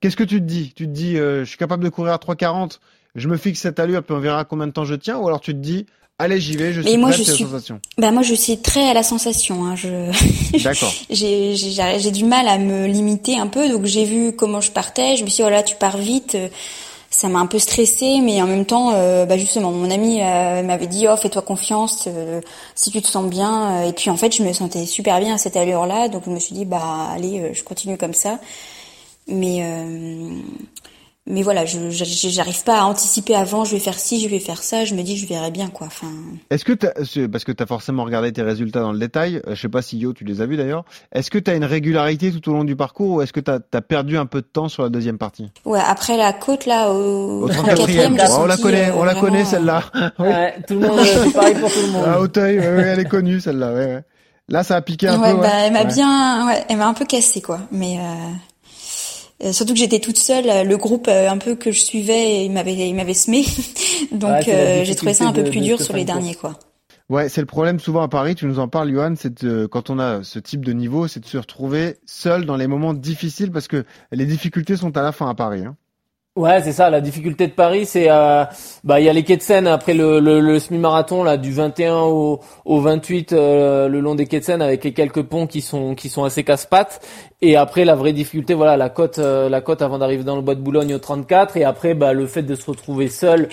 Qu'est-ce 0.00 0.16
que 0.16 0.24
tu 0.24 0.40
te 0.40 0.44
dis? 0.46 0.72
Tu 0.74 0.86
te 0.86 0.92
dis, 0.92 1.16
euh, 1.16 1.40
je 1.44 1.48
suis 1.48 1.58
capable 1.58 1.84
de 1.84 1.88
courir 1.90 2.12
à 2.12 2.18
3,40, 2.18 2.80
je 3.16 3.28
me 3.28 3.36
fixe 3.36 3.60
cette 3.60 3.80
allure, 3.80 4.02
puis 4.04 4.14
on 4.14 4.20
verra 4.20 4.44
combien 4.44 4.66
de 4.66 4.72
temps 4.72 4.84
je 4.84 4.94
tiens, 4.94 5.16
ou 5.18 5.26
alors 5.26 5.40
tu 5.40 5.52
te 5.52 5.58
dis, 5.58 5.86
allez, 6.18 6.40
j'y 6.40 6.56
vais, 6.56 6.72
je 6.72 6.80
Mais 6.82 6.90
suis 6.90 6.98
moi, 6.98 7.08
prêt, 7.10 7.18
je 7.18 7.22
suis- 7.24 7.44
sensation. 7.44 7.80
Bah 7.98 8.10
moi, 8.10 8.22
je 8.22 8.34
suis 8.34 8.58
très 8.58 8.88
à 8.88 8.94
la 8.94 9.02
sensation. 9.02 9.64
Hein, 9.66 9.74
je 9.76 10.10
D'accord. 10.62 10.92
j'ai 11.10 11.54
j'ai 11.56 11.98
j'ai 11.98 12.10
du 12.10 12.24
mal 12.24 12.46
à 12.48 12.58
me 12.58 12.86
limiter 12.86 13.38
un 13.38 13.46
peu, 13.48 13.68
donc 13.68 13.84
j'ai 13.86 14.04
vu 14.04 14.32
comment 14.36 14.60
je 14.60 14.70
partais. 14.70 15.16
Je 15.16 15.24
me 15.24 15.28
suis 15.28 15.36
dit, 15.36 15.42
voilà, 15.42 15.62
tu 15.62 15.76
pars 15.76 15.98
vite. 15.98 16.34
euh, 16.36 16.48
ça 17.08 17.28
m'a 17.28 17.38
un 17.38 17.46
peu 17.46 17.58
stressée, 17.58 18.18
mais 18.20 18.42
en 18.42 18.46
même 18.46 18.66
temps, 18.66 18.90
bah 18.90 19.38
justement, 19.38 19.70
mon 19.70 19.90
ami 19.90 20.18
m'avait 20.18 20.88
dit, 20.88 21.06
oh, 21.08 21.16
fais-toi 21.16 21.40
confiance, 21.40 22.08
si 22.74 22.90
tu 22.90 23.00
te 23.00 23.06
sens 23.06 23.30
bien. 23.30 23.84
Et 23.86 23.92
puis 23.94 24.10
en 24.10 24.16
fait, 24.16 24.34
je 24.36 24.42
me 24.42 24.52
sentais 24.52 24.84
super 24.84 25.18
bien 25.20 25.36
à 25.36 25.38
cette 25.38 25.56
allure-là, 25.56 26.08
donc 26.08 26.24
je 26.26 26.30
me 26.30 26.38
suis 26.38 26.54
dit, 26.54 26.64
bah 26.66 27.08
allez, 27.14 27.52
je 27.54 27.62
continue 27.62 27.96
comme 27.96 28.12
ça. 28.12 28.38
Mais 29.28 29.62
mais 31.28 31.42
voilà, 31.42 31.64
je 31.64 31.90
j'arrive 31.90 32.62
pas 32.62 32.80
à 32.80 32.84
anticiper 32.84 33.34
avant. 33.34 33.64
Je 33.64 33.72
vais 33.72 33.80
faire 33.80 33.98
ci, 33.98 34.20
je 34.20 34.28
vais 34.28 34.38
faire 34.38 34.62
ça. 34.62 34.84
Je 34.84 34.94
me 34.94 35.02
dis, 35.02 35.16
je 35.16 35.26
verrai 35.26 35.50
bien 35.50 35.68
quoi. 35.68 35.88
Enfin. 35.88 36.06
Est-ce 36.50 36.64
que 36.64 36.72
as, 36.86 37.28
parce 37.28 37.44
que 37.44 37.50
tu 37.50 37.62
as 37.62 37.66
forcément 37.66 38.04
regardé 38.04 38.32
tes 38.32 38.42
résultats 38.42 38.80
dans 38.80 38.92
le 38.92 38.98
détail, 38.98 39.42
euh, 39.46 39.54
je 39.56 39.60
sais 39.60 39.68
pas 39.68 39.82
si 39.82 39.98
Yo 39.98 40.12
tu 40.12 40.24
les 40.24 40.40
as 40.40 40.46
vus 40.46 40.56
d'ailleurs. 40.56 40.84
Est-ce 41.12 41.30
que 41.30 41.38
tu 41.38 41.50
as 41.50 41.54
une 41.54 41.64
régularité 41.64 42.30
tout 42.30 42.48
au 42.50 42.54
long 42.54 42.62
du 42.62 42.76
parcours 42.76 43.14
ou 43.14 43.22
est-ce 43.22 43.32
que 43.32 43.40
tu 43.40 43.50
as, 43.50 43.80
perdu 43.80 44.16
un 44.16 44.26
peu 44.26 44.40
de 44.40 44.46
temps 44.46 44.68
sur 44.68 44.84
la 44.84 44.88
deuxième 44.88 45.18
partie? 45.18 45.50
Ouais, 45.64 45.80
après 45.84 46.16
la 46.16 46.32
côte 46.32 46.64
là 46.64 46.92
au, 46.92 47.44
au 47.44 47.48
34e, 47.48 48.38
on 48.38 48.46
la 48.46 48.56
connaît, 48.56 48.90
on 48.92 49.04
la 49.04 49.14
connaît 49.14 49.44
celle-là. 49.44 49.82
Ouais, 50.18 50.54
tout 50.66 50.74
le 50.74 50.80
monde, 50.80 51.00
c'est 51.04 51.32
pareil 51.32 51.54
pour 51.54 51.70
tout 51.70 51.80
le 51.80 51.92
monde. 51.92 52.04
À 52.04 52.20
Auteuil, 52.20 52.58
ouais, 52.58 52.64
elle 52.64 53.00
est 53.00 53.08
connue 53.08 53.40
celle-là. 53.40 53.72
Ouais, 53.72 54.02
Là, 54.48 54.62
ça 54.62 54.76
a 54.76 54.80
piqué 54.80 55.08
un 55.08 55.18
peu. 55.18 55.40
Bah, 55.40 55.48
elle 55.64 55.72
m'a 55.72 55.84
bien, 55.84 56.46
ouais, 56.46 56.64
elle 56.68 56.76
m'a 56.76 56.86
un 56.86 56.94
peu 56.94 57.04
cassé 57.04 57.40
quoi. 57.40 57.60
Mais 57.72 57.98
euh... 57.98 58.32
Euh, 59.44 59.52
surtout 59.52 59.74
que 59.74 59.78
j'étais 59.78 59.98
toute 59.98 60.16
seule, 60.16 60.48
euh, 60.48 60.64
le 60.64 60.76
groupe 60.76 61.08
euh, 61.08 61.28
un 61.28 61.36
peu 61.36 61.56
que 61.56 61.70
je 61.70 61.80
suivais, 61.80 62.46
il 62.46 62.52
m'avait 62.52 62.74
il 62.74 62.94
m'avait 62.94 63.14
semé, 63.14 63.44
donc 64.12 64.44
j'ai 64.44 64.94
trouvé 64.94 65.12
ça 65.12 65.26
un 65.26 65.32
peu 65.32 65.44
plus 65.44 65.60
dur 65.60 65.80
sur 65.80 65.94
les 65.94 66.04
derniers 66.04 66.34
quoi. 66.34 66.58
Ouais, 67.08 67.28
c'est 67.28 67.40
le 67.40 67.46
problème 67.46 67.78
souvent 67.78 68.02
à 68.02 68.08
Paris. 68.08 68.34
Tu 68.34 68.46
nous 68.46 68.58
en 68.58 68.66
parles, 68.66 68.90
Johan. 68.90 69.14
C'est 69.16 69.46
quand 69.68 69.90
on 69.90 70.00
a 70.00 70.24
ce 70.24 70.40
type 70.40 70.64
de 70.64 70.72
niveau, 70.72 71.06
c'est 71.06 71.20
de 71.20 71.26
se 71.26 71.38
retrouver 71.38 71.98
seul 72.04 72.46
dans 72.46 72.56
les 72.56 72.66
moments 72.66 72.94
difficiles 72.94 73.52
parce 73.52 73.68
que 73.68 73.84
les 74.10 74.26
difficultés 74.26 74.76
sont 74.76 74.96
à 74.96 75.02
la 75.02 75.12
fin 75.12 75.28
à 75.28 75.34
Paris. 75.34 75.64
Hein. 75.64 75.76
Ouais, 76.36 76.60
c'est 76.62 76.72
ça. 76.72 76.90
La 76.90 77.00
difficulté 77.00 77.46
de 77.46 77.52
Paris, 77.52 77.86
c'est 77.86 78.10
euh, 78.10 78.44
bah 78.84 79.00
il 79.00 79.06
y 79.06 79.08
a 79.08 79.12
les 79.14 79.24
quais 79.24 79.38
de 79.38 79.42
Seine 79.42 79.66
après 79.66 79.94
le, 79.94 80.20
le, 80.20 80.40
le 80.40 80.58
semi-marathon 80.58 81.24
là 81.24 81.38
du 81.38 81.50
21 81.50 82.00
au, 82.00 82.40
au 82.66 82.80
28 82.80 83.32
euh, 83.32 83.88
le 83.88 84.00
long 84.00 84.14
des 84.14 84.26
quais 84.26 84.40
de 84.40 84.44
Seine 84.44 84.60
avec 84.60 84.84
les 84.84 84.92
quelques 84.92 85.22
ponts 85.22 85.46
qui 85.46 85.62
sont 85.62 85.94
qui 85.94 86.10
sont 86.10 86.24
assez 86.24 86.44
casse-pattes. 86.44 87.00
Et 87.40 87.56
après 87.56 87.86
la 87.86 87.94
vraie 87.94 88.12
difficulté, 88.12 88.52
voilà 88.52 88.76
la 88.76 88.90
côte 88.90 89.18
euh, 89.18 89.48
la 89.48 89.62
côte 89.62 89.80
avant 89.80 89.96
d'arriver 89.96 90.24
dans 90.24 90.36
le 90.36 90.42
bois 90.42 90.54
de 90.54 90.60
Boulogne 90.60 90.94
au 90.94 90.98
34. 90.98 91.56
Et 91.56 91.64
après 91.64 91.94
bah 91.94 92.12
le 92.12 92.26
fait 92.26 92.42
de 92.42 92.54
se 92.54 92.70
retrouver 92.70 93.08
seul 93.08 93.48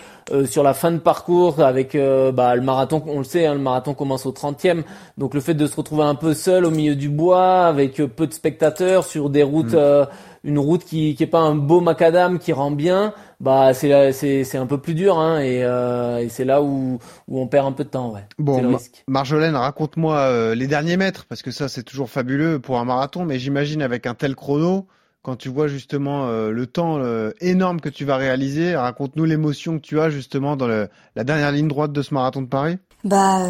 sur 0.45 0.63
la 0.63 0.73
fin 0.73 0.91
de 0.91 0.99
parcours 0.99 1.59
avec 1.61 1.97
bah 2.33 2.55
le 2.55 2.61
marathon, 2.61 3.03
on 3.07 3.17
le 3.17 3.23
sait, 3.25 3.45
hein, 3.45 3.53
le 3.53 3.59
marathon 3.59 3.93
commence 3.93 4.25
au 4.25 4.31
30e. 4.31 4.83
Donc 5.17 5.33
le 5.33 5.41
fait 5.41 5.53
de 5.53 5.67
se 5.67 5.75
retrouver 5.75 6.03
un 6.03 6.15
peu 6.15 6.33
seul 6.33 6.65
au 6.65 6.71
milieu 6.71 6.95
du 6.95 7.09
bois 7.09 7.65
avec 7.65 7.95
peu 7.97 8.27
de 8.27 8.33
spectateurs 8.33 9.03
sur 9.03 9.29
des 9.29 9.43
routes 9.43 9.73
mm 9.73 10.07
une 10.43 10.59
route 10.59 10.83
qui 10.83 11.15
qui 11.15 11.23
est 11.23 11.27
pas 11.27 11.39
un 11.39 11.55
beau 11.55 11.79
macadam 11.81 12.39
qui 12.39 12.51
rend 12.51 12.71
bien, 12.71 13.13
bah 13.39 13.73
c'est 13.73 14.11
c'est 14.11 14.43
c'est 14.43 14.57
un 14.57 14.65
peu 14.65 14.77
plus 14.77 14.93
dur 14.93 15.17
hein, 15.17 15.39
et, 15.39 15.63
euh, 15.63 16.19
et 16.19 16.29
c'est 16.29 16.45
là 16.45 16.61
où 16.61 16.99
où 17.27 17.39
on 17.39 17.47
perd 17.47 17.67
un 17.67 17.71
peu 17.71 17.83
de 17.83 17.89
temps 17.89 18.11
ouais. 18.11 18.25
Bon, 18.37 18.77
Marjolaine, 19.07 19.55
raconte-moi 19.55 20.17
euh, 20.17 20.55
les 20.55 20.67
derniers 20.67 20.97
mètres 20.97 21.25
parce 21.27 21.41
que 21.41 21.51
ça 21.51 21.69
c'est 21.69 21.83
toujours 21.83 22.09
fabuleux 22.09 22.59
pour 22.59 22.79
un 22.79 22.85
marathon, 22.85 23.25
mais 23.25 23.39
j'imagine 23.39 23.81
avec 23.81 24.05
un 24.05 24.13
tel 24.13 24.35
chrono. 24.35 24.87
Quand 25.21 25.37
tu 25.37 25.47
vois 25.47 25.69
justement 25.69 26.27
euh, 26.27 26.51
le 26.51 26.67
temps 26.67 26.99
énorme 27.39 27.79
que 27.79 27.87
tu 27.87 28.03
vas 28.03 28.17
réaliser, 28.17 28.75
raconte-nous 28.75 29.23
l'émotion 29.23 29.77
que 29.77 29.81
tu 29.81 30.01
as 30.01 30.09
justement 30.09 30.57
dans 30.57 30.67
le, 30.67 30.89
la 31.15 31.23
dernière 31.23 31.53
ligne 31.53 31.69
droite 31.69 31.93
de 31.93 32.01
ce 32.01 32.13
marathon 32.13 32.41
de 32.41 32.47
Paris. 32.47 32.77
Bah, 33.05 33.45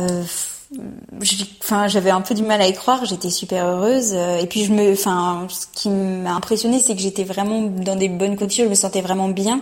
enfin 1.62 1.88
j'avais 1.88 2.10
un 2.10 2.22
peu 2.22 2.34
du 2.34 2.44
mal 2.44 2.62
à 2.62 2.68
y 2.68 2.74
croire 2.74 3.06
j'étais 3.06 3.30
super 3.30 3.66
heureuse 3.66 4.14
euh, 4.14 4.38
et 4.38 4.48
puis 4.48 4.66
je 4.66 4.74
me 4.74 4.94
enfin 4.94 5.46
ce 5.50 5.68
qui 5.74 5.90
m'a 5.90 6.34
impressionné 6.34 6.80
c'est 6.80 6.96
que 6.96 7.02
j'étais 7.02 7.24
vraiment 7.24 7.62
dans 7.62 7.96
des 7.96 8.10
bonnes 8.10 8.36
conditions 8.36 8.66
je 8.66 8.70
me 8.70 8.76
sentais 8.76 9.02
vraiment 9.02 9.30
bien. 9.30 9.62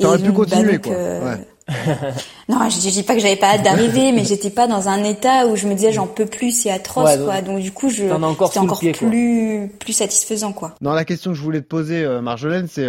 Et 0.00 0.04
pu 0.18 0.32
continuer 0.32 0.78
bah, 0.78 0.90
quoi. 0.90 0.92
euh, 0.92 1.36
non 2.48 2.68
je, 2.68 2.78
dis 2.78 3.02
pas 3.04 3.14
que 3.14 3.20
j'avais 3.20 3.36
pas 3.36 3.54
hâte 3.54 3.62
d'arriver 3.62 4.12
mais 4.12 4.24
j'étais 4.24 4.50
pas 4.50 4.66
dans 4.66 4.88
un 4.88 5.04
état 5.04 5.46
où 5.46 5.56
je 5.56 5.66
me 5.66 5.74
disais 5.74 5.92
j'en 5.92 6.06
peux 6.06 6.26
plus 6.26 6.50
c'est 6.50 6.70
atroce 6.70 7.16
quoi. 7.24 7.40
donc 7.42 7.60
du 7.60 7.70
coup 7.70 7.88
je 7.88 8.04
c'était 8.04 8.58
encore 8.58 8.80
plus 8.80 9.70
plus 9.78 9.92
satisfaisant 9.92 10.52
quoi. 10.52 10.74
Non 10.80 10.92
la 10.92 11.04
question 11.04 11.30
que 11.30 11.36
je 11.36 11.42
voulais 11.42 11.60
te 11.60 11.66
poser 11.66 12.04
euh, 12.04 12.20
Marjolaine 12.20 12.66
c'est 12.68 12.86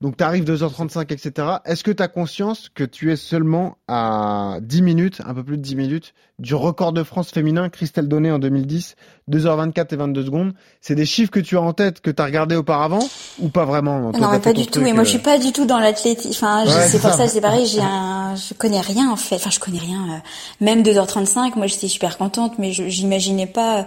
donc 0.00 0.16
tu 0.16 0.22
arrives 0.22 0.44
2h35, 0.44 1.12
etc. 1.12 1.48
Est-ce 1.64 1.82
que 1.82 1.90
tu 1.90 2.02
as 2.02 2.06
conscience 2.06 2.68
que 2.72 2.84
tu 2.84 3.10
es 3.10 3.16
seulement 3.16 3.78
à 3.88 4.58
10 4.62 4.82
minutes, 4.82 5.20
un 5.26 5.34
peu 5.34 5.42
plus 5.42 5.56
de 5.56 5.62
10 5.62 5.74
minutes, 5.74 6.14
du 6.38 6.54
record 6.54 6.92
de 6.92 7.02
France 7.02 7.30
féminin, 7.30 7.68
Christelle 7.68 8.06
Donné 8.06 8.30
en 8.30 8.38
2010, 8.38 8.94
2h24 9.28 9.86
et 9.92 9.96
22 9.96 10.24
secondes? 10.24 10.52
C'est 10.80 10.94
des 10.94 11.04
chiffres 11.04 11.32
que 11.32 11.40
tu 11.40 11.56
as 11.56 11.62
en 11.62 11.72
tête, 11.72 12.00
que 12.00 12.12
tu 12.12 12.22
as 12.22 12.26
regardé 12.26 12.54
auparavant, 12.54 13.04
ou 13.40 13.48
pas 13.48 13.64
vraiment 13.64 14.12
Non, 14.12 14.38
pas 14.38 14.52
du 14.52 14.68
tout. 14.68 14.80
Et 14.82 14.92
moi, 14.92 15.02
je 15.02 15.08
suis 15.10 15.18
euh, 15.18 15.22
pas 15.22 15.38
du 15.38 15.50
tout 15.50 15.66
dans 15.66 15.80
l'athlétisme. 15.80 16.30
Enfin, 16.30 16.64
c'est 16.86 17.00
pour 17.00 17.12
ça, 17.12 17.26
c'est 17.26 17.40
pareil, 17.40 17.66
j'ai 17.66 17.80
un... 17.82 18.36
je 18.36 18.54
connais 18.54 18.80
rien 18.80 19.10
en 19.10 19.16
fait. 19.16 19.36
Enfin, 19.36 19.50
je 19.50 19.58
connais 19.58 19.80
rien. 19.80 20.00
Euh, 20.10 20.64
même 20.64 20.82
2h35, 20.82 21.56
moi 21.56 21.66
j'étais 21.66 21.88
super 21.88 22.18
contente, 22.18 22.54
mais 22.58 22.70
j'imaginais 22.70 23.48
pas 23.48 23.84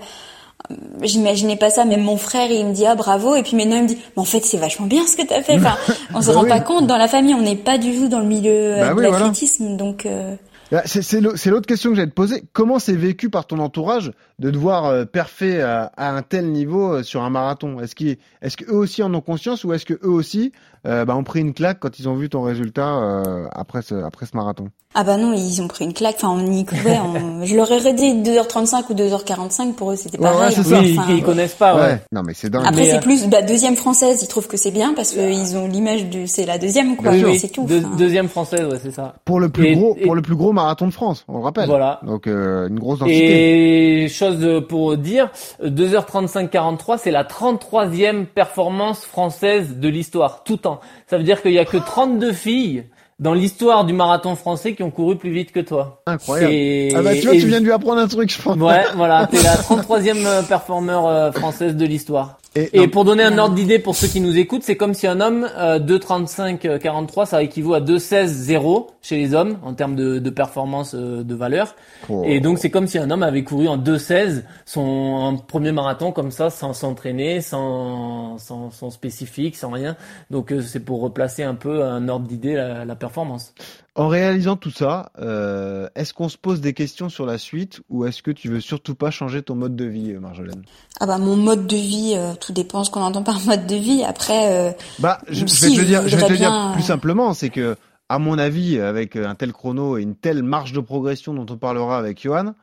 j'imaginais 1.01 1.55
pas 1.55 1.69
ça 1.69 1.85
même 1.85 2.03
mon 2.03 2.17
frère 2.17 2.49
il 2.51 2.65
me 2.65 2.73
dit 2.73 2.85
ah 2.85 2.95
bravo. 2.95 3.35
Et 3.35 3.43
puis 3.43 3.55
maintenant 3.55 3.77
il 3.77 3.83
me 3.83 3.87
dit 3.87 3.97
mais 4.15 4.21
en 4.21 4.25
fait 4.25 4.41
c'est 4.41 4.57
vachement 4.57 4.87
bien 4.87 5.05
ce 5.05 5.17
que 5.17 5.25
tu 5.25 5.33
as 5.33 5.41
fait. 5.41 5.55
Enfin 5.55 5.75
on 6.13 6.21
se 6.21 6.27
bah 6.27 6.33
rend 6.33 6.45
pas 6.45 6.59
compte 6.59 6.87
dans 6.87 6.97
la 6.97 7.07
famille 7.07 7.33
on 7.33 7.41
n'est 7.41 7.55
pas 7.55 7.77
du 7.77 7.95
tout 7.95 8.07
dans 8.07 8.19
le 8.19 8.25
milieu 8.25 8.75
bah 8.79 8.93
de 8.93 9.01
l'athlétisme 9.01 9.77
donc 9.77 10.05
euh... 10.05 10.35
Bah, 10.71 10.83
c'est 10.85 11.19
l'autre 11.19 11.67
question 11.67 11.89
que 11.89 11.97
j'allais 11.97 12.09
te 12.09 12.15
poser. 12.15 12.45
Comment 12.53 12.79
c'est 12.79 12.95
vécu 12.95 13.29
par 13.29 13.45
ton 13.45 13.59
entourage 13.59 14.13
de 14.39 14.49
devoir 14.49 14.85
euh, 14.85 15.03
perfer 15.03 15.61
à, 15.61 15.91
un 15.97 16.21
tel 16.21 16.49
niveau 16.49 16.93
euh, 16.93 17.03
sur 17.03 17.23
un 17.23 17.29
marathon? 17.29 17.81
Est-ce 17.81 17.93
qu'eux 17.93 18.15
est 18.41 18.55
qu'eux 18.55 18.73
aussi 18.73 19.03
en 19.03 19.13
ont 19.13 19.19
conscience 19.19 19.65
ou 19.65 19.73
est-ce 19.73 19.85
que 19.85 19.95
eux 19.95 20.09
aussi 20.09 20.53
euh, 20.87 21.03
bah, 21.03 21.17
ont 21.17 21.25
pris 21.25 21.41
une 21.41 21.53
claque 21.53 21.79
quand 21.81 21.99
ils 21.99 22.07
ont 22.07 22.15
vu 22.15 22.29
ton 22.29 22.41
résultat 22.41 23.49
après 23.51 23.81
ce 23.81 23.95
après 23.95 24.25
ce 24.25 24.37
marathon? 24.37 24.69
Ah 24.93 25.05
bah 25.05 25.15
non, 25.15 25.31
ils 25.31 25.61
ont 25.61 25.69
pris 25.69 25.85
une 25.85 25.93
claque. 25.93 26.15
Enfin, 26.17 26.29
on 26.29 26.51
y 26.51 26.65
courait. 26.65 26.99
je 27.43 27.55
leur 27.55 27.71
ai 27.71 27.93
dit 27.93 28.13
2h35 28.13 28.83
ou 28.89 28.93
2h45 28.93 29.73
pour 29.73 29.91
eux, 29.91 29.95
c'était 29.95 30.17
pareil. 30.17 30.55
Ouais, 30.55 30.63
ça. 30.63 30.81
ils, 31.09 31.23
connaissent 31.23 31.53
pas. 31.53 31.75
Ouais. 31.75 32.01
Non 32.11 32.23
mais 32.23 32.33
c'est 32.33 32.49
dingue. 32.49 32.65
Après 32.65 32.85
c'est 32.85 32.99
plus 32.99 33.27
bah, 33.27 33.41
deuxième 33.41 33.77
française. 33.77 34.21
Ils 34.21 34.27
trouvent 34.27 34.47
que 34.47 34.57
c'est 34.57 34.71
bien 34.71 34.93
parce 34.93 35.11
qu'ils 35.11 35.55
ont 35.55 35.67
l'image 35.67 36.09
de 36.09 36.25
c'est 36.25 36.45
la 36.45 36.57
deuxième 36.57 36.97
quoi. 36.97 37.11
c'est 37.37 37.49
tout. 37.49 37.67
Deuxième 37.97 38.27
française, 38.27 38.65
ouais, 38.65 38.79
c'est 38.83 38.91
ça. 38.91 39.15
Pour 39.23 39.39
le 39.39 39.49
plus 39.49 39.75
gros 39.75 39.95
pour 39.95 40.15
le 40.15 40.21
plus 40.21 40.35
gros 40.35 40.51
marathon 40.51 40.87
de 40.87 40.93
France, 40.93 41.23
on 41.27 41.37
le 41.37 41.43
rappelle. 41.43 41.67
Voilà. 41.67 42.01
Donc 42.03 42.27
euh, 42.27 42.67
une 42.67 42.79
grosse 42.79 42.99
densité. 42.99 44.03
Et 44.03 44.09
chose 44.09 44.65
pour 44.67 44.97
dire, 44.97 45.29
2h35-43, 45.63 46.99
c'est 47.01 47.11
la 47.11 47.23
33e 47.23 48.25
performance 48.25 49.05
française 49.05 49.77
de 49.77 49.87
l'histoire, 49.87 50.43
tout 50.43 50.57
temps. 50.57 50.79
Ça 51.07 51.17
veut 51.17 51.23
dire 51.23 51.41
qu'il 51.41 51.51
y 51.51 51.59
a 51.59 51.65
que 51.65 51.77
32 51.77 52.33
filles 52.33 52.83
dans 53.21 53.35
l'histoire 53.35 53.85
du 53.85 53.93
marathon 53.93 54.35
français 54.35 54.73
qui 54.73 54.81
ont 54.81 54.89
couru 54.89 55.15
plus 55.15 55.31
vite 55.31 55.51
que 55.51 55.59
toi. 55.59 56.01
Incroyable. 56.07 56.95
Ah 56.97 57.01
bah 57.03 57.13
tu 57.13 57.27
vois, 57.27 57.33
tu 57.33 57.45
viens 57.47 57.59
de 57.59 57.65
lui 57.65 57.71
apprendre 57.71 58.01
un 58.01 58.07
truc, 58.07 58.33
je 58.33 58.41
pense. 58.41 58.57
Ouais, 58.57 58.83
voilà, 58.95 59.27
t'es 59.27 59.41
la 59.43 59.55
33e 59.57 60.47
performeur 60.47 61.07
euh, 61.07 61.31
française 61.31 61.75
de 61.75 61.85
l'histoire. 61.85 62.39
Et, 62.53 62.89
pour 62.89 63.05
donner 63.05 63.23
un 63.23 63.37
ordre 63.37 63.55
d'idée 63.55 63.79
pour 63.79 63.95
ceux 63.95 64.07
qui 64.07 64.19
nous 64.19 64.37
écoutent, 64.37 64.63
c'est 64.63 64.75
comme 64.75 64.93
si 64.93 65.07
un 65.07 65.21
homme 65.21 65.47
euh, 65.57 65.79
2,35, 65.79 66.79
43, 66.79 67.25
ça 67.25 67.41
équivaut 67.41 67.73
à 67.73 67.79
2,16, 67.79 68.25
0 68.25 68.91
chez 69.01 69.15
les 69.15 69.33
hommes 69.33 69.57
en 69.63 69.73
termes 69.73 69.95
de, 69.95 70.19
de 70.19 70.29
performance 70.29 70.93
euh, 70.93 71.23
de 71.23 71.33
valeur. 71.33 71.75
Oh. 72.09 72.23
Et 72.25 72.41
donc 72.41 72.59
c'est 72.59 72.69
comme 72.69 72.87
si 72.87 72.97
un 72.97 73.09
homme 73.09 73.23
avait 73.23 73.45
couru 73.45 73.69
en 73.69 73.77
2,16 73.77 74.43
son 74.65 75.41
premier 75.47 75.71
marathon 75.71 76.11
comme 76.11 76.29
ça, 76.31 76.49
sans 76.49 76.73
s'entraîner, 76.73 77.39
sans, 77.39 78.37
sans, 78.37 78.69
sans, 78.69 78.89
spécifique, 78.89 79.55
sans 79.55 79.69
rien. 79.69 79.95
Donc 80.29 80.51
euh, 80.51 80.61
c'est 80.61 80.81
pour 80.81 80.99
replacer 80.99 81.43
un 81.43 81.55
peu 81.55 81.85
un 81.85 82.09
ordre 82.09 82.27
d'idée 82.27 82.55
la, 82.55 82.83
la 82.83 82.95
performance. 82.97 83.53
En 83.93 84.07
réalisant 84.07 84.55
tout 84.55 84.71
ça, 84.71 85.11
euh, 85.19 85.89
est-ce 85.95 86.13
qu'on 86.13 86.29
se 86.29 86.37
pose 86.37 86.61
des 86.61 86.71
questions 86.71 87.09
sur 87.09 87.25
la 87.25 87.37
suite 87.37 87.81
ou 87.89 88.05
est-ce 88.05 88.23
que 88.23 88.31
tu 88.31 88.47
veux 88.47 88.61
surtout 88.61 88.95
pas 88.95 89.11
changer 89.11 89.41
ton 89.41 89.55
mode 89.55 89.75
de 89.75 89.83
vie, 89.83 90.13
Marjolaine? 90.13 90.63
Ah 91.01 91.05
bah 91.05 91.17
mon 91.17 91.35
mode 91.35 91.67
de 91.67 91.75
vie, 91.75 92.13
euh, 92.15 92.33
tout 92.39 92.53
dépend 92.53 92.85
ce 92.85 92.89
qu'on 92.89 93.01
entend 93.01 93.23
par 93.23 93.41
mode 93.45 93.67
de 93.67 93.75
vie. 93.75 94.03
Après, 94.05 94.69
euh, 94.69 94.71
bah 94.99 95.19
je, 95.27 95.41
vais 95.41 95.45
te 95.45 95.77
le 95.77 95.85
dire, 95.85 96.07
je 96.07 96.15
vais 96.15 96.25
te 96.25 96.33
dire 96.33 96.71
plus 96.73 96.83
simplement, 96.83 97.33
c'est 97.33 97.49
que 97.49 97.75
à 98.07 98.17
mon 98.17 98.37
avis, 98.37 98.79
avec 98.79 99.17
un 99.17 99.35
tel 99.35 99.51
chrono 99.51 99.97
et 99.97 100.03
une 100.03 100.15
telle 100.15 100.41
marge 100.41 100.71
de 100.71 100.79
progression 100.79 101.33
dont 101.33 101.45
on 101.49 101.57
parlera 101.57 101.97
avec 101.97 102.21
Johan, 102.21 102.53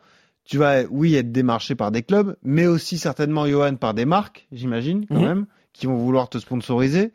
tu 0.44 0.56
vas 0.56 0.84
oui 0.90 1.14
être 1.14 1.30
démarché 1.30 1.74
par 1.74 1.90
des 1.90 2.02
clubs, 2.02 2.36
mais 2.42 2.66
aussi 2.66 2.96
certainement 2.96 3.46
Johan 3.46 3.76
par 3.76 3.92
des 3.92 4.06
marques, 4.06 4.46
j'imagine 4.50 5.04
quand 5.06 5.16
mhm. 5.16 5.26
même, 5.26 5.46
qui 5.74 5.86
vont 5.86 5.96
vouloir 5.96 6.30
te 6.30 6.38
sponsoriser. 6.38 7.12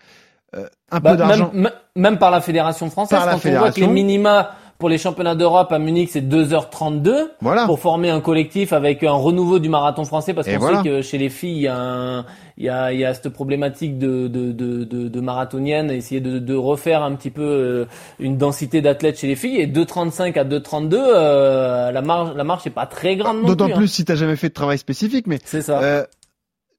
Un 0.92 1.00
bah, 1.00 1.12
peu 1.12 1.18
d'argent. 1.18 1.52
Même, 1.96 2.18
par 2.18 2.32
la 2.32 2.42
fédération 2.42 2.90
française, 2.90 3.20
quand 3.24 3.50
on 3.50 3.58
voit 3.58 3.72
que 3.72 3.80
les 3.80 3.88
minima 3.88 4.52
pour 4.84 4.90
les 4.90 4.98
championnats 4.98 5.36
d'Europe 5.36 5.72
à 5.72 5.80
Munich, 5.80 6.10
c'est 6.12 6.28
2h32 6.28 7.28
voilà. 7.40 7.66
pour 7.66 7.80
former 7.80 8.10
un 8.10 8.20
collectif 8.20 8.74
avec 8.74 9.02
un 9.04 9.14
renouveau 9.14 9.60
du 9.60 9.70
marathon 9.70 10.04
français 10.04 10.34
parce 10.34 10.46
qu'on 10.46 10.60
sait 10.60 10.84
que 10.84 11.02
chez 11.02 11.18
les 11.18 11.30
filles, 11.30 11.56
il 11.56 11.62
y 11.62 11.68
a, 11.70 12.26
il 12.58 12.66
y 12.66 12.70
a, 12.70 12.92
il 12.92 13.00
y 13.00 13.06
a 13.06 13.14
cette 13.14 13.30
problématique 13.30 13.98
de, 13.98 14.28
de, 14.28 14.52
de, 14.52 14.84
de, 14.84 15.08
de 15.08 15.22
marathonienne, 15.22 15.90
essayer 15.90 16.20
de, 16.20 16.38
de 16.38 16.56
refaire 16.56 17.02
un 17.02 17.16
petit 17.16 17.30
peu 17.30 17.44
euh, 17.44 17.86
une 18.20 18.38
densité 18.38 18.82
d'athlètes 18.82 19.20
chez 19.20 19.28
les 19.28 19.36
filles. 19.36 19.62
Et 19.62 19.68
2,35 19.68 20.38
à 20.38 20.44
2,32, 20.44 20.96
euh, 20.96 21.92
la 21.92 22.02
marge, 22.02 22.36
la 22.36 22.44
marche 22.44 22.66
n'est 22.66 22.72
pas 22.72 22.86
très 22.86 23.16
grande. 23.16 23.46
D'autant 23.46 23.70
plus, 23.70 23.86
hein. 23.86 23.88
si 23.88 24.04
tu 24.04 24.16
jamais 24.18 24.36
fait 24.36 24.50
de 24.50 24.54
travail 24.54 24.80
spécifique, 24.80 25.28
mais 25.28 25.40
c'est 25.46 25.62
ça. 25.62 25.82
Euh, 25.82 26.04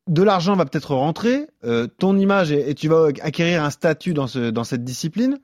de 0.07 0.23
l'argent 0.23 0.55
va 0.57 0.65
peut-être 0.65 0.95
rentrer, 0.95 1.47
euh, 1.65 1.87
ton 1.87 2.17
image 2.19 2.53
et, 2.53 2.75
tu 2.75 2.89
vas 2.89 3.09
acquérir 3.23 3.63
un 3.65 3.71
statut 3.71 4.15
dans, 4.15 4.27
ce, 4.27 4.51
dans 4.51 4.65
cette 4.65 4.85
discipline. 4.85 5.39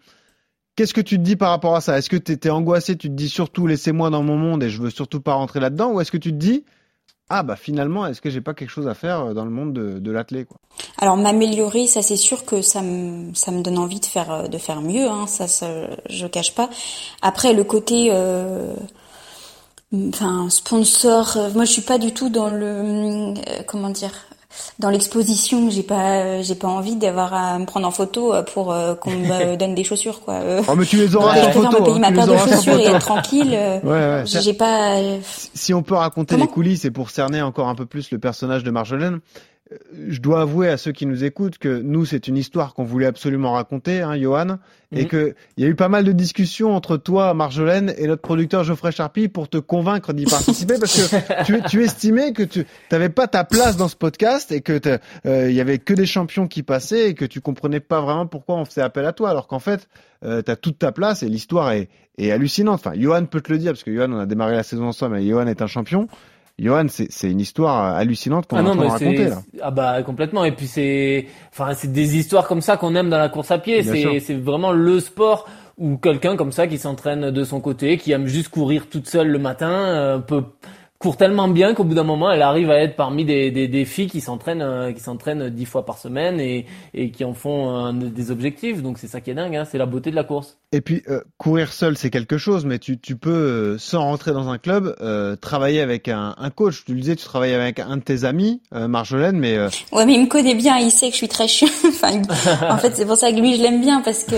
Qu'est-ce 0.77 0.95
que 0.95 1.01
tu 1.01 1.17
te 1.17 1.23
dis 1.23 1.37
par 1.37 1.51
rapport 1.51 1.75
à 1.77 1.81
ça? 1.81 1.99
Est-ce 1.99 2.11
que 2.11 2.17
tu 2.17 2.33
étais 2.33 2.51
angoissé 2.51 2.97
Tu 2.97 3.09
te 3.09 3.15
dis 3.15 3.29
surtout 3.29 3.67
laissez-moi 3.67 4.11
dans 4.11 4.23
mon 4.23 4.37
monde 4.37 4.63
et 4.63 4.71
je 4.71 4.81
veux 4.81 4.91
surtout 4.91 5.21
pas 5.21 5.35
rentrer 5.35 5.61
là-dedans? 5.61 5.93
Ou 5.93 6.01
est-ce 6.01 6.13
que 6.13 6.17
tu 6.17 6.31
te 6.31 6.37
dis 6.37 6.65
ah 7.33 7.45
bah 7.45 7.55
finalement 7.55 8.07
est-ce 8.07 8.21
que 8.21 8.29
j'ai 8.29 8.41
pas 8.41 8.55
quelque 8.55 8.71
chose 8.71 8.89
à 8.89 8.95
faire 8.95 9.21
euh, 9.21 9.35
dans 9.35 9.45
le 9.45 9.53
monde 9.53 9.73
de, 9.73 10.01
de 10.01 10.11
l'athlète 10.11 10.49
quoi? 10.49 10.59
Alors 10.99 11.17
m'améliorer, 11.17 11.87
ça 11.87 12.03
c'est 12.03 12.17
sûr 12.17 12.45
que 12.45 12.61
ça 12.61 12.83
me 12.83 13.33
ça 13.35 13.53
me 13.53 13.63
donne 13.63 13.79
envie 13.79 14.01
de 14.01 14.07
faire 14.07 14.33
euh, 14.33 14.49
de 14.49 14.59
faire 14.59 14.83
mieux, 14.83 15.09
hein, 15.09 15.27
ça, 15.27 15.47
ça 15.47 15.69
je 16.09 16.27
cache 16.27 16.55
pas. 16.55 16.69
Après 17.23 17.53
le 17.53 17.63
côté 17.63 18.09
euh, 18.11 18.75
enfin 19.93 20.51
sponsor, 20.51 21.37
euh, 21.37 21.51
moi 21.55 21.65
je 21.65 21.73
suis 21.73 21.83
pas 21.83 21.99
du 21.99 22.13
tout 22.13 22.31
dans 22.31 22.51
le 22.51 23.35
comment 23.67 23.91
dire 23.91 24.13
dans 24.79 24.91
l'exposition, 24.91 25.71
j'ai 25.71 25.83
pas, 25.83 26.43
j'ai 26.43 26.55
pas 26.55 26.69
envie 26.69 26.97
d'avoir 26.97 27.35
à 27.35 27.59
me 27.59 27.67
prendre 27.67 27.87
en 27.87 27.91
photo 27.91 28.35
euh, 28.35 28.43
pour 28.43 28.73
euh, 28.73 28.95
qu'on 28.95 29.11
me 29.11 29.57
donne 29.59 29.75
des 29.75 29.85
chaussures, 29.85 30.21
quoi. 30.21 30.35
Euh, 30.35 30.63
oh, 30.67 30.75
mais 30.77 30.85
tu 30.85 30.97
les 30.97 31.15
auras 31.15 31.39
en 31.41 31.53
photo. 31.53 31.81
Me 31.81 31.85
payer 31.85 32.01
ma 32.01 32.13
paire 32.13 32.27
de 32.27 32.37
chaussures 32.37 32.79
et 32.79 32.85
être 32.85 32.99
tranquille. 32.99 33.51
ouais, 33.51 33.81
ouais. 33.83 34.23
J'ai 34.27 34.55
pas. 34.55 34.97
Si 35.55 35.75
on 35.75 35.83
peut 35.83 35.95
raconter 35.95 36.37
les 36.37 36.47
coulisses 36.47 36.85
et 36.85 36.91
pour 36.91 37.11
cerner 37.11 37.43
encore 37.43 37.69
un 37.69 37.75
peu 37.75 37.87
plus 37.87 38.11
le 38.11 38.19
personnage 38.19 38.65
de 38.65 38.71
Marjolaine, 38.71 39.21
je 40.09 40.21
dois 40.21 40.43
avouer 40.43 40.69
à 40.69 40.77
ceux 40.77 40.93
qui 40.93 41.07
nous 41.07 41.25
écoutent 41.25 41.59
que 41.59 41.81
nous, 41.81 42.05
c'est 42.05 42.29
une 42.29 42.37
histoire 42.37 42.75
qu'on 42.75 42.85
voulait 42.85 43.07
absolument 43.07 43.53
raconter, 43.53 44.01
hein, 44.01 44.17
Johan, 44.17 44.59
et 44.93 45.03
mhm. 45.03 45.09
que 45.09 45.35
il 45.57 45.65
y 45.65 45.67
a 45.67 45.71
eu 45.71 45.77
pas 45.77 45.89
mal 45.89 46.05
de 46.05 46.13
discussions 46.13 46.75
entre 46.75 46.97
toi, 46.97 47.35
Marjolaine, 47.35 47.95
et 47.97 48.07
notre 48.07 48.23
producteur 48.23 48.65
Geoffrey 48.65 48.91
Charpie 48.91 49.29
pour 49.29 49.49
te 49.49 49.59
convaincre 49.59 50.13
d'y 50.13 50.25
participer, 50.25 50.79
parce 50.79 50.97
que 50.97 51.45
tu, 51.45 51.63
tu, 51.69 51.85
estimais 51.85 52.33
que 52.33 52.43
tu 52.43 52.67
n'avais 52.91 53.09
pas 53.09 53.29
ta 53.29 53.45
place 53.45 53.77
dans 53.77 53.89
ce 53.89 53.97
podcast 53.97 54.51
et 54.51 54.61
que 54.61 54.81
euh, 55.27 55.51
il 55.51 55.55
y 55.55 55.61
avait 55.61 55.79
que 55.79 55.95
des 55.95 56.07
champions 56.07 56.49
qui 56.49 56.63
passaient 56.63 57.11
et 57.11 57.15
que 57.15 57.25
tu 57.25 57.41
comprenais 57.41 57.81
pas 57.81 58.01
vraiment 58.01 58.27
pourquoi 58.27 58.57
on 58.57 58.65
faisait 58.65 58.83
appel 58.83 59.07
à 59.07 59.13
toi, 59.13 59.31
alors 59.31 59.47
qu'en 59.47 59.61
fait, 59.61 59.89
euh, 60.25 60.43
tu 60.43 60.51
as 60.51 60.57
toute 60.57 60.79
ta 60.79 60.91
place 60.91 61.23
et 61.23 61.29
l'histoire 61.29 61.71
est, 61.71 61.89
est 62.19 62.33
hallucinante. 62.33 62.81
Enfin, 62.85 62.93
Johan 62.97 63.27
peut 63.27 63.41
te 63.41 63.53
le 63.53 63.59
dire, 63.59 63.73
parce 63.73 63.85
que 63.85 63.95
Johan, 63.95 64.13
on 64.13 64.19
a 64.19 64.27
démarré 64.27 64.57
la 64.57 64.65
saison 64.65 64.87
ensemble, 64.87 65.19
et 65.19 65.29
Johan 65.29 65.47
est 65.47 65.63
un 65.63 65.69
champion. 65.69 66.09
Johan, 66.61 66.87
c'est 66.89 67.31
une 67.31 67.41
histoire 67.41 67.97
hallucinante 67.97 68.47
qu'on 68.47 68.59
ah 68.59 68.71
en 68.71 68.89
raconter 68.89 69.29
là. 69.29 69.43
Ah 69.63 69.71
bah 69.71 70.03
complètement. 70.03 70.45
Et 70.45 70.53
puis 70.53 70.67
c'est, 70.67 71.27
enfin 71.53 71.73
c'est 71.75 71.91
des 71.91 72.17
histoires 72.19 72.47
comme 72.47 72.61
ça 72.61 72.77
qu'on 72.77 72.95
aime 72.95 73.09
dans 73.09 73.19
la 73.19 73.31
course 73.31 73.51
à 73.51 73.59
pied. 73.59 73.83
C'est 73.83 74.35
vraiment 74.35 74.73
le 74.73 75.01
sport 75.01 75.49
où 75.79 75.97
quelqu'un 75.97 76.37
comme 76.37 76.53
ça 76.53 76.67
qui 76.67 76.77
s'entraîne 76.77 77.31
de 77.31 77.45
son 77.45 77.61
côté, 77.61 77.97
qui 77.97 78.13
aime 78.13 78.27
juste 78.27 78.51
courir 78.51 78.89
toute 78.91 79.09
seule 79.09 79.29
le 79.29 79.39
matin, 79.39 79.71
euh, 79.71 80.19
peut 80.19 80.45
court 81.01 81.17
tellement 81.17 81.49
bien 81.49 81.73
qu'au 81.73 81.85
bout 81.85 81.95
d'un 81.95 82.05
moment, 82.05 82.31
elle 82.31 82.43
arrive 82.43 82.71
à 82.71 82.79
être 82.79 82.95
parmi 82.95 83.25
des, 83.25 83.51
des, 83.51 83.69
des 83.69 83.85
filles 83.87 84.11
qui 84.11 84.21
s'entraînent 84.21 84.61
euh, 84.61 84.93
qui 84.93 85.01
s'entraînent 85.01 85.49
dix 85.49 85.65
fois 85.65 85.87
par 85.87 85.97
semaine 85.97 86.39
et, 86.39 86.67
et 86.93 87.11
qui 87.11 87.25
en 87.25 87.33
font 87.33 87.89
euh, 87.89 87.93
des 87.93 88.31
objectifs. 88.31 88.83
Donc 88.83 88.99
c'est 88.99 89.07
ça 89.07 89.23
qui 89.23 89.31
est 89.31 89.35
dingue, 89.35 89.57
hein, 89.57 89.65
c'est 89.65 89.79
la 89.79 89.87
beauté 89.87 90.11
de 90.11 90.15
la 90.15 90.25
course. 90.25 90.59
Et 90.73 90.83
puis 90.83 91.03
euh, 91.09 91.23
courir 91.39 91.73
seul 91.73 91.97
c'est 91.97 92.11
quelque 92.11 92.37
chose, 92.37 92.67
mais 92.67 92.79
tu, 92.79 92.99
tu 92.99 93.17
peux 93.17 93.79
sans 93.79 94.03
rentrer 94.03 94.33
dans 94.33 94.51
un 94.51 94.59
club 94.59 94.95
travailler 95.41 95.81
avec 95.81 96.07
un, 96.09 96.35
un, 96.37 96.51
coach. 96.51 96.85
Tu 96.85 96.93
le 96.93 97.01
disais, 97.01 97.17
tu 97.17 97.25
travailles 97.25 97.55
avec 97.55 97.79
un 97.79 97.97
de 97.97 98.03
tes 98.03 98.25
amis, 98.25 98.61
Marjolaine, 98.71 99.39
mais 99.39 99.59
ouais, 99.93 100.05
mais 100.05 100.15
il 100.15 100.21
me 100.21 100.27
connaît 100.27 100.55
bien, 100.55 100.77
il 100.77 100.91
sait 100.91 101.07
que 101.07 101.13
je 101.13 101.19
suis 101.19 101.29
très 101.29 101.49
chiant. 101.49 101.69
enfin, 101.89 102.21
en 102.69 102.77
fait, 102.77 102.93
c'est 102.95 103.07
pour 103.07 103.17
ça 103.17 103.33
que 103.33 103.41
lui 103.41 103.57
je 103.57 103.63
l'aime 103.63 103.81
bien 103.81 104.03
parce 104.03 104.25
que 104.25 104.35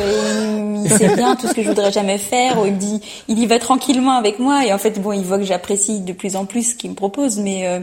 il, 0.85 0.89
sait 0.91 1.17
bien 1.17 1.35
tout 1.35 1.49
ce 1.49 1.55
que 1.55 1.63
je 1.63 1.69
voudrais 1.69 1.91
jamais 1.91 2.19
faire. 2.19 2.61
Ou 2.61 2.67
il 2.67 2.75
me 2.75 2.79
dit, 2.79 3.01
il 3.27 3.41
y 3.41 3.47
va 3.47 3.59
tranquillement 3.59 4.13
avec 4.13 4.39
moi 4.39 4.65
et 4.65 4.73
en 4.73 4.79
fait 4.79 5.03
bon, 5.03 5.13
il 5.13 5.25
voit 5.25 5.39
que 5.39 5.45
j'apprécie 5.45 6.01
de 6.01 6.13
plus 6.13 6.37
en 6.37 6.45
plus 6.45 6.52
plus 6.53 6.75
qu'il 6.75 6.91
me 6.91 6.95
propose, 6.95 7.39
mais 7.39 7.67
euh, 7.67 7.81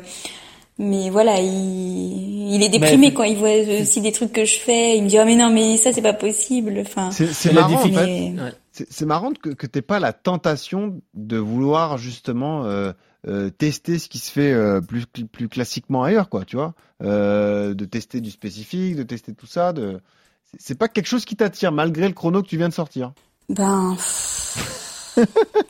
mais 0.77 1.09
voilà, 1.09 1.41
il, 1.41 2.53
il 2.53 2.63
est 2.63 2.69
déprimé 2.69 3.13
quand 3.13 3.23
il 3.23 3.37
voit 3.37 3.81
aussi 3.81 3.99
des 3.99 4.11
trucs 4.11 4.31
que 4.31 4.45
je 4.45 4.57
fais. 4.59 4.95
Il 4.97 5.03
me 5.03 5.09
dit 5.09 5.17
oh 5.19 5.25
mais 5.25 5.35
non 5.35 5.51
mais 5.51 5.75
ça 5.77 5.91
c'est 5.91 6.01
pas 6.01 6.13
possible. 6.13 6.77
Enfin, 6.79 7.09
c'est 7.11 7.51
marrant 7.51 7.83
en 7.83 7.91
fait. 7.91 8.33
C'est 8.71 9.05
marrant 9.05 9.31
que 9.33 9.49
que 9.49 9.67
t'aies 9.67 9.81
pas 9.81 9.99
la 9.99 10.13
tentation 10.13 11.01
de 11.15 11.37
vouloir 11.37 11.97
justement 11.97 12.63
euh, 12.65 12.93
euh, 13.27 13.49
tester 13.49 13.99
ce 13.99 14.07
qui 14.07 14.19
se 14.19 14.31
fait 14.31 14.55
plus 14.87 15.05
plus 15.05 15.49
classiquement 15.49 16.03
ailleurs, 16.03 16.29
quoi. 16.29 16.45
Tu 16.45 16.55
vois, 16.55 16.75
de 17.01 17.85
tester 17.85 18.21
du 18.21 18.31
spécifique, 18.31 18.95
de 18.95 19.03
tester 19.03 19.33
tout 19.33 19.47
ça. 19.47 19.73
De 19.73 19.99
c'est 20.57 20.77
pas 20.77 20.87
quelque 20.87 21.07
chose 21.07 21.25
qui 21.25 21.35
t'attire 21.35 21.71
malgré 21.71 22.07
le 22.07 22.13
chrono 22.13 22.41
que 22.41 22.47
tu 22.47 22.57
viens 22.57 22.69
de 22.69 22.73
sortir. 22.73 23.11
Ben. 23.49 23.97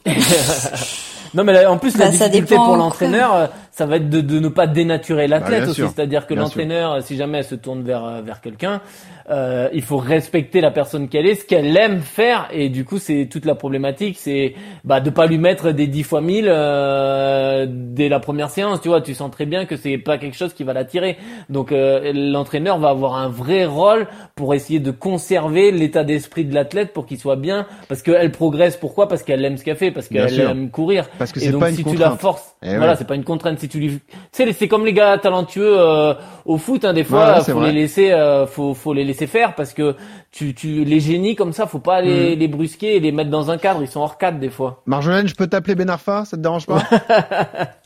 Non, 1.34 1.44
mais 1.44 1.66
en 1.66 1.78
plus, 1.78 1.98
la 1.98 2.06
bah, 2.06 2.12
difficulté 2.12 2.56
pour 2.56 2.76
l'entraîneur, 2.76 3.36
euh, 3.36 3.48
ça 3.80 3.86
va 3.86 3.96
être 3.96 4.10
de, 4.10 4.20
de 4.20 4.40
ne 4.42 4.50
pas 4.50 4.68
dénaturer 4.68 5.28
l'athlète 5.30 5.64
bah, 5.64 5.70
aussi. 5.70 5.82
C'est-à-dire 5.84 6.28
que 6.28 6.34
l'entraîneur, 6.34 7.02
si 7.02 7.16
jamais 7.16 7.38
elle 7.38 7.46
se 7.46 7.56
tourne 7.56 7.82
vers, 7.82 8.04
euh, 8.04 8.22
vers 8.22 8.42
quelqu'un, 8.42 8.82
euh, 9.30 9.70
il 9.74 9.84
faut 9.84 9.98
respecter 9.98 10.60
la 10.60 10.72
personne 10.72 11.08
qu'elle 11.08 11.28
est, 11.28 11.36
ce 11.36 11.46
qu'elle 11.46 11.78
aime 11.78 12.02
faire, 12.02 12.48
et 12.52 12.70
du 12.70 12.84
coup 12.84 12.98
c'est 12.98 13.28
toute 13.32 13.46
la 13.46 13.54
problématique, 13.54 14.18
c'est 14.20 14.56
bah 14.84 15.02
de 15.02 15.12
pas 15.12 15.28
lui 15.28 15.38
mettre 15.38 15.72
des 15.72 15.86
10 15.86 16.04
fois 16.04 16.22
1000 16.22 16.46
euh, 16.48 17.68
dès 17.70 18.10
la 18.10 18.20
première 18.20 18.50
séance, 18.50 18.82
tu 18.82 18.88
vois, 18.88 19.02
tu 19.02 19.14
sens 19.14 19.30
très 19.30 19.46
bien 19.46 19.66
que 19.66 19.76
c'est 19.76 20.00
pas 20.00 20.18
quelque 20.18 20.36
chose 20.36 20.54
qui 20.54 20.64
va 20.64 20.74
l'attirer. 20.74 21.18
Donc 21.48 21.72
euh, 21.72 22.12
l'entraîneur 22.12 22.80
va 22.80 22.90
avoir 22.90 23.18
un 23.18 23.30
vrai 23.30 23.66
rôle 23.66 24.08
pour 24.34 24.56
essayer 24.56 24.80
de 24.80 24.90
conserver 24.90 25.72
l'état 25.72 26.04
d'esprit 26.04 26.44
de 26.44 26.56
l'athlète 26.56 26.92
pour 26.92 27.06
qu'il 27.06 27.20
soit 27.20 27.36
bien, 27.36 27.68
parce 27.88 28.02
qu'elle 28.02 28.32
progresse. 28.32 28.78
Pourquoi? 28.78 29.08
Parce 29.08 29.22
qu'elle 29.22 29.46
aime 29.46 29.58
ce 29.58 29.64
qu'elle 29.64 29.78
fait, 29.78 29.92
parce 29.92 30.08
qu'elle 30.08 30.40
aime 30.40 30.72
courir. 30.72 31.08
Parce 31.20 31.32
que 31.32 31.40
pas 31.60 31.70
une 31.70 31.76
si 31.76 31.84
tu 31.84 31.98
la 31.98 32.12
forces, 32.12 32.56
eh 32.64 32.78
voilà, 32.78 32.96
c'est 32.96 33.06
pas 33.06 33.16
une 33.16 33.24
contrainte. 33.24 33.60
Si 33.60 33.69
tu 33.70 33.80
lui, 33.80 34.00
c'est 34.32 34.68
comme 34.68 34.86
les 34.86 34.94
gars 34.94 35.18
talentueux 35.18 35.80
euh, 35.80 36.14
au 36.46 36.58
foot, 36.58 36.84
hein, 36.84 36.94
des 36.94 37.04
fois, 37.04 37.42
faut 37.42 37.64
les 37.64 37.72
laisser, 37.72 38.14
faut 38.48 38.74
faut 38.74 38.94
les 38.94 39.06
laisser 39.06 39.28
faire 39.28 39.56
parce 39.56 39.74
que 39.74 39.96
tu, 40.32 40.54
tu, 40.54 40.84
les 40.84 41.00
génies 41.00 41.36
comme 41.36 41.54
ça, 41.54 41.68
faut 41.68 41.80
pas 41.80 42.02
les, 42.02 42.36
mm. 42.36 42.40
les 42.40 42.48
brusquer 42.48 42.96
et 42.96 43.00
les 43.00 43.12
mettre 43.12 43.30
dans 43.30 43.50
un 43.52 43.58
cadre. 43.58 43.82
Ils 43.82 43.88
sont 43.88 44.02
hors 44.02 44.18
cadre 44.18 44.40
des 44.40 44.50
fois. 44.50 44.82
Marjolaine, 44.86 45.28
je 45.28 45.36
peux 45.36 45.48
t'appeler 45.48 45.76
Benarfa 45.76 46.26
Ça 46.26 46.38
te 46.38 46.42
dérange 46.42 46.66
pas? 46.66 46.84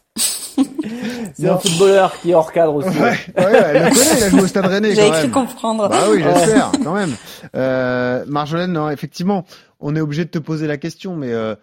C'est 1.34 1.50
un 1.50 1.58
footballeur 1.58 2.20
qui 2.20 2.32
est 2.32 2.36
hors 2.36 2.52
cadre 2.52 2.76
aussi. 2.76 2.90
Ouais, 2.90 3.10
ouais, 3.10 3.18
elle 3.38 3.84
le 3.84 3.90
connaît, 3.90 4.18
il 4.18 4.24
a 4.24 4.30
joué 4.30 4.42
au 4.42 4.48
Stade 4.48 4.66
Rennais. 4.66 4.96
J'ai 4.96 5.10
cru 5.10 5.30
comprendre. 5.30 5.90
Bah 5.90 5.98
oui, 6.12 6.22
j'espère, 6.24 6.72
quand 6.84 6.94
même. 6.94 7.16
Euh, 7.56 8.24
Marjolaine, 8.28 8.74
non, 8.74 8.90
effectivement, 8.90 9.46
on 9.80 9.96
est 9.96 10.02
obligé 10.02 10.26
de 10.26 10.30
te 10.30 10.40
poser 10.40 10.68
la 10.68 10.78
question, 10.78 11.16
mais 11.16 11.32
euh, 11.32 11.56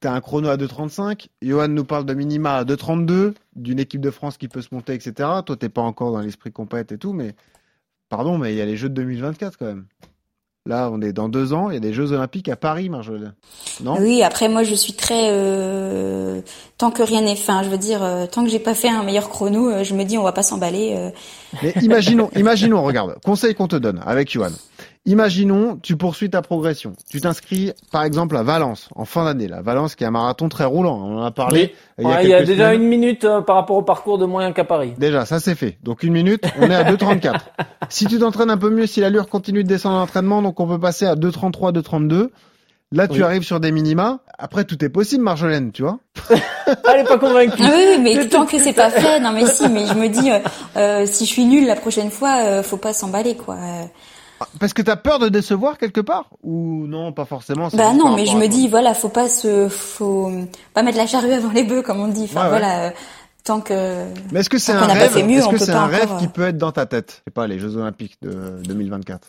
t'as 0.00 0.12
un 0.12 0.20
chrono 0.20 0.48
à 0.48 0.56
2.35. 0.56 1.26
Johan 1.42 1.68
nous 1.68 1.84
parle 1.84 2.06
de 2.06 2.14
minima 2.14 2.56
à 2.56 2.64
2.32, 2.64 3.34
d'une 3.54 3.78
équipe 3.78 4.00
de 4.00 4.10
France 4.10 4.38
qui 4.38 4.48
peut 4.48 4.62
se 4.62 4.74
monter, 4.74 4.94
etc. 4.94 5.28
Toi, 5.44 5.56
t'es 5.56 5.68
pas 5.68 5.82
encore 5.82 6.12
dans 6.12 6.20
l'esprit 6.20 6.52
compète 6.52 6.92
et 6.92 6.98
tout, 6.98 7.12
mais 7.12 7.34
Pardon, 8.12 8.36
mais 8.36 8.52
il 8.52 8.58
y 8.58 8.60
a 8.60 8.66
les 8.66 8.76
Jeux 8.76 8.90
de 8.90 8.94
2024 8.94 9.56
quand 9.56 9.64
même. 9.64 9.86
Là, 10.66 10.90
on 10.92 11.00
est 11.00 11.14
dans 11.14 11.30
deux 11.30 11.54
ans, 11.54 11.70
il 11.70 11.74
y 11.74 11.76
a 11.78 11.80
des 11.80 11.94
Jeux 11.94 12.12
Olympiques 12.12 12.50
à 12.50 12.56
Paris, 12.56 12.90
Marjolaine. 12.90 13.32
Non? 13.82 13.96
Oui, 13.98 14.22
après 14.22 14.50
moi, 14.50 14.64
je 14.64 14.74
suis 14.74 14.92
très 14.92 15.30
euh, 15.30 16.42
tant 16.76 16.90
que 16.90 17.02
rien 17.02 17.22
n'est 17.22 17.36
fait. 17.36 17.64
Je 17.64 17.70
veux 17.70 17.78
dire, 17.78 18.02
euh, 18.02 18.26
tant 18.26 18.44
que 18.44 18.50
j'ai 18.50 18.58
pas 18.58 18.74
fait 18.74 18.90
un 18.90 19.02
meilleur 19.02 19.30
chrono, 19.30 19.70
euh, 19.70 19.82
je 19.82 19.94
me 19.94 20.04
dis 20.04 20.18
on 20.18 20.22
va 20.22 20.32
pas 20.32 20.42
s'emballer. 20.42 21.10
Mais 21.62 21.72
imaginons, 21.80 22.28
imaginons, 22.36 22.82
regarde, 22.82 23.16
conseil 23.24 23.54
qu'on 23.54 23.66
te 23.66 23.76
donne 23.76 24.02
avec 24.04 24.30
Johan. 24.30 24.52
Imaginons, 25.04 25.78
tu 25.82 25.96
poursuis 25.96 26.30
ta 26.30 26.42
progression. 26.42 26.92
Tu 27.10 27.20
t'inscris, 27.20 27.72
par 27.90 28.04
exemple, 28.04 28.36
à 28.36 28.44
Valence, 28.44 28.88
en 28.94 29.04
fin 29.04 29.24
d'année. 29.24 29.48
La 29.48 29.60
Valence, 29.60 29.96
qui 29.96 30.04
est 30.04 30.06
un 30.06 30.12
marathon 30.12 30.48
très 30.48 30.64
roulant. 30.64 30.96
On 30.96 31.18
en 31.18 31.24
a 31.24 31.32
parlé. 31.32 31.74
Il 31.98 32.06
y 32.06 32.12
a, 32.12 32.22
il 32.22 32.28
y 32.28 32.34
a 32.34 32.44
déjà 32.44 32.72
une 32.72 32.84
minute 32.84 33.24
euh, 33.24 33.40
par 33.40 33.56
rapport 33.56 33.76
au 33.76 33.82
parcours 33.82 34.18
de 34.18 34.26
moyen 34.26 34.52
qu'à 34.52 34.64
Paris. 34.64 34.94
Déjà, 34.98 35.24
ça 35.24 35.40
c'est 35.40 35.56
fait. 35.56 35.78
Donc 35.82 36.04
une 36.04 36.12
minute, 36.12 36.44
on 36.60 36.70
est 36.70 36.74
à 36.74 36.84
2,34. 36.84 37.34
si 37.88 38.06
tu 38.06 38.20
t'entraînes 38.20 38.50
un 38.50 38.56
peu 38.56 38.70
mieux, 38.70 38.86
si 38.86 39.00
l'allure 39.00 39.28
continue 39.28 39.64
de 39.64 39.68
descendre 39.68 39.96
en 39.96 40.02
entraînement, 40.02 40.40
donc 40.40 40.60
on 40.60 40.68
peut 40.68 40.78
passer 40.78 41.04
à 41.04 41.16
2,33, 41.16 41.72
2,32. 41.72 42.28
Là, 42.92 43.08
tu 43.08 43.24
arrives 43.24 43.42
sur 43.42 43.58
des 43.58 43.72
minima. 43.72 44.20
Après, 44.38 44.64
tout 44.64 44.84
est 44.84 44.88
possible, 44.88 45.24
Marjolaine, 45.24 45.72
tu 45.72 45.82
vois. 45.82 45.98
Elle 46.30 47.00
est 47.00 47.04
pas 47.04 47.18
convaincue. 47.18 47.62
Ah 47.64 47.70
oui, 47.74 47.98
mais 48.00 48.28
tant 48.28 48.44
que 48.46 48.58
c'est 48.58 48.72
pas 48.72 48.90
fait, 48.90 49.18
non 49.18 49.32
mais 49.32 49.46
si, 49.46 49.68
mais 49.68 49.86
je 49.86 49.94
me 49.94 50.08
dis, 50.08 50.30
euh, 50.30 50.38
euh 50.76 51.06
si 51.06 51.24
je 51.24 51.30
suis 51.30 51.44
nulle 51.44 51.66
la 51.66 51.76
prochaine 51.76 52.10
fois, 52.10 52.42
euh, 52.44 52.62
faut 52.62 52.76
pas 52.76 52.92
s'emballer, 52.92 53.34
quoi. 53.34 53.56
Parce 54.60 54.72
que 54.72 54.82
t'as 54.82 54.96
peur 54.96 55.18
de 55.18 55.28
décevoir 55.28 55.78
quelque 55.78 56.00
part 56.00 56.30
ou 56.42 56.86
non, 56.86 57.12
pas 57.12 57.24
forcément. 57.24 57.68
Bah 57.72 57.92
non, 57.92 58.14
mais 58.14 58.26
je 58.26 58.36
me 58.36 58.46
dis 58.46 58.68
voilà, 58.68 58.94
faut 58.94 59.08
pas 59.08 59.28
se, 59.28 59.68
faut 59.68 60.30
pas 60.74 60.82
mettre 60.82 60.98
la 60.98 61.06
charrue 61.06 61.32
avant 61.32 61.52
les 61.52 61.64
bœufs 61.64 61.82
comme 61.82 62.00
on 62.00 62.08
dit. 62.08 62.24
Enfin 62.24 62.48
voilà, 62.48 62.86
euh, 62.86 62.90
tant 63.44 63.60
que. 63.60 64.04
Mais 64.32 64.40
est-ce 64.40 64.50
que 64.50 64.58
c'est 64.58 64.72
un 64.72 64.86
rêve 64.86 65.16
Est-ce 65.16 65.48
que 65.48 65.58
c'est 65.58 65.72
un 65.72 65.86
rêve 65.86 66.10
qui 66.18 66.28
peut 66.28 66.46
être 66.46 66.58
dans 66.58 66.72
ta 66.72 66.86
tête? 66.86 67.10
Je 67.10 67.30
sais 67.30 67.34
pas, 67.34 67.46
les 67.46 67.58
Jeux 67.58 67.76
Olympiques 67.76 68.18
de 68.22 68.60
2024. 68.64 69.28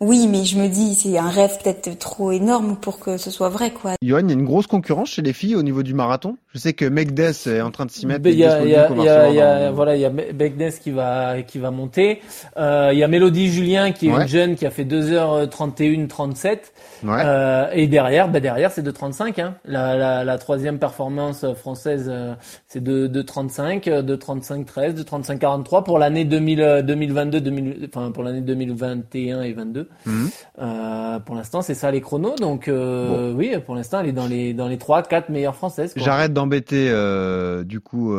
Oui, 0.00 0.28
mais 0.30 0.44
je 0.44 0.56
me 0.56 0.68
dis, 0.68 0.94
c'est 0.94 1.18
un 1.18 1.28
rêve 1.28 1.58
peut-être 1.62 1.98
trop 1.98 2.30
énorme 2.30 2.76
pour 2.76 3.00
que 3.00 3.16
ce 3.16 3.32
soit 3.32 3.48
vrai, 3.48 3.72
quoi. 3.72 3.94
Johan, 4.00 4.20
il 4.20 4.28
y 4.28 4.30
a 4.30 4.34
une 4.34 4.44
grosse 4.44 4.68
concurrence 4.68 5.10
chez 5.10 5.22
les 5.22 5.32
filles 5.32 5.56
au 5.56 5.62
niveau 5.64 5.82
du 5.82 5.92
marathon. 5.92 6.36
Je 6.54 6.60
sais 6.60 6.72
que 6.72 6.84
Megdes 6.84 7.34
est 7.46 7.60
en 7.60 7.72
train 7.72 7.84
de 7.84 7.90
s'y 7.90 8.06
mettre. 8.06 8.28
Il 8.28 8.38
y 8.38 8.44
a, 8.44 8.64
y 8.64 8.76
a, 8.76 9.30
y 9.30 9.40
a 9.40 9.72
voilà, 9.72 9.96
il 9.96 10.00
y 10.00 10.04
a 10.04 10.10
Megdes 10.10 10.74
qui 10.80 10.92
va, 10.92 11.42
qui 11.42 11.58
va 11.58 11.72
monter. 11.72 12.20
Euh, 12.56 12.90
il 12.92 12.98
y 12.98 13.02
a 13.02 13.08
Mélodie 13.08 13.48
Julien 13.48 13.90
qui 13.90 14.08
est 14.08 14.12
une 14.12 14.28
jeune 14.28 14.54
qui 14.54 14.66
a 14.66 14.70
fait 14.70 14.84
2h31, 14.84 16.06
37. 16.06 16.72
Ouais. 17.02 17.10
Euh, 17.24 17.66
et 17.72 17.86
derrière, 17.88 18.28
bah 18.28 18.40
derrière, 18.40 18.70
c'est 18.70 18.82
de 18.82 18.90
35. 18.90 19.38
Hein. 19.40 19.54
La, 19.64 19.96
la, 19.96 20.24
la, 20.24 20.38
troisième 20.38 20.78
performance 20.78 21.44
française, 21.54 22.08
euh, 22.08 22.34
c'est 22.66 22.82
de, 22.82 23.06
de 23.06 23.22
35, 23.22 23.84
de 23.84 24.16
35, 24.16 24.66
13, 24.66 24.94
de 24.94 25.02
35, 25.02 25.38
43 25.38 25.84
pour 25.84 25.98
l'année 25.98 26.24
2022, 26.24 27.40
2000, 27.40 27.88
enfin 27.88 28.10
pour 28.10 28.22
l'année 28.22 28.40
2021 28.40 29.42
et 29.42 29.52
2022 29.52 29.67
2022. 29.72 29.88
Mhm. 30.06 30.30
Euh, 30.58 31.18
pour 31.20 31.34
l'instant, 31.34 31.62
c'est 31.62 31.74
ça 31.74 31.90
les 31.90 32.00
chronos. 32.00 32.36
Donc 32.36 32.68
euh, 32.68 33.32
oui, 33.34 33.52
pour 33.64 33.74
l'instant, 33.74 34.00
elle 34.00 34.08
est 34.08 34.12
dans 34.12 34.26
les 34.26 34.54
dans 34.54 34.68
les 34.68 34.78
trois, 34.78 35.02
quatre 35.02 35.28
meilleures 35.28 35.56
françaises. 35.56 35.92
J'arrête 35.96 36.32
d'embêter 36.32 36.88
euh, 36.90 37.64
du 37.64 37.80
coup 37.80 38.14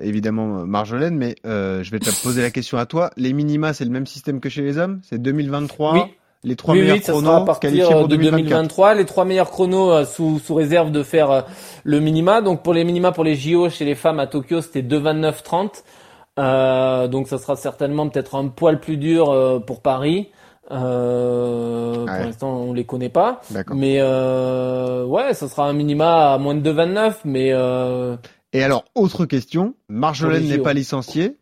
évidemment 0.00 0.66
Marjolaine, 0.66 1.16
mais 1.16 1.36
je 1.44 1.90
vais 1.90 1.98
te 1.98 2.22
poser 2.22 2.42
la 2.42 2.50
question 2.50 2.78
à 2.78 2.86
toi. 2.86 3.10
Les 3.16 3.32
minima, 3.32 3.72
c'est 3.72 3.84
le 3.84 3.90
même 3.90 4.06
système 4.06 4.40
que 4.40 4.48
chez 4.48 4.62
les 4.62 4.78
hommes? 4.78 5.00
C'est 5.02 5.20
2023 5.20 5.92
Oui. 5.94 6.00
Les 6.46 6.56
trois 6.56 6.74
meilleurs 6.74 7.00
chronos 7.00 7.30
à 7.30 7.44
partir 7.46 7.88
pour 7.88 8.06
de 8.06 8.16
2023. 8.16 8.94
Les 8.94 9.06
trois 9.06 9.24
meilleurs 9.24 9.50
chronos 9.50 10.04
sous, 10.04 10.38
sous 10.38 10.54
réserve 10.54 10.90
de 10.90 11.02
faire 11.02 11.46
le 11.84 12.00
minima. 12.00 12.42
Donc 12.42 12.62
pour 12.62 12.74
les 12.74 12.84
minima 12.84 13.12
pour 13.12 13.24
les 13.24 13.34
JO 13.34 13.70
chez 13.70 13.86
les 13.86 13.94
femmes 13.94 14.20
à 14.20 14.26
Tokyo, 14.26 14.60
c'était 14.60 14.82
2,29,30. 14.82 15.82
Euh, 16.38 17.06
donc 17.06 17.28
ça 17.28 17.38
sera 17.38 17.54
certainement 17.56 18.08
peut-être 18.08 18.34
un 18.34 18.48
poil 18.48 18.80
plus 18.80 18.96
dur 18.96 19.30
euh, 19.30 19.60
pour 19.60 19.80
Paris. 19.80 20.30
Euh, 20.70 22.06
Pour 22.06 22.06
l'instant, 22.06 22.56
on 22.56 22.72
les 22.72 22.84
connaît 22.84 23.08
pas. 23.08 23.40
Mais 23.72 23.96
euh, 24.00 25.04
ouais, 25.04 25.34
ça 25.34 25.48
sera 25.48 25.68
un 25.68 25.72
minima 25.72 26.34
à 26.34 26.38
moins 26.38 26.54
de 26.54 26.72
2,29. 26.72 27.16
Mais 27.24 27.50
euh... 27.52 28.16
et 28.52 28.62
alors, 28.62 28.84
autre 28.94 29.26
question. 29.26 29.74
Marjolaine 29.88 30.48
n'est 30.48 30.58
pas 30.58 30.72
licenciée. 30.72 31.36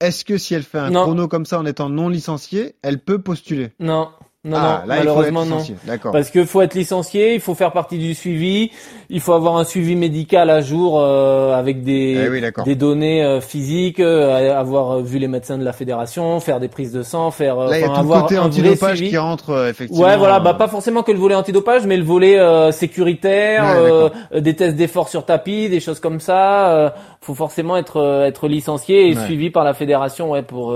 Est-ce 0.00 0.26
que 0.26 0.36
si 0.36 0.54
elle 0.54 0.62
fait 0.62 0.78
un 0.78 0.92
chrono 0.92 1.26
comme 1.26 1.46
ça 1.46 1.58
en 1.58 1.64
étant 1.64 1.88
non 1.88 2.10
licenciée, 2.10 2.74
elle 2.82 2.98
peut 2.98 3.18
postuler? 3.18 3.70
Non. 3.80 4.10
Non, 4.46 4.58
ah, 4.60 4.82
non, 4.82 4.94
malheureusement 4.94 5.44
non. 5.44 5.58
Parce 6.12 6.30
qu'il 6.30 6.46
faut 6.46 6.62
être 6.62 6.74
licencié, 6.74 7.34
il 7.34 7.40
faut 7.40 7.56
faire 7.56 7.72
partie 7.72 7.98
du 7.98 8.14
suivi, 8.14 8.70
il 9.10 9.20
faut 9.20 9.32
avoir 9.32 9.56
un 9.56 9.64
suivi 9.64 9.96
médical 9.96 10.50
à 10.50 10.60
jour 10.60 11.00
euh, 11.00 11.52
avec 11.52 11.82
des 11.82 12.16
eh 12.16 12.62
des 12.62 12.76
données 12.76 13.24
euh, 13.24 13.40
physiques, 13.40 13.98
euh, 13.98 14.56
avoir 14.56 15.00
vu 15.00 15.18
les 15.18 15.26
médecins 15.26 15.58
de 15.58 15.64
la 15.64 15.72
fédération, 15.72 16.38
faire 16.38 16.60
des 16.60 16.68
prises 16.68 16.92
de 16.92 17.02
sang, 17.02 17.32
faire 17.32 17.56
Là, 17.56 17.76
il 17.76 17.80
y 17.80 17.84
a 17.84 17.88
tout 17.88 17.94
avoir 17.94 18.22
côté 18.22 18.38
antidopage 18.38 19.00
qui 19.00 19.16
rentre 19.16 19.66
effectivement. 19.68 20.06
Ouais, 20.06 20.16
voilà, 20.16 20.38
bah 20.38 20.54
pas 20.54 20.68
forcément 20.68 21.02
que 21.02 21.10
le 21.10 21.18
volet 21.18 21.34
antidopage, 21.34 21.84
mais 21.84 21.96
le 21.96 22.04
volet 22.04 22.38
sécuritaire, 22.70 24.10
des 24.32 24.54
tests 24.54 24.76
d'effort 24.76 25.08
sur 25.08 25.24
tapis, 25.24 25.68
des 25.68 25.80
choses 25.80 25.98
comme 25.98 26.20
ça. 26.20 26.94
faut 27.20 27.34
forcément 27.34 27.76
être 27.76 28.24
être 28.24 28.46
licencié 28.46 29.08
et 29.08 29.16
suivi 29.16 29.50
par 29.50 29.64
la 29.64 29.74
fédération, 29.74 30.30
ouais, 30.30 30.42
pour 30.42 30.72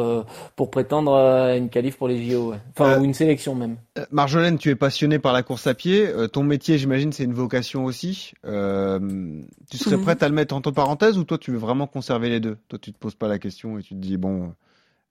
pour 0.57 0.71
prétendre 0.71 1.14
à 1.14 1.57
une 1.57 1.68
qualif 1.68 1.97
pour 1.97 2.09
les 2.09 2.29
JO, 2.29 2.53
enfin 2.77 2.99
ou 2.99 3.05
une 3.05 3.14
sélection. 3.14 3.60
Euh, 3.63 4.07
Marjolaine, 4.11 4.59
tu 4.59 4.71
es 4.71 4.75
passionnée 4.75 5.19
par 5.19 5.33
la 5.33 5.43
course 5.43 5.67
à 5.67 5.75
pied. 5.75 6.07
Euh, 6.07 6.29
ton 6.29 6.43
métier, 6.43 6.79
j'imagine, 6.79 7.13
c'est 7.13 7.25
une 7.25 7.35
vocation 7.35 7.85
aussi. 7.85 8.33
Euh, 8.45 8.99
tu 9.71 9.79
serais 9.79 9.97
mhm. 9.97 10.05
prête 10.05 10.23
à 10.23 10.29
le 10.29 10.35
mettre 10.35 10.55
entre 10.55 10.71
parenthèses 10.71 11.19
ou 11.19 11.25
toi, 11.25 11.39
tu 11.39 11.51
veux 11.51 11.59
vraiment 11.59 11.87
conserver 11.87 12.29
les 12.29 12.41
deux? 12.41 12.59
Toi, 12.69 12.79
tu 12.81 12.93
te 12.93 12.99
poses 12.99 13.15
pas 13.15 13.29
la 13.29 13.39
question 13.39 13.79
et 13.79 13.83
tu 13.83 13.95
te 13.95 14.01
dis 14.01 14.17
bon, 14.17 14.55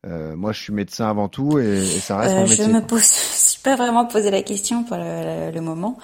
moi, 0.05 0.51
je 0.51 0.61
suis 0.61 0.73
médecin 0.73 1.09
avant 1.09 1.27
tout 1.27 1.59
et, 1.59 1.85
ça 1.85 2.17
reste 2.17 2.35
mon 2.35 2.47
métier. 2.47 2.65
Je 2.65 2.69
me 2.69 2.81
pose, 2.81 3.01
je 3.03 3.49
suis 3.49 3.61
pas 3.61 3.75
vraiment 3.75 4.05
posé 4.05 4.31
la 4.31 4.41
question 4.41 4.83
pour 4.83 4.97
le, 4.97 5.59
moment. 5.59 5.97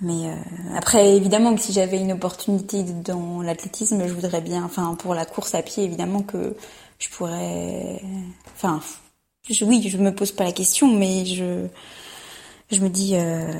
Mais 0.00 0.34
après, 0.76 1.16
évidemment 1.16 1.54
que 1.54 1.60
si 1.60 1.72
j'avais 1.72 2.00
une 2.00 2.12
opportunité 2.12 2.82
dans 2.82 3.40
l'athlétisme, 3.40 4.02
je 4.06 4.12
voudrais 4.12 4.40
bien, 4.40 4.64
enfin 4.64 4.96
pour 4.96 5.14
la 5.14 5.24
course 5.24 5.54
à 5.54 5.62
pied, 5.62 5.84
évidemment 5.84 6.22
que 6.22 6.56
je 6.98 7.08
pourrais, 7.08 8.00
enfin 8.56 8.80
oui, 9.62 9.88
je 9.88 9.96
me 9.98 10.14
pose 10.14 10.32
pas 10.32 10.44
la 10.44 10.52
question, 10.52 10.88
mais 10.96 11.24
je, 11.24 11.66
je 12.70 12.80
me 12.80 12.88
dis, 12.88 13.16
euh, 13.16 13.52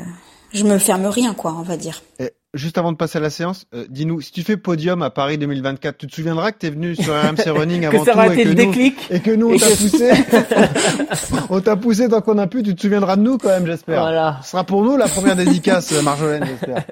je 0.53 0.65
me 0.65 0.79
ferme 0.79 1.07
rien, 1.07 1.35
quoi, 1.35 1.55
on 1.59 1.63
va 1.63 1.77
dire. 1.77 2.03
Et 2.21 2.31
juste 2.55 2.79
avant 2.79 2.93
de 2.93 2.97
passer 2.97 3.19
à 3.19 3.21
la 3.21 3.31
séance, 3.31 3.67
euh, 3.75 3.87
dis-nous, 3.89 4.21
si 4.21 4.31
tu 4.31 4.43
fais 4.43 4.57
podium 4.57 5.03
à 5.03 5.11
Paris 5.11 5.39
2024, 5.39 5.99
tu 5.99 6.07
te 6.07 6.15
souviendras 6.15 6.53
que 6.53 6.59
tu 6.59 6.67
es 6.67 6.71
venu 6.71 6.95
sur 6.95 7.13
RMC 7.13 7.43
Running 7.51 7.87
avant 7.87 8.05
ça 8.05 8.13
tout 8.13 8.33
et, 8.33 8.45
que 8.45 8.49
le 8.49 8.65
nous, 8.65 8.73
et 9.11 9.21
que 9.21 9.31
nous 9.31 9.55
on 9.55 9.59
t'a 9.59 9.67
poussé, 9.67 10.13
on 11.51 11.61
t'a 11.61 11.77
poussé 11.77 12.09
tant 12.09 12.21
qu'on 12.21 12.39
a 12.39 12.47
pu. 12.47 12.63
Tu 12.63 12.75
te 12.75 12.81
souviendras 12.81 13.17
de 13.17 13.23
nous 13.23 13.39
quand 13.39 13.49
même, 13.49 13.67
j'espère. 13.67 14.03
Voilà. 14.03 14.39
Ce 14.43 14.53
sera 14.53 14.65
pour 14.65 14.85
nous 14.85 14.97
la 14.97 15.09
première 15.09 15.37
dédicace, 15.37 15.93
Marjolaine, 16.03 16.47
j'espère. 16.47 16.85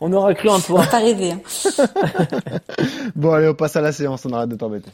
on 0.00 0.12
aura 0.12 0.34
cru 0.34 0.48
en 0.48 0.58
toi. 0.58 0.82
On 0.86 0.90
pas 0.90 0.98
rêvé. 0.98 1.32
Hein. 1.32 1.40
bon, 3.14 3.32
allez, 3.32 3.48
on 3.48 3.54
passe 3.54 3.76
à 3.76 3.80
la 3.80 3.92
séance. 3.92 4.24
On 4.26 4.32
arrête 4.32 4.48
de 4.48 4.56
t'embêter. 4.56 4.90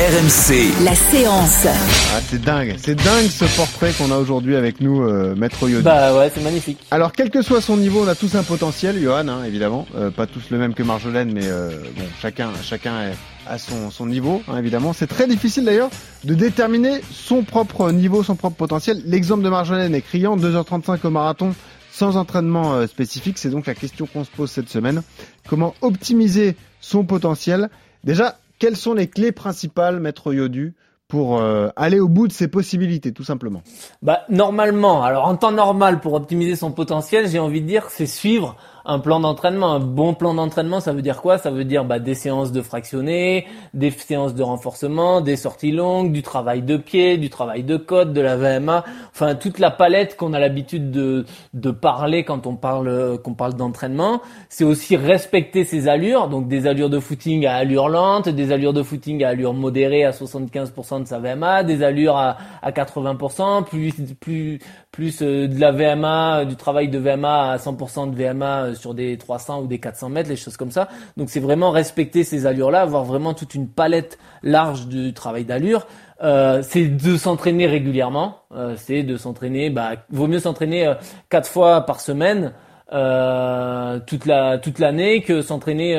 RMC. 0.00 0.82
La 0.82 0.94
séance. 0.94 1.66
Ah, 1.66 2.20
c'est 2.26 2.40
dingue, 2.40 2.74
c'est 2.78 2.94
dingue 2.94 3.26
ce 3.26 3.44
portrait 3.54 3.92
qu'on 3.92 4.10
a 4.10 4.16
aujourd'hui 4.16 4.56
avec 4.56 4.80
nous, 4.80 5.02
euh, 5.02 5.34
Maître 5.36 5.68
Yodi. 5.68 5.82
Bah 5.82 6.16
ouais, 6.16 6.32
c'est 6.34 6.42
magnifique. 6.42 6.78
Alors, 6.90 7.12
quel 7.12 7.28
que 7.28 7.42
soit 7.42 7.60
son 7.60 7.76
niveau, 7.76 8.04
on 8.04 8.08
a 8.08 8.14
tous 8.14 8.34
un 8.34 8.42
potentiel, 8.42 8.98
Johan, 8.98 9.28
hein, 9.28 9.44
évidemment. 9.44 9.86
Euh, 9.94 10.10
pas 10.10 10.26
tous 10.26 10.48
le 10.48 10.56
même 10.56 10.72
que 10.72 10.82
Marjolaine, 10.82 11.30
mais 11.34 11.44
euh, 11.44 11.82
bon, 11.94 12.04
chacun, 12.18 12.48
chacun 12.62 13.10
est 13.10 13.14
à 13.46 13.58
son, 13.58 13.90
son 13.90 14.06
niveau, 14.06 14.42
hein, 14.48 14.56
évidemment. 14.56 14.94
C'est 14.94 15.06
très 15.06 15.26
difficile 15.26 15.66
d'ailleurs 15.66 15.90
de 16.24 16.32
déterminer 16.32 17.02
son 17.12 17.42
propre 17.42 17.92
niveau, 17.92 18.22
son 18.22 18.36
propre 18.36 18.56
potentiel. 18.56 19.02
L'exemple 19.04 19.42
de 19.42 19.50
Marjolaine 19.50 19.94
est 19.94 20.00
criant, 20.00 20.38
2h35 20.38 20.98
au 21.04 21.10
marathon 21.10 21.54
sans 21.92 22.16
entraînement 22.16 22.86
spécifique. 22.86 23.36
C'est 23.36 23.50
donc 23.50 23.66
la 23.66 23.74
question 23.74 24.06
qu'on 24.06 24.24
se 24.24 24.30
pose 24.30 24.50
cette 24.50 24.70
semaine. 24.70 25.02
Comment 25.46 25.74
optimiser 25.82 26.56
son 26.80 27.04
potentiel? 27.04 27.68
Déjà, 28.02 28.38
quelles 28.60 28.76
sont 28.76 28.94
les 28.94 29.08
clés 29.08 29.32
principales, 29.32 29.98
Maître 29.98 30.32
Yodu, 30.32 30.76
pour 31.08 31.40
euh, 31.40 31.68
aller 31.74 31.98
au 31.98 32.08
bout 32.08 32.28
de 32.28 32.32
ses 32.32 32.46
possibilités, 32.46 33.12
tout 33.12 33.24
simplement? 33.24 33.62
Bah 34.00 34.20
normalement, 34.28 35.02
alors 35.02 35.26
en 35.26 35.36
temps 35.36 35.50
normal, 35.50 36.00
pour 36.00 36.12
optimiser 36.12 36.54
son 36.54 36.70
potentiel, 36.70 37.28
j'ai 37.28 37.40
envie 37.40 37.62
de 37.62 37.66
dire, 37.66 37.90
c'est 37.90 38.06
suivre 38.06 38.56
un 38.84 38.98
plan 38.98 39.20
d'entraînement, 39.20 39.72
un 39.72 39.80
bon 39.80 40.14
plan 40.14 40.34
d'entraînement, 40.34 40.80
ça 40.80 40.92
veut 40.92 41.02
dire 41.02 41.20
quoi? 41.20 41.38
Ça 41.38 41.50
veut 41.50 41.64
dire 41.64 41.84
bah, 41.84 41.98
des 41.98 42.14
séances 42.14 42.52
de 42.52 42.62
fractionnés, 42.62 43.46
des 43.74 43.90
séances 43.90 44.34
de 44.34 44.42
renforcement, 44.42 45.20
des 45.20 45.36
sorties 45.36 45.72
longues, 45.72 46.12
du 46.12 46.22
travail 46.22 46.62
de 46.62 46.76
pied, 46.76 47.18
du 47.18 47.30
travail 47.30 47.62
de 47.64 47.76
côte, 47.76 48.12
de 48.12 48.20
la 48.20 48.36
VMA, 48.36 48.84
enfin 49.12 49.34
toute 49.34 49.58
la 49.58 49.70
palette 49.70 50.16
qu'on 50.16 50.32
a 50.32 50.38
l'habitude 50.40 50.90
de, 50.90 51.24
de 51.54 51.70
parler 51.70 52.24
quand 52.24 52.46
on 52.46 52.56
parle 52.56 53.18
qu'on 53.22 53.34
parle 53.34 53.54
d'entraînement. 53.54 54.22
C'est 54.48 54.64
aussi 54.64 54.96
respecter 54.96 55.64
ses 55.64 55.88
allures, 55.88 56.28
donc 56.28 56.48
des 56.48 56.66
allures 56.66 56.90
de 56.90 57.00
footing 57.00 57.46
à 57.46 57.56
allure 57.56 57.88
lente, 57.88 58.28
des 58.28 58.52
allures 58.52 58.72
de 58.72 58.82
footing 58.82 59.24
à 59.24 59.28
allure 59.28 59.54
modérée 59.54 60.04
à 60.04 60.10
75% 60.10 61.02
de 61.02 61.06
sa 61.06 61.18
VMA, 61.18 61.62
des 61.64 61.82
allures 61.82 62.16
à, 62.16 62.36
à 62.62 62.70
80%, 62.70 63.64
plus 63.64 63.92
plus 64.20 64.58
plus 64.90 65.22
euh, 65.22 65.46
de 65.46 65.60
la 65.60 65.72
VMA, 65.72 66.44
du 66.44 66.56
travail 66.56 66.88
de 66.88 66.98
VMA 66.98 67.52
à 67.52 67.56
100% 67.56 68.10
de 68.10 68.16
VMA 68.16 68.69
euh, 68.70 68.74
sur 68.74 68.94
des 68.94 69.16
300 69.18 69.62
ou 69.62 69.66
des 69.66 69.78
400 69.78 70.08
mètres, 70.08 70.28
les 70.28 70.36
choses 70.36 70.56
comme 70.56 70.70
ça. 70.70 70.88
Donc 71.16 71.30
c'est 71.30 71.40
vraiment 71.40 71.70
respecter 71.70 72.24
ces 72.24 72.46
allures-là, 72.46 72.82
avoir 72.82 73.04
vraiment 73.04 73.34
toute 73.34 73.54
une 73.54 73.68
palette 73.68 74.18
large 74.42 74.86
du 74.86 75.12
travail 75.12 75.44
d'allure. 75.44 75.86
Euh, 76.22 76.62
c'est 76.62 76.86
de 76.86 77.16
s'entraîner 77.16 77.66
régulièrement. 77.66 78.38
Euh, 78.54 78.74
c'est 78.76 79.02
de 79.02 79.16
s'entraîner. 79.16 79.70
Bah, 79.70 79.92
vaut 80.10 80.26
mieux 80.26 80.40
s'entraîner 80.40 80.92
quatre 81.28 81.48
fois 81.48 81.82
par 81.82 82.00
semaine. 82.00 82.52
Toute 82.90 84.26
la 84.26 84.58
toute 84.58 84.80
l'année 84.80 85.22
que 85.22 85.42
s'entraîner 85.42 85.94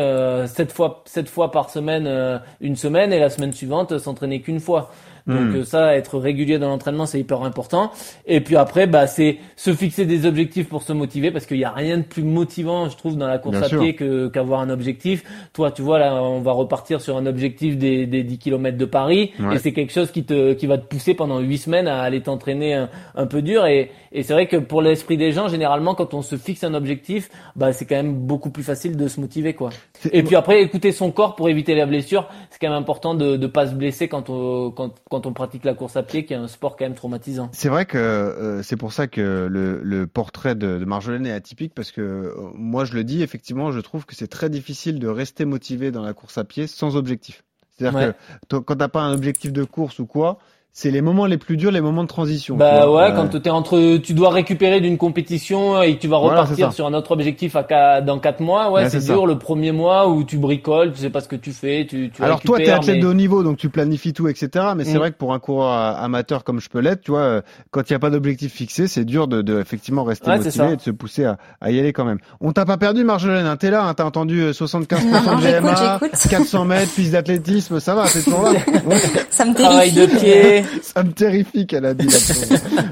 sept 0.46 0.74
fois 0.74 1.04
sept 1.06 1.30
fois 1.30 1.50
par 1.50 1.70
semaine 1.70 2.42
une 2.60 2.76
semaine 2.76 3.14
et 3.14 3.20
la 3.20 3.30
semaine 3.30 3.54
suivante 3.54 3.98
s'entraîner 3.98 4.42
qu'une 4.42 4.60
fois. 4.60 4.92
Donc 5.32 5.62
hmm. 5.62 5.64
ça, 5.64 5.96
être 5.96 6.18
régulier 6.18 6.60
dans 6.60 6.70
l'entraînement, 6.70 7.06
c'est 7.06 7.20
hyper 7.20 7.44
important. 7.44 7.92
Et 8.26 8.42
puis 8.42 8.56
après, 8.56 8.88
bah, 8.88 9.08
c'est 9.08 9.38
se 9.56 9.74
fixer 9.74 10.06
des 10.06 10.26
objectifs 10.26 10.68
pour 10.68 10.84
se 10.84 10.94
motiver, 10.94 11.32
parce 11.32 11.46
qu'il 11.46 11.58
n'y 11.58 11.64
a 11.64 11.72
rien 11.72 11.98
de 11.98 12.04
plus 12.04 12.24
motivant, 12.24 12.90
je 12.90 12.98
trouve, 12.98 13.18
dans 13.18 13.28
la 13.28 13.38
course 13.38 13.62
à 13.62 13.70
pied 13.70 13.96
que 13.96 14.28
qu'avoir 14.28 14.62
un 14.62 14.70
objectif. 14.70 15.24
Toi, 15.54 15.72
tu 15.72 15.82
vois, 15.82 16.00
là, 16.00 16.22
on 16.22 16.42
va 16.42 16.52
repartir 16.52 17.02
sur 17.02 17.18
un 17.18 17.26
objectif 17.26 17.78
des, 17.78 18.06
des 18.06 18.24
10 18.24 18.38
km 18.38 18.78
de 18.78 18.86
Paris, 18.86 19.32
et 19.54 19.58
c'est 19.60 19.74
quelque 19.74 19.94
chose 19.94 20.12
qui 20.12 20.24
te 20.24 20.54
qui 20.54 20.68
va 20.68 20.78
te 20.78 20.86
pousser 20.86 21.14
pendant 21.14 21.40
8 21.40 21.58
semaines 21.58 21.88
à 21.88 22.02
aller 22.02 22.22
t'entraîner 22.22 22.74
un, 22.74 22.90
un, 23.16 23.26
peu 23.26 23.42
dur. 23.42 23.66
Et, 23.66 23.92
et 24.12 24.24
c'est 24.24 24.34
vrai 24.34 24.48
que 24.48 24.58
pour 24.58 24.82
l'esprit 24.82 25.18
des 25.18 25.32
gens, 25.32 25.48
généralement, 25.48 25.96
quand 25.96 26.14
on 26.14 26.22
se 26.22 26.36
fixe 26.36 26.64
un 26.64 26.74
objectif, 26.74 27.30
bah, 27.56 27.74
c'est 27.74 27.86
quand 27.86 27.96
même 27.96 28.14
beaucoup 28.14 28.50
plus 28.50 28.64
facile 28.64 28.98
de 28.98 29.08
se 29.08 29.20
motiver, 29.20 29.54
quoi. 29.54 29.70
Et 30.12 30.24
puis 30.24 30.36
après, 30.36 30.62
écouter 30.62 30.92
son 30.92 31.12
corps 31.12 31.36
pour 31.36 31.50
éviter 31.50 31.76
la 31.76 31.86
blessure, 31.86 32.28
c'est 32.50 32.60
quand 32.60 32.70
même 32.70 32.82
important 32.82 33.16
de 33.16 33.38
ne 33.38 33.48
pas 33.48 33.68
se 33.68 33.74
blesser 33.74 34.08
quand 34.08 34.30
on 34.30 34.72
quand 34.72 34.96
quand 35.10 35.21
on 35.26 35.34
pratique 35.34 35.64
la 35.64 35.74
course 35.74 35.96
à 35.96 36.04
pied, 36.04 36.26
qui 36.26 36.34
est 36.34 36.38
un 36.38 36.48
sport 36.48 36.78
quand 36.78 36.86
même 36.86 36.96
traumatisant. 36.96 37.50
C'est 37.54 37.70
vrai 37.70 37.86
que 37.86 37.98
euh, 37.98 38.64
c'est 38.64 38.78
pour 38.78 38.94
ça 38.94 39.08
que 39.08 39.48
le, 39.50 39.82
le 39.84 40.08
portrait 40.08 40.56
de, 40.56 40.78
de, 40.78 40.86
Marjolaine 40.86 41.26
est 41.26 41.32
atypique, 41.32 41.74
parce 41.74 41.92
que 41.92 42.02
euh, 42.02 42.34
moi 42.54 42.86
je 42.86 42.94
le 42.94 43.04
dis, 43.04 43.22
effectivement, 43.22 43.72
je 43.72 43.80
trouve 43.80 44.06
que 44.06 44.16
c'est 44.16 44.28
très 44.28 44.50
difficile 44.50 45.00
de 45.00 45.08
rester 45.08 45.46
motivé 45.46 45.92
dans 45.92 46.04
la 46.04 46.14
course 46.14 46.38
à 46.38 46.44
pied 46.44 46.68
sans 46.68 46.96
objectif. 46.96 47.44
C'est-à-dire 47.78 48.14
que 48.50 48.58
quand 48.58 48.76
t'as 48.76 48.88
pas 48.88 49.02
un 49.02 49.14
objectif 49.14 49.52
de 49.52 49.64
course 49.64 50.00
ou 50.00 50.06
quoi, 50.06 50.40
c'est 50.74 50.90
les 50.90 51.02
moments 51.02 51.26
les 51.26 51.38
plus 51.38 51.58
durs, 51.58 51.70
les 51.72 51.82
moments 51.82 52.04
de 52.04 52.08
transition. 52.08 52.56
Bah 52.56 52.90
ouais, 52.90 53.12
quand 53.14 53.28
t'es 53.28 53.50
entre, 53.50 53.98
tu 53.98 54.14
dois 54.14 54.30
récupérer 54.30 54.80
d'une 54.80 54.98
compétition 54.98 55.82
et 55.82 55.98
tu 55.98 56.08
vas 56.08 56.16
repartir 56.16 56.72
sur 56.72 56.86
un 56.86 56.94
autre 56.94 57.12
objectif 57.12 57.58
à 57.58 58.02
dans 58.02 58.20
quatre 58.20 58.40
mois. 58.40 58.72
Ouais, 58.72 58.90
c'est 58.90 59.04
dur 59.04 59.26
le 59.28 59.38
premier 59.38 59.74
mois 59.74 60.08
où 60.08 60.24
tu 60.24 60.38
bricoles, 60.38 60.94
tu 60.94 61.00
sais 61.00 61.10
pas 61.10 61.20
ce 61.20 61.28
que 61.28 61.36
tu 61.36 61.52
fais, 61.52 61.86
tu. 61.90 62.10
tu 62.10 62.24
Alors 62.24 62.40
toi, 62.40 62.58
t'es 62.58 62.70
athlète 62.70 63.02
de 63.02 63.08
haut 63.08 63.14
niveau, 63.14 63.44
donc 63.44 63.58
tu 63.58 63.70
planifies 63.70 64.14
tout, 64.14 64.30
etc. 64.30 64.68
Mais 64.78 64.86
c'est 64.86 64.94
mm. 64.94 64.98
vrai 64.98 65.12
que 65.12 65.18
pour 65.18 65.34
un 65.34 65.40
coureur 65.40 65.72
amateur 65.98 66.46
comme 66.46 66.62
je 66.62 66.70
peux 66.70 66.80
l'être, 66.80 67.02
tu 67.02 67.12
vois, 67.12 67.22
euh, 67.22 67.42
quand 67.72 67.90
il 67.90 67.94
y 67.94 67.96
a 67.96 68.00
pas 68.00 68.10
d'objectif 68.10 68.54
fixé, 68.54 68.88
c'est 68.88 69.04
dur 69.04 69.28
de, 69.28 69.42
de, 69.42 69.60
effectivement 69.60 70.06
rester 70.06 70.32
motivé 70.32 70.72
et 70.72 70.76
de 70.78 70.82
se 70.82 70.92
pousser 70.92 71.26
à, 71.26 71.38
à, 71.60 71.72
y 71.72 71.80
aller 71.80 71.92
quand 71.92 72.06
même. 72.06 72.20
On 72.40 72.54
t'a 72.54 72.66
pas 72.66 72.78
perdu, 72.78 73.04
Marjolaine. 73.04 73.46
Hein, 73.46 73.58
t'es 73.58 73.72
là, 73.72 73.84
hein, 73.84 73.94
t'as 73.94 74.06
entendu 74.06 74.52
75% 74.52 74.62
euh, 74.72 75.36
de 75.36 75.60
VMA, 75.60 76.00
400 76.30 76.66
mètres, 76.66 76.94
piste 76.94 77.12
d'athlétisme, 77.12 77.82
ça 77.82 77.94
va, 77.94 78.06
c'est 78.06 78.24
toujours 78.24 78.44
là. 78.44 78.54
ça 79.30 79.46
me 79.46 79.54
Travail 79.54 79.92
de 79.92 80.06
pied. 80.06 80.61
Ça 80.82 81.04
me 81.04 81.12
terrifie 81.12 81.68
qu'elle 81.68 81.86
a 81.86 81.94
dit 81.94 82.08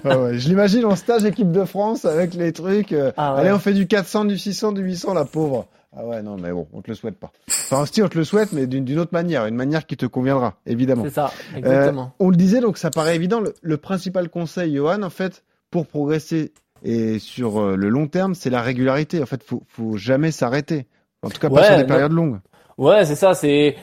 ah 0.06 0.20
ouais, 0.20 0.38
Je 0.38 0.48
l'imagine 0.48 0.86
en 0.86 0.96
stage 0.96 1.26
équipe 1.26 1.52
de 1.52 1.66
France 1.66 2.06
avec 2.06 2.34
les 2.34 2.54
trucs. 2.54 2.92
Euh, 2.92 3.12
ah 3.18 3.36
allez, 3.36 3.52
on 3.52 3.60
fait 3.60 3.74
du 3.74 3.88
400, 3.88 4.26
du 4.26 4.38
600, 4.38 4.74
du 4.74 4.82
800, 4.82 5.14
la 5.14 5.26
pauvre. 5.26 5.68
Ah 5.96 6.06
ouais, 6.06 6.22
non, 6.22 6.38
mais 6.38 6.52
bon, 6.52 6.68
on 6.72 6.82
te 6.82 6.90
le 6.90 6.96
souhaite 6.96 7.18
pas. 7.18 7.32
Enfin, 7.48 7.86
si, 7.92 8.02
on 8.04 8.08
te 8.08 8.18
le 8.18 8.24
souhaite, 8.24 8.54
mais 8.54 8.68
d'une 8.68 9.00
autre 9.00 9.14
manière, 9.14 9.48
une 9.48 9.56
manière 9.56 9.88
qui 9.88 9.98
te 9.98 10.06
conviendra, 10.06 10.56
évidemment. 10.68 11.04
C'est 11.04 11.16
ça, 11.16 11.32
exactement. 11.56 12.04
Euh, 12.04 12.26
on 12.26 12.30
le 12.30 12.36
disait, 12.36 12.62
donc 12.62 12.78
ça 12.78 12.92
paraît 12.92 13.16
évident. 13.16 13.42
Le, 13.62 13.78
principal 13.78 14.30
conseil, 14.30 14.76
Johan, 14.76 15.02
en 15.02 15.10
fait, 15.10 15.44
pour 15.72 15.88
progresser 15.88 16.54
et 16.84 17.18
sur 17.18 17.60
euh, 17.60 17.76
le 17.76 17.90
long 17.90 18.08
terme, 18.08 18.36
c'est 18.36 18.52
la 18.52 18.62
régularité. 18.62 19.22
En 19.22 19.26
fait, 19.26 19.44
faut, 19.44 19.64
faut 19.68 19.98
jamais 19.98 20.32
s'arrêter. 20.32 20.86
En 21.24 21.30
tout 21.30 21.40
cas, 21.40 21.50
pas 21.50 21.64
sur 21.64 21.78
des 21.78 21.86
périodes 21.86 22.14
longues. 22.14 22.40
Ouais, 22.80 23.06
c'est 23.06 23.16
ça. 23.16 23.36
C'est 23.36 23.76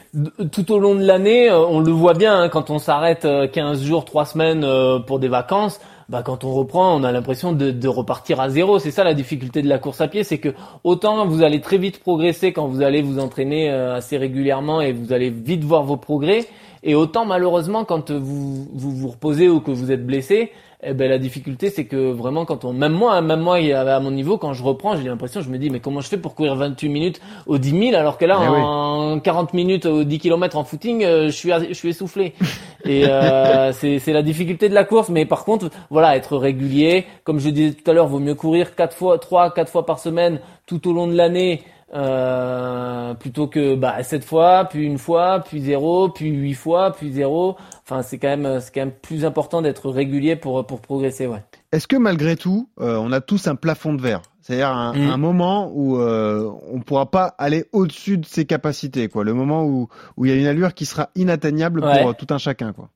tout 0.50 0.72
au 0.72 0.78
long 0.78 0.94
de 0.94 1.04
l'année, 1.04 1.50
euh, 1.50 1.64
on 1.66 1.80
le 1.80 1.92
voit 1.92 2.14
bien 2.14 2.40
hein, 2.40 2.48
quand 2.48 2.70
on 2.70 2.78
s'arrête 2.78 3.28
15 3.52 3.84
jours, 3.84 4.04
3 4.04 4.24
semaines 4.24 4.66
pour 5.06 5.18
des 5.20 5.28
vacances 5.28 5.78
bah 6.08 6.22
quand 6.22 6.44
on 6.44 6.52
reprend, 6.52 6.94
on 6.94 7.02
a 7.02 7.10
l'impression 7.10 7.52
de, 7.52 7.70
de, 7.72 7.88
repartir 7.88 8.40
à 8.40 8.48
zéro. 8.48 8.78
C'est 8.78 8.90
ça 8.90 9.02
la 9.02 9.14
difficulté 9.14 9.62
de 9.62 9.68
la 9.68 9.78
course 9.78 10.00
à 10.00 10.08
pied, 10.08 10.22
c'est 10.22 10.38
que 10.38 10.54
autant 10.84 11.26
vous 11.26 11.42
allez 11.42 11.60
très 11.60 11.78
vite 11.78 12.00
progresser 12.00 12.52
quand 12.52 12.68
vous 12.68 12.82
allez 12.82 13.02
vous 13.02 13.18
entraîner 13.18 13.70
euh, 13.70 13.96
assez 13.96 14.16
régulièrement 14.16 14.80
et 14.80 14.92
vous 14.92 15.12
allez 15.12 15.30
vite 15.30 15.64
voir 15.64 15.82
vos 15.82 15.96
progrès, 15.96 16.46
et 16.86 16.94
autant 16.94 17.26
malheureusement 17.26 17.84
quand 17.84 18.10
vous 18.12 18.66
vous, 18.72 18.96
vous 18.96 19.08
reposez 19.08 19.48
ou 19.48 19.60
que 19.60 19.72
vous 19.72 19.90
êtes 19.90 20.06
blessé, 20.06 20.52
eh 20.82 20.94
ben 20.94 21.10
la 21.10 21.18
difficulté 21.18 21.68
c'est 21.68 21.86
que 21.86 22.12
vraiment 22.12 22.44
quand 22.44 22.64
on 22.64 22.72
même 22.72 22.92
moi 22.92 23.20
même 23.20 23.40
moi 23.40 23.56
à 23.56 24.00
mon 24.00 24.12
niveau 24.12 24.38
quand 24.38 24.52
je 24.52 24.62
reprends 24.62 24.96
j'ai 24.96 25.08
l'impression 25.08 25.40
je 25.40 25.50
me 25.50 25.58
dis 25.58 25.68
mais 25.68 25.80
comment 25.80 26.00
je 26.00 26.08
fais 26.08 26.16
pour 26.16 26.34
courir 26.34 26.54
28 26.54 26.88
minutes 26.88 27.20
au 27.46 27.58
10 27.58 27.70
000 27.90 27.96
alors 27.96 28.18
que 28.18 28.24
là 28.24 28.38
en 28.38 29.18
40 29.18 29.52
minutes 29.52 29.86
au 29.86 30.04
10 30.04 30.18
km 30.20 30.56
en 30.56 30.64
footing 30.64 31.02
euh, 31.02 31.26
je 31.26 31.32
suis 31.32 31.50
je 31.50 31.74
suis 31.74 31.88
essoufflé. 31.88 32.34
Et 32.84 33.04
euh, 33.08 33.72
c'est 33.78 33.98
c'est 33.98 34.12
la 34.12 34.22
difficulté 34.22 34.68
de 34.68 34.74
la 34.74 34.84
course 34.84 35.08
mais 35.08 35.26
par 35.26 35.44
contre 35.44 35.70
voilà 35.90 36.16
être 36.16 36.36
régulier 36.36 37.06
comme 37.24 37.40
je 37.40 37.50
disais 37.50 37.72
tout 37.72 37.90
à 37.90 37.94
l'heure 37.94 38.06
vaut 38.06 38.20
mieux 38.20 38.36
courir 38.36 38.76
quatre 38.76 38.96
fois 38.96 39.18
trois 39.18 39.52
quatre 39.52 39.72
fois 39.72 39.84
par 39.86 39.98
semaine 39.98 40.40
tout 40.66 40.88
au 40.88 40.92
long 40.92 41.08
de 41.08 41.14
l'année 41.14 41.62
euh, 41.94 43.14
plutôt 43.14 43.46
que 43.46 43.76
bah 43.76 44.02
sept 44.02 44.24
fois, 44.24 44.66
puis 44.68 44.84
une 44.84 44.98
fois, 44.98 45.40
puis 45.40 45.60
zéro, 45.60 46.08
puis 46.08 46.30
huit 46.30 46.54
fois, 46.54 46.92
puis 46.92 47.12
zéro. 47.12 47.56
Enfin, 47.84 48.02
c'est 48.02 48.18
quand 48.18 48.36
même 48.36 48.60
c'est 48.60 48.74
quand 48.74 48.80
même 48.80 48.92
plus 48.92 49.24
important 49.24 49.62
d'être 49.62 49.88
régulier 49.88 50.34
pour 50.34 50.66
pour 50.66 50.80
progresser, 50.80 51.26
ouais. 51.26 51.44
Est-ce 51.70 51.86
que 51.86 51.96
malgré 51.96 52.36
tout, 52.36 52.68
euh, 52.80 52.96
on 52.96 53.12
a 53.12 53.20
tous 53.20 53.46
un 53.46 53.54
plafond 53.54 53.94
de 53.94 54.02
verre, 54.02 54.22
c'est-à-dire 54.40 54.70
un, 54.70 54.94
mm. 54.94 55.10
un, 55.10 55.16
moment 55.16 55.70
où 55.72 56.00
euh, 56.00 56.50
on 56.72 56.80
pourra 56.80 57.10
pas 57.10 57.34
aller 57.38 57.66
au-dessus 57.72 58.18
de 58.18 58.26
ses 58.26 58.46
capacités, 58.46 59.08
quoi. 59.08 59.22
Le 59.22 59.34
moment 59.34 59.64
où 59.64 59.88
où 60.16 60.24
il 60.26 60.32
y 60.32 60.34
a 60.34 60.40
une 60.40 60.46
allure 60.46 60.74
qui 60.74 60.86
sera 60.86 61.10
inatteignable 61.14 61.82
pour 61.82 62.16
tout 62.16 62.26
un 62.30 62.38
chacun, 62.38 62.72
quoi. 62.72 62.90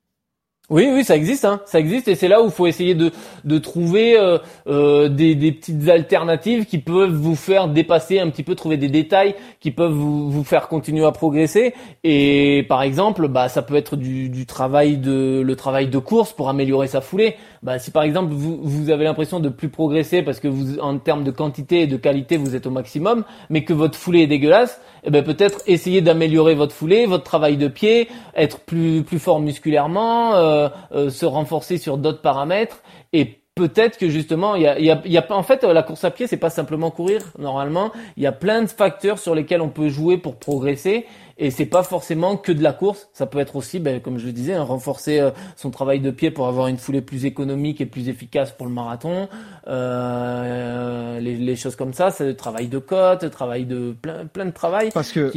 Oui, 0.71 0.89
oui, 0.93 1.03
ça 1.03 1.17
existe, 1.17 1.45
hein. 1.45 1.61
ça 1.67 1.81
existe, 1.81 2.07
et 2.07 2.15
c'est 2.15 2.29
là 2.29 2.41
où 2.41 2.45
il 2.45 2.53
faut 2.53 2.69
essayer 2.69 2.95
de, 2.95 3.11
de 3.45 3.59
trouver 3.59 4.17
euh, 4.17 4.39
euh, 4.69 5.09
des, 5.09 5.35
des, 5.35 5.51
petites 5.51 5.89
alternatives 5.89 6.65
qui 6.65 6.79
peuvent 6.79 7.11
vous 7.11 7.35
faire 7.35 7.67
dépasser 7.67 8.21
un 8.21 8.31
petit 8.31 8.45
peu, 8.45 8.55
trouver 8.55 8.77
des 8.77 8.89
détails 8.89 9.35
qui 9.59 9.73
peuvent 9.73 9.91
vous, 9.91 10.31
vous 10.31 10.45
faire 10.45 10.69
continuer 10.69 11.05
à 11.05 11.11
progresser. 11.11 11.75
Et 12.05 12.65
par 12.69 12.83
exemple, 12.83 13.27
bah, 13.27 13.49
ça 13.49 13.63
peut 13.63 13.75
être 13.75 13.97
du, 13.97 14.29
du 14.29 14.47
travail 14.47 14.97
de 14.97 15.43
le 15.45 15.57
travail 15.57 15.89
de 15.89 15.99
course 15.99 16.33
pour 16.33 16.49
améliorer 16.49 16.87
sa 16.87 17.01
foulée. 17.01 17.35
Bah, 17.65 17.81
si 17.81 17.91
par 17.91 18.05
exemple 18.05 18.33
vous, 18.33 18.61
vous 18.63 18.91
avez 18.91 19.03
l'impression 19.03 19.41
de 19.41 19.49
plus 19.49 19.71
progresser 19.71 20.23
parce 20.23 20.39
que 20.39 20.47
vous, 20.47 20.79
en 20.79 20.99
termes 20.99 21.25
de 21.25 21.33
quantité 21.33 21.83
et 21.83 21.87
de 21.89 21.97
qualité, 21.97 22.37
vous 22.37 22.55
êtes 22.55 22.67
au 22.67 22.71
maximum, 22.71 23.25
mais 23.51 23.65
que 23.65 23.73
votre 23.73 23.99
foulée 23.99 24.21
est 24.21 24.27
dégueulasse, 24.29 24.81
eh 25.05 25.11
ben 25.11 25.25
peut-être 25.25 25.61
essayer 25.67 26.01
d'améliorer 26.01 26.55
votre 26.55 26.75
foulée, 26.75 27.07
votre 27.07 27.25
travail 27.25 27.57
de 27.57 27.69
pied, 27.69 28.09
être 28.37 28.61
plus 28.61 29.03
plus 29.03 29.19
fort 29.19 29.41
musculairement, 29.41 30.35
euh, 30.35 30.60
se 30.93 31.27
renforcer 31.27 31.79
sur 31.79 31.99
d'autres 31.99 32.23
paramètres. 32.23 32.83
Et 33.13 33.41
peut-être 33.61 33.99
que 33.99 34.09
justement 34.09 34.55
il 34.55 34.63
y 34.63 34.67
a, 34.67 34.79
y, 34.79 34.91
a, 34.91 35.03
y 35.05 35.19
a 35.19 35.27
en 35.31 35.43
fait 35.43 35.65
la 35.65 35.83
course 35.83 36.05
à 36.05 36.11
pied 36.11 36.27
c'est 36.27 36.37
pas 36.37 36.51
simplement 36.51 36.91
courir 36.91 37.23
normalement. 37.39 37.93
Il 38.17 38.23
y 38.23 38.27
a 38.27 38.33
plein 38.33 38.63
de 38.63 38.69
facteurs 38.69 39.19
sur 39.19 39.35
lesquels 39.35 39.61
on 39.61 39.69
peut 39.69 39.89
jouer 39.89 40.17
pour 40.19 40.37
progresser. 40.37 41.07
Et 41.43 41.51
c'est 41.51 41.67
pas 41.67 41.83
forcément 41.83 42.37
que 42.37 42.53
de 42.53 42.63
la 42.63 42.75
course. 42.75 43.09
Ça 43.15 43.25
peut 43.25 43.39
être 43.39 43.57
aussi 43.57 43.79
ben, 43.79 44.01
comme 44.01 44.19
je 44.19 44.27
le 44.27 44.33
disais 44.33 44.53
hein, 44.53 44.63
renforcer 44.63 45.21
euh, 45.21 45.31
son 45.57 45.71
travail 45.71 46.01
de 46.01 46.11
pied 46.11 46.31
pour 46.31 46.47
avoir 46.47 46.67
une 46.69 46.77
foulée 46.77 47.01
plus 47.01 47.25
économique 47.25 47.81
et 47.81 47.87
plus 47.87 48.11
efficace 48.11 48.53
pour 48.53 48.67
le 48.67 48.73
marathon. 48.73 49.29
Euh, 49.67 51.19
les, 51.19 51.37
les, 51.37 51.57
choses 51.57 51.77
comme 51.77 51.95
ça 51.95 52.11
c'est 52.11 52.27
le 52.27 52.37
travail 52.37 52.69
de 52.69 52.79
côte 52.79 53.31
travail 53.31 53.65
de 53.65 53.93
plein 53.93 54.27
plein 54.27 54.47
de 54.47 54.51
travail 54.51 54.91
parce 54.93 55.13
que 55.13 55.33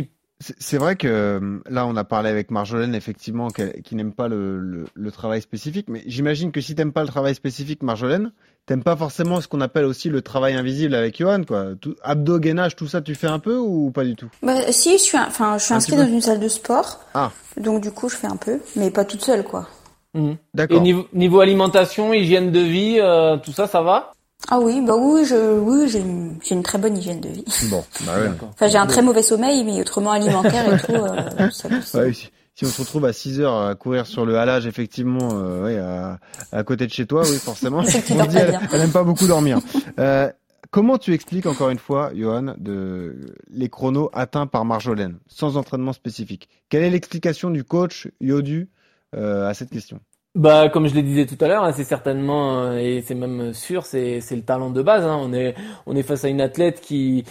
c'est 0.60 0.78
vrai 0.78 0.96
que 0.96 1.08
euh, 1.08 1.60
là, 1.70 1.86
on 1.86 1.96
a 1.96 2.04
parlé 2.04 2.30
avec 2.30 2.52
Marjolaine, 2.52 2.96
effectivement, 2.96 3.50
qui 3.50 3.96
n'aime 3.96 4.14
pas 4.14 4.28
le, 4.28 4.86
travail 5.12 5.42
spécifique. 5.42 5.88
Mais 5.90 6.04
j'imagine 6.06 6.52
que 6.52 6.62
si 6.62 6.76
t'aimes 6.76 6.94
pas 6.94 7.02
le 7.02 7.08
travail 7.08 7.36
spécifique, 7.36 7.84
Marjolaine, 7.84 8.32
t'aimes 8.66 8.84
pas 8.84 8.96
forcément 8.96 9.42
ce 9.42 9.48
qu'on 9.48 9.62
appelle 9.62 9.86
aussi 9.86 10.10
le 10.10 10.22
travail 10.22 10.56
invisible 10.56 10.96
avec 10.96 11.18
Johan, 11.18 11.44
quoi. 11.44 11.76
Tout, 11.80 11.96
abdos, 12.04 12.40
gainage, 12.40 12.76
tout 12.76 12.88
ça, 12.88 13.02
tu 13.02 13.16
fais 13.16 13.28
un 13.28 13.40
peu 13.40 13.58
ou 13.58 13.92
pas 13.92 14.04
du 14.04 14.16
tout? 14.16 14.30
Bah 14.42 14.72
si, 14.72 14.94
je 14.94 15.04
suis, 15.04 15.18
enfin, 15.18 15.58
je 15.58 15.66
suis 15.66 15.74
inscrit 15.74 15.98
dans 15.98 16.08
une 16.08 16.22
salle 16.22 16.40
de 16.40 16.48
sport. 16.48 17.00
Ah. 17.14 17.32
Donc 17.58 17.82
du 17.82 17.92
coup, 17.92 18.10
je 18.10 18.16
fais 18.16 18.28
un 18.28 18.38
peu, 18.38 18.60
mais 18.76 18.92
pas 18.92 19.06
toute 19.06 19.22
seule, 19.22 19.44
quoi. 19.44 19.68
Mmh. 20.14 20.34
D'accord. 20.54 20.78
Et 20.78 20.82
niveau, 20.82 21.08
niveau, 21.14 21.40
alimentation, 21.40 22.14
hygiène 22.14 22.52
de 22.52 22.60
vie, 22.60 22.98
euh, 23.00 23.38
tout 23.38 23.52
ça, 23.52 23.68
ça 23.68 23.82
va? 23.82 24.13
Ah 24.50 24.60
oui, 24.60 24.82
bah 24.86 24.96
oui, 24.98 25.26
je, 25.26 25.58
oui, 25.60 25.88
j'ai 25.88 26.00
une, 26.00 26.38
j'ai 26.44 26.56
une 26.56 26.64
très 26.64 26.78
bonne 26.78 26.98
hygiène 26.98 27.22
de 27.22 27.30
vie. 27.30 27.46
Bon, 27.70 27.84
bah 28.06 28.20
ouais. 28.20 28.30
Enfin, 28.42 28.68
j'ai 28.68 28.78
un 28.78 28.88
très 28.88 29.02
mauvais 29.02 29.22
sommeil, 29.22 29.64
mais 29.64 29.80
autrement 29.80 30.12
alimentaire 30.12 30.74
et 30.74 30.80
tout. 30.80 30.92
Euh, 30.94 31.50
ça, 31.52 31.70
ouais, 32.00 32.14
si, 32.14 32.30
si, 32.54 32.66
on 32.66 32.70
se 32.70 32.82
retrouve 32.82 33.06
à 33.06 33.14
6 33.14 33.40
heures 33.40 33.58
à 33.58 33.74
courir 33.76 34.06
sur 34.06 34.26
le 34.26 34.38
halage, 34.38 34.68
effectivement, 34.68 35.30
euh, 35.34 35.64
ouais, 35.64 35.78
à, 35.78 36.20
à, 36.52 36.64
côté 36.64 36.88
de 36.88 36.92
chez 36.92 37.06
toi, 37.06 37.24
oui, 37.26 37.38
forcément. 37.38 37.80
on 37.80 37.82
dit, 37.84 38.38
elle, 38.38 38.60
elle, 38.72 38.82
aime 38.82 38.92
pas 38.92 39.04
beaucoup 39.04 39.28
dormir. 39.28 39.60
Euh, 39.98 40.30
comment 40.72 40.98
tu 40.98 41.14
expliques 41.14 41.46
encore 41.46 41.70
une 41.70 41.80
fois, 41.80 42.12
Johan, 42.14 42.56
de 42.58 43.36
les 43.50 43.70
chronos 43.70 44.10
atteints 44.12 44.48
par 44.48 44.66
Marjolaine, 44.66 45.20
sans 45.28 45.56
entraînement 45.56 45.94
spécifique? 45.94 46.50
Quelle 46.68 46.84
est 46.84 46.90
l'explication 46.90 47.50
du 47.50 47.64
coach 47.64 48.10
Yodu 48.20 48.70
euh, 49.16 49.48
à 49.48 49.54
cette 49.54 49.70
question? 49.70 50.00
Bah, 50.36 50.70
comme 50.70 50.88
je 50.88 50.96
le 50.96 51.04
disais 51.04 51.26
tout 51.28 51.38
à 51.42 51.48
l'heure, 51.48 51.64
hein, 51.64 51.74
c'est 51.74 51.84
certainement 51.84 52.64
euh, 52.64 52.78
et 52.78 53.04
c'est 53.06 53.14
même 53.14 53.54
sûr, 53.54 53.86
c'est 53.86 54.20
c'est 54.20 54.36
le 54.36 54.42
talent 54.42 54.72
de 54.72 54.82
base. 54.82 55.06
Hein. 55.06 55.18
On 55.22 55.32
est 55.34 55.54
on 55.86 55.96
est 55.96 56.04
face 56.04 56.26
à 56.26 56.30
une 56.30 56.42
athlète 56.42 56.82
qui 56.82 57.24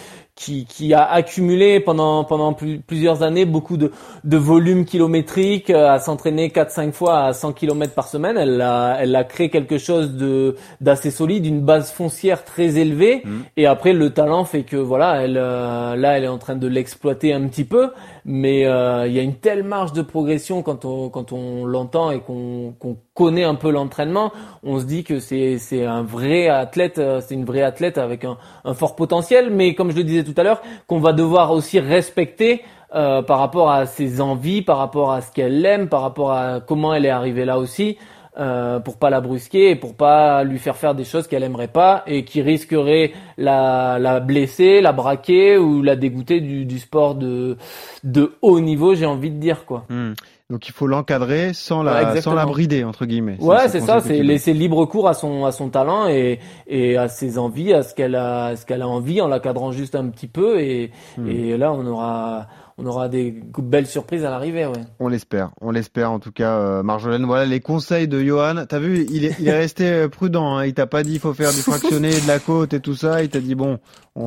qui, 0.43 0.65
qui 0.65 0.93
a 0.93 1.05
accumulé 1.05 1.79
pendant 1.79 2.25
pendant 2.25 2.53
plusieurs 2.53 3.23
années 3.23 3.45
beaucoup 3.45 3.77
de, 3.77 3.93
de 4.25 4.37
volume 4.37 4.85
kilométrique, 4.85 5.71
euh, 5.71 5.89
à 5.89 6.01
s'entraîner 6.01 6.49
4-5 6.49 6.91
fois 6.93 7.27
à 7.27 7.33
100 7.33 7.53
km 7.53 7.95
par 7.95 8.09
semaine. 8.09 8.37
Elle 8.37 8.61
a 8.61 8.97
elle 8.99 9.15
a 9.15 9.23
créé 9.23 9.51
quelque 9.51 9.79
chose 9.79 10.15
de 10.15 10.57
d'assez 10.81 11.13
solide, 11.13 11.47
une 11.47 11.61
base 11.61 11.93
foncière 11.93 12.45
très 12.45 12.77
élevée. 12.77 13.23
Mmh. 13.25 13.31
Et 13.57 13.67
après 13.67 13.93
le 13.93 14.11
talent 14.11 14.45
fait 14.45 14.65
que 14.65 14.77
voilà, 14.77 15.23
elle 15.23 15.37
euh, 15.39 15.95
là 15.95 16.19
elle 16.19 16.25
est 16.25 16.29
en 16.29 16.39
train 16.39 16.57
de 16.57 16.67
l'exploiter 16.67 17.33
un 17.33 17.47
petit 17.47 17.65
peu, 17.65 17.91
mais 18.25 18.67
euh, 18.67 19.07
il 19.07 19.13
y 19.13 19.21
a 19.21 19.23
une 19.23 19.37
telle 19.37 19.63
marge 19.63 19.93
de 19.93 20.03
progression 20.03 20.63
quand 20.63 20.85
on 20.85 21.09
quand 21.09 21.33
on 21.33 21.65
l'entend 21.65 22.11
et 22.11 22.19
qu'on 22.21 22.75
qu'on 22.81 22.97
connaît 23.15 23.45
un 23.45 23.55
peu 23.55 23.71
l'entraînement, 23.71 24.33
on 24.63 24.79
se 24.79 24.85
dit 24.85 25.05
que 25.05 25.19
c'est 25.19 25.59
c'est 25.59 25.85
un 25.85 26.03
vrai 26.03 26.49
athlète, 26.49 27.01
c'est 27.21 27.35
une 27.35 27.45
vraie 27.45 27.63
athlète 27.63 27.99
avec 27.99 28.25
un, 28.25 28.39
un 28.65 28.75
fort 28.75 28.97
potentiel. 28.97 29.51
Mais 29.51 29.75
comme 29.75 29.91
je 29.91 29.97
le 29.97 30.05
disais 30.05 30.25
tout 30.25 30.35
à 30.37 30.43
l'heure, 30.43 30.63
qu'on 30.87 30.99
va 30.99 31.13
devoir 31.13 31.53
aussi 31.53 31.79
respecter 31.79 32.63
euh, 32.95 33.23
par 33.23 33.39
rapport 33.39 33.71
à 33.71 33.87
ses 33.87 34.21
envies, 34.21 34.61
par 34.61 34.77
rapport 34.77 35.13
à 35.13 35.23
ce 35.23 35.33
qu'elle 35.33 35.65
aime, 35.65 35.89
par 35.89 36.03
rapport 36.03 36.33
à 36.33 36.61
comment 36.61 36.93
elle 36.93 37.07
est 37.07 37.11
arrivée 37.11 37.47
là 37.47 37.59
aussi, 37.59 37.97
euh, 38.39 38.81
pour 38.81 38.99
pas 38.99 39.09
la 39.09 39.21
brusquer 39.23 39.71
et 39.71 39.77
pour 39.77 39.95
pas 39.95 40.45
lui 40.45 40.59
faire 40.59 40.77
faire 40.77 40.95
des 40.95 41.05
choses 41.05 41.27
qu'elle 41.27 41.43
aimerait 41.43 41.69
pas 41.69 42.03
et 42.07 42.25
qui 42.25 42.43
risqueraient 42.43 43.13
la, 43.39 43.99
la 43.99 44.21
blesser, 44.21 44.81
la 44.81 44.93
braquer 44.93 45.57
ou 45.57 45.83
la 45.83 45.97
dégoûter 45.97 46.41
du, 46.41 46.67
du 46.67 46.79
sport 46.79 47.15
de, 47.15 47.57
de 48.05 48.35
haut 48.43 48.61
niveau, 48.61 48.95
j'ai 48.95 49.07
envie 49.07 49.31
de 49.31 49.39
dire 49.39 49.65
quoi. 49.65 49.85
Hmm. 49.89 50.13
Donc 50.53 50.69
il 50.69 50.73
faut 50.73 50.87
l'encadrer 50.87 51.55
sans 51.55 51.83
la 51.83 52.21
sans 52.21 52.35
la 52.35 52.45
brider 52.45 52.85
entre 52.85 53.07
guillemets. 53.07 53.39
Ouais, 53.41 53.71
c'est 53.71 53.81
ça, 53.81 54.01
c'est 54.01 54.23
laisser 54.23 54.53
libre 54.53 54.85
cours 54.85 55.09
à 55.09 55.15
son 55.15 55.47
à 55.47 55.51
son 55.51 55.71
talent 55.71 56.09
et 56.09 56.41
et 56.67 56.99
à 56.99 57.09
ses 57.09 57.39
envies, 57.39 57.73
à 57.73 57.83
ce 57.83 57.95
qu'elle 57.95 58.15
a 58.15 58.55
ce 58.55 58.67
qu'elle 58.67 58.83
a 58.83 58.89
envie 58.89 59.23
en 59.23 59.29
l'encadrant 59.29 59.73
juste 59.73 59.95
un 59.95 60.09
petit 60.11 60.27
peu 60.27 60.61
et 60.61 60.91
hmm. 61.17 61.27
et 61.27 61.57
là 61.57 61.73
on 61.73 61.87
aura 61.87 62.49
on 62.77 62.85
aura 62.85 63.09
des 63.09 63.35
belles 63.59 63.87
surprises 63.87 64.25
à 64.27 64.31
l'arrivée, 64.31 64.67
ouais. 64.67 64.83
On 65.01 65.09
l'espère, 65.09 65.53
on 65.63 65.71
l'espère 65.71 66.11
en 66.11 66.19
tout 66.19 66.33
cas, 66.33 66.57
euh, 66.59 66.83
Marjolaine. 66.83 67.25
Voilà 67.25 67.47
les 67.47 67.61
conseils 67.61 68.09
de 68.09 68.23
Johan. 68.23 68.67
T'as 68.69 68.79
vu, 68.79 69.07
il 69.11 69.25
est, 69.25 69.37
il 69.39 69.49
est 69.49 69.57
resté 69.57 69.87
euh, 69.87 70.09
prudent. 70.09 70.57
Hein. 70.57 70.67
Il 70.67 70.75
t'a 70.75 70.87
pas 70.87 71.03
dit 71.03 71.15
il 71.15 71.21
faut 71.21 71.33
faire 71.33 71.53
du 71.53 71.61
fractionné, 71.61 72.11
de 72.11 72.27
la 72.27 72.39
côte 72.39 72.75
et 72.75 72.81
tout 72.81 72.95
ça. 72.95 73.23
Il 73.23 73.31
t'a 73.31 73.41
dit 73.41 73.55
bon, 73.55 73.79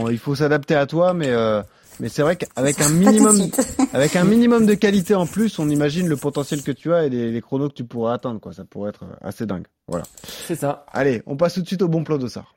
il 0.09 0.17
faut 0.17 0.33
s'adapter 0.33 0.75
à 0.75 0.87
toi, 0.87 1.13
mais 1.13 1.29
euh, 1.29 1.61
mais 1.99 2.09
c'est 2.09 2.21
vrai 2.21 2.35
qu'avec 2.35 2.81
un 2.81 2.89
minimum, 2.89 3.49
avec 3.93 4.15
un 4.15 4.23
minimum 4.23 4.65
de 4.65 4.73
qualité 4.73 5.15
en 5.15 5.25
plus, 5.25 5.59
on 5.59 5.69
imagine 5.69 6.07
le 6.07 6.17
potentiel 6.17 6.61
que 6.61 6.71
tu 6.71 6.93
as 6.93 7.05
et 7.05 7.09
les, 7.09 7.41
chronos 7.41 7.69
que 7.69 7.73
tu 7.73 7.85
pourras 7.85 8.13
atteindre, 8.13 8.39
quoi. 8.39 8.53
Ça 8.53 8.65
pourrait 8.65 8.89
être 8.89 9.05
assez 9.21 9.45
dingue. 9.45 9.65
Voilà. 9.87 10.05
C'est 10.23 10.55
ça. 10.55 10.85
Allez, 10.91 11.21
on 11.25 11.37
passe 11.37 11.55
tout 11.55 11.61
de 11.61 11.67
suite 11.67 11.81
au 11.81 11.87
bon 11.87 12.03
plan 12.03 12.17
d'Ossard. 12.17 12.55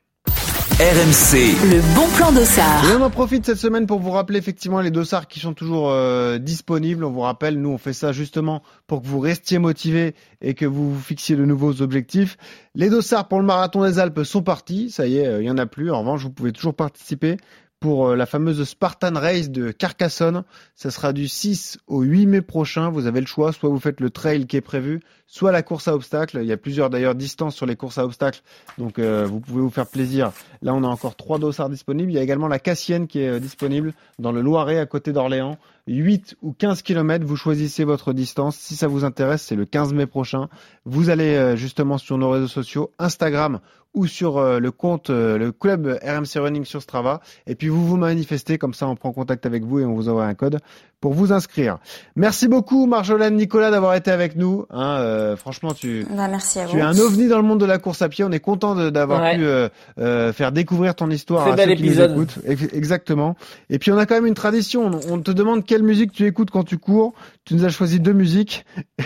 RMC. 0.81 1.35
Le 1.71 1.97
bon 1.97 2.07
plan 2.17 2.31
d'Ossard. 2.31 2.89
Et 2.89 2.95
on 2.95 3.03
en 3.03 3.11
profite 3.11 3.45
cette 3.45 3.59
semaine 3.59 3.89
pour 3.89 3.99
vous 3.99 4.13
rappeler 4.13 4.39
effectivement 4.39 4.81
les 4.81 4.93
dossards 4.93 5.27
qui 5.27 5.41
sont 5.41 5.53
toujours 5.53 5.91
euh, 5.91 6.39
disponibles. 6.39 7.03
On 7.05 7.11
vous 7.11 7.23
rappelle, 7.23 7.61
nous 7.61 7.71
on 7.71 7.79
fait 7.79 7.93
ça 7.93 8.13
justement 8.13 8.63
pour 8.87 9.03
que 9.03 9.09
vous 9.09 9.19
restiez 9.19 9.59
motivés 9.59 10.15
et 10.41 10.55
que 10.55 10.67
vous 10.67 10.95
vous 10.95 11.01
fixiez 11.01 11.35
de 11.35 11.45
nouveaux 11.45 11.83
objectifs. 11.83 12.37
Les 12.77 12.91
dossards 12.91 13.27
pour 13.27 13.41
le 13.41 13.45
marathon 13.45 13.83
des 13.83 13.99
Alpes 13.99 14.23
sont 14.23 14.43
partis. 14.43 14.93
Ça 14.93 15.09
y 15.09 15.17
est, 15.17 15.27
euh, 15.27 15.43
il 15.43 15.47
y 15.47 15.51
en 15.51 15.59
a 15.59 15.67
plus. 15.67 15.91
En 15.91 15.99
revanche, 15.99 16.23
vous 16.23 16.31
pouvez 16.31 16.53
toujours 16.53 16.75
participer 16.75 17.39
pour 17.81 18.09
euh, 18.09 18.17
la 18.17 18.27
fameuse 18.27 18.63
Spartan 18.65 19.13
Race 19.15 19.51
de 19.51 19.71
Carcassonne. 19.71 20.45
Ça 20.75 20.91
sera 20.91 21.13
du 21.13 21.29
6 21.29 21.79
au 21.87 22.03
8 22.03 22.27
mai 22.27 22.43
prochain. 22.43 22.91
Vous 22.91 23.07
avez 23.07 23.21
le 23.21 23.27
choix. 23.27 23.53
Soit 23.53 23.69
vous 23.69 23.79
faites 23.79 24.01
le 24.01 24.11
trail 24.11 24.47
qui 24.47 24.57
est 24.57 24.63
prévu, 24.63 25.01
soit 25.27 25.53
la 25.53 25.63
course 25.63 25.89
à 25.89 25.95
obstacles. 25.95 26.39
Il 26.43 26.47
y 26.47 26.53
a 26.53 26.57
plusieurs 26.57 26.91
d'ailleurs 26.91 27.15
distances 27.15 27.55
sur 27.55 27.67
les 27.67 27.77
courses 27.77 27.99
à 27.99 28.05
obstacles. 28.05 28.43
Donc 28.79 28.99
euh, 28.99 29.27
vous 29.27 29.41
pouvez 29.41 29.61
vous 29.61 29.71
faire 29.71 29.87
plaisir. 29.87 30.33
Là, 30.63 30.75
on 30.75 30.83
a 30.83 30.89
encore 30.89 31.17
trois 31.17 31.39
dossards 31.39 31.71
disponibles. 31.71 32.11
Il 32.11 32.15
y 32.15 32.19
a 32.19 32.23
également 32.23 32.49
la 32.49 32.59
Cassienne 32.59 33.07
qui 33.07 33.21
est 33.21 33.29
euh, 33.29 33.41
disponible 33.41 33.95
dans 34.19 34.33
le 34.33 34.41
Loiret 34.41 34.79
à 34.79 34.87
côté 34.87 35.13
d'Orléans. 35.13 35.59
8 35.87 36.37
ou 36.43 36.53
15 36.53 36.83
km, 36.83 37.25
vous 37.25 37.37
choisissez 37.37 37.85
votre 37.85 38.13
distance. 38.13 38.57
Si 38.57 38.77
ça 38.77 38.89
vous 38.89 39.05
intéresse, 39.05 39.43
c'est 39.43 39.57
le 39.57 39.65
15 39.65 39.95
mai 39.95 40.05
prochain. 40.05 40.49
Vous 40.85 41.09
allez 41.09 41.57
justement 41.57 41.97
sur 41.97 42.19
nos 42.19 42.29
réseaux 42.29 42.47
sociaux, 42.47 42.93
Instagram 42.99 43.61
ou 43.99 44.07
sur 44.07 44.41
le 44.41 44.71
compte, 44.71 45.11
le 45.11 45.51
club 45.51 45.99
RMC 46.03 46.41
Running 46.41 46.65
sur 46.65 46.81
Strava. 46.81 47.21
Et 47.47 47.57
puis 47.57 47.69
vous 47.69 47.85
vous 47.87 47.97
manifestez, 47.97 48.57
comme 48.57 48.73
ça 48.73 48.87
on 48.87 48.95
prend 48.95 49.13
contact 49.13 49.45
avec 49.45 49.65
vous 49.65 49.81
et 49.81 49.85
on 49.85 49.95
vous 49.95 50.09
envoie 50.09 50.25
un 50.25 50.35
code 50.35 50.61
pour 51.01 51.15
vous 51.15 51.33
inscrire. 51.33 51.79
Merci 52.17 52.49
beaucoup 52.49 52.87
Marjolaine 52.87 53.37
Nicolas 53.37 53.71
d'avoir 53.71 53.95
été 53.95 54.11
avec 54.11 54.37
nous. 54.37 54.67
Hein, 54.71 54.97
euh, 54.99 55.37
franchement, 55.37 55.73
tu, 55.73 56.07
bah, 56.11 56.27
merci 56.29 56.59
à 56.59 56.67
tu 56.67 56.79
es 56.79 56.81
un 56.81 56.99
ovni 56.99 57.29
dans 57.29 57.37
le 57.37 57.45
monde 57.45 57.61
de 57.61 57.67
la 57.67 57.79
course 57.79 58.03
à 58.03 58.09
pied. 58.09 58.25
On 58.25 58.33
est 58.33 58.41
content 58.41 58.91
d'avoir 58.91 59.35
pu 59.35 59.45
euh, 59.45 59.69
euh, 59.99 60.33
faire 60.33 60.51
découvrir 60.51 60.95
ton 60.95 61.11
histoire 61.11 61.47
à 61.47 61.57
ceux 61.57 61.75
qui 61.75 61.85
nous 61.85 62.01
écoutent. 62.01 62.39
Exactement. 62.47 63.37
Et 63.71 63.79
puis 63.79 63.93
on 63.93 63.99
a 63.99 64.07
quand 64.07 64.17
même 64.17 64.27
une 64.27 64.35
tradition. 64.35 64.91
On 65.09 65.21
te 65.21 65.31
demande 65.31 65.65
quelle 65.65 65.83
musique 65.83 66.13
tu 66.13 66.27
écoutes 66.27 66.51
quand 66.51 66.65
tu 66.65 66.79
cours. 66.79 67.15
Tu 67.45 67.55
nous 67.55 67.65
as 67.65 67.71
choisi 67.71 68.01
deux 68.01 68.13
musiques. 68.13 68.65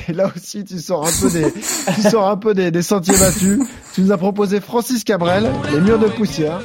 Et 0.09 0.13
là 0.13 0.31
aussi, 0.35 0.65
tu 0.65 0.79
sors 0.79 1.07
un 1.07 1.11
peu 1.21 1.31
des, 1.31 1.53
tu 1.95 2.03
sors 2.03 2.29
un 2.29 2.37
peu 2.37 2.55
des, 2.55 2.71
des 2.71 2.83
sentiers 2.83 3.19
battus. 3.19 3.61
Tu 3.95 4.01
nous 4.01 4.13
as 4.13 4.19
proposé 4.19 4.61
Francis 4.61 5.05
Cabrel, 5.05 5.51
Les 5.73 5.81
murs 5.81 5.99
de 5.99 6.07
poussière. 6.07 6.61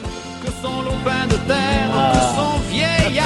Que 0.46 0.52
son 0.62 0.82
lopin 0.82 1.28
de 1.28 1.48
terre, 1.48 1.92
ah. 1.94 2.12
que 2.14 2.20
son 2.20 2.72
vieil 2.72 3.20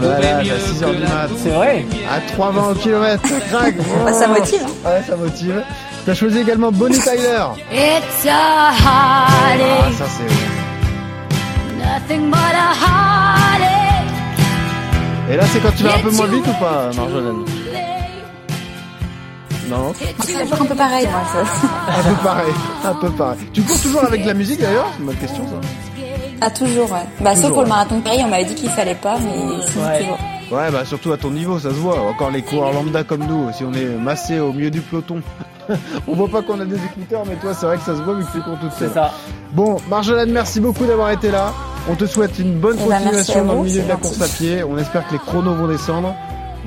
sur 0.00 0.08
le 0.08 0.14
halage 0.14 0.50
à 0.50 0.56
6h 0.56 0.94
du 0.94 1.02
mat. 1.02 1.28
C'est 1.36 1.50
vrai. 1.50 1.86
À 2.10 2.20
3,20 2.20 2.70
au 2.70 2.74
kilomètre. 2.74 3.22
Crac. 3.50 3.74
Bah, 4.04 4.12
ça 4.12 4.28
motive. 4.28 4.60
Hein. 4.64 4.88
Ouais, 4.88 5.02
ça 5.06 5.16
motive. 5.16 5.62
T'as 6.04 6.14
choisi 6.14 6.38
également 6.38 6.70
Bonnie 6.70 6.98
Tyler. 6.98 7.44
It's 7.72 8.26
a 8.26 8.70
heartache. 8.70 9.60
Ah, 9.60 9.92
ça 9.98 10.04
c'est 10.16 11.78
Nothing 11.78 12.30
but 12.30 12.36
a 12.36 12.72
heartache. 12.72 13.26
Et 15.28 15.36
là, 15.36 15.42
c'est 15.52 15.58
quand 15.60 15.74
tu 15.76 15.82
vas 15.82 15.94
un 15.96 15.98
peu 15.98 16.10
moins 16.10 16.26
vite 16.26 16.46
ou 16.46 16.52
pas, 16.62 16.90
Marjolaine 16.96 17.44
non 19.68 19.92
C'est 19.98 20.42
toujours 20.42 20.62
un 20.62 20.66
peu 20.66 20.76
pareil, 20.76 21.08
moi. 21.10 21.22
un 21.88 22.02
peu 22.14 22.22
pareil, 22.22 22.52
un 22.84 22.94
peu 22.94 23.10
pareil. 23.10 23.38
Tu 23.52 23.62
cours 23.62 23.80
toujours 23.80 24.04
avec 24.04 24.22
de 24.22 24.28
la 24.28 24.34
musique 24.34 24.60
d'ailleurs? 24.60 24.86
C'est 24.92 25.00
une 25.00 25.06
bonne 25.06 25.16
question 25.16 25.44
ça. 25.48 25.68
Ah 26.40 26.50
toujours, 26.50 26.90
ouais. 26.92 26.98
Bah 27.20 27.34
sauf 27.34 27.52
pour 27.52 27.62
le 27.62 27.68
marathon 27.68 27.98
de 27.98 28.02
Paris, 28.02 28.18
on 28.24 28.28
m'avait 28.28 28.44
dit 28.44 28.54
qu'il 28.54 28.68
fallait 28.70 28.94
pas, 28.94 29.16
mais 29.18 29.32
c'est 29.66 29.98
toujours. 30.00 30.18
Ouais, 30.52 30.70
bah 30.70 30.84
surtout 30.84 31.12
à 31.12 31.16
ton 31.16 31.30
niveau, 31.30 31.58
ça 31.58 31.70
se 31.70 31.74
voit. 31.74 31.98
Encore 32.00 32.30
les 32.30 32.42
coureurs 32.42 32.72
lambda 32.72 33.02
comme 33.04 33.24
nous, 33.26 33.50
si 33.52 33.64
on 33.64 33.72
est 33.72 33.84
massé 34.00 34.38
au 34.38 34.52
milieu 34.52 34.70
du 34.70 34.80
peloton, 34.80 35.20
on 36.06 36.14
voit 36.14 36.28
pas 36.28 36.42
qu'on 36.42 36.60
a 36.60 36.64
des 36.64 36.76
écouteurs, 36.76 37.24
mais 37.26 37.34
toi, 37.36 37.52
c'est 37.54 37.66
vrai 37.66 37.76
que 37.78 37.82
ça 37.82 37.96
se 37.96 38.02
voit 38.02 38.14
vu 38.14 38.24
que 38.24 38.32
tu 38.32 38.40
cours 38.42 38.58
toute 38.60 38.72
seule. 38.72 38.88
C'est 38.88 38.94
ça. 38.94 39.10
Bon, 39.52 39.76
Marjolaine, 39.88 40.30
merci 40.30 40.60
beaucoup 40.60 40.84
d'avoir 40.84 41.10
été 41.10 41.30
là. 41.30 41.52
On 41.88 41.94
te 41.94 42.04
souhaite 42.06 42.38
une 42.38 42.54
bonne 42.58 42.76
Eh 42.84 42.88
ben, 42.88 42.96
continuation 42.98 43.44
dans 43.44 43.54
le 43.54 43.62
milieu 43.62 43.82
de 43.82 43.88
la 43.88 43.96
course 43.96 44.20
à 44.20 44.26
pied. 44.28 44.62
On 44.62 44.76
espère 44.78 45.06
que 45.08 45.12
les 45.14 45.18
chronos 45.18 45.54
vont 45.54 45.68
descendre. 45.68 46.14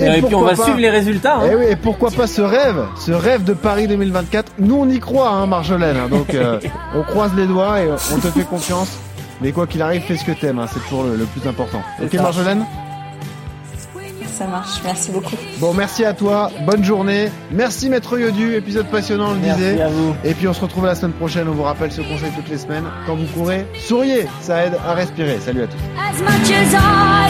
Et, 0.02 0.10
puis 0.12 0.24
on 0.26 0.30
pourquoi 0.30 0.52
va 0.52 0.56
pas- 0.58 0.64
suivre 0.64 0.80
les 0.80 0.90
résultats. 0.90 1.36
hein. 1.40 1.50
Eh 1.52 1.56
oui, 1.56 1.66
et 1.72 1.76
pourquoi 1.76 2.10
pas 2.10 2.26
ce 2.26 2.42
rêve, 2.42 2.86
ce 2.98 3.12
rêve 3.12 3.44
de 3.44 3.54
Paris 3.54 3.86
2024 3.88 4.54
Nous, 4.58 4.76
on 4.76 4.88
y 4.90 5.00
croit, 5.00 5.30
hein, 5.30 5.46
Marjolaine. 5.46 5.98
hein, 5.98 6.08
donc, 6.10 6.34
euh, 6.34 6.58
on 6.96 7.04
croise 7.04 7.32
les 7.36 7.46
doigts 7.48 7.82
et 7.82 7.90
on 7.92 8.18
te 8.20 8.28
fait 8.28 8.44
confiance. 8.46 8.88
Mais 9.42 9.52
quoi 9.52 9.68
qu'il 9.68 9.82
arrive, 9.82 10.02
fais 10.02 10.18
ce 10.18 10.26
que 10.26 10.32
t'aimes, 10.32 10.60
hein, 10.60 10.68
c'est 10.72 10.80
toujours 10.82 11.04
le, 11.04 11.26
plus 11.26 11.48
important. 11.48 11.82
Ok. 12.04 12.14
Marjolaine 12.16 12.66
Ça 14.28 14.48
marche, 14.48 14.82
merci 14.84 15.12
beaucoup. 15.12 15.36
Bon, 15.60 15.74
merci 15.74 16.04
à 16.04 16.14
toi, 16.14 16.52
bonne 16.66 16.84
journée. 16.84 17.30
Merci 17.52 17.90
Maître 17.90 18.18
Yodu, 18.18 18.56
épisode 18.56 18.88
passionnant, 18.88 19.32
on 19.32 19.34
le 19.34 19.40
disait. 19.40 19.80
Et 20.24 20.34
puis 20.34 20.48
on 20.48 20.54
se 20.54 20.62
retrouve 20.62 20.86
la 20.86 20.96
semaine 20.96 21.14
prochaine, 21.14 21.48
on 21.48 21.54
vous 21.54 21.64
rappelle 21.64 21.92
ce 21.92 22.02
conseil 22.02 22.32
toutes 22.36 22.50
les 22.50 22.58
semaines. 22.58 22.86
Quand 23.06 23.16
vous 23.16 23.28
courez, 23.28 23.66
souriez, 23.78 24.28
ça 24.42 24.66
aide 24.66 24.78
à 24.86 24.94
respirer. 24.94 25.40
Salut 25.40 25.64
à 25.64 25.68
tous. 25.68 25.78
As 25.98 26.22
much 26.22 26.52
as 26.52 26.74
I 26.74 27.30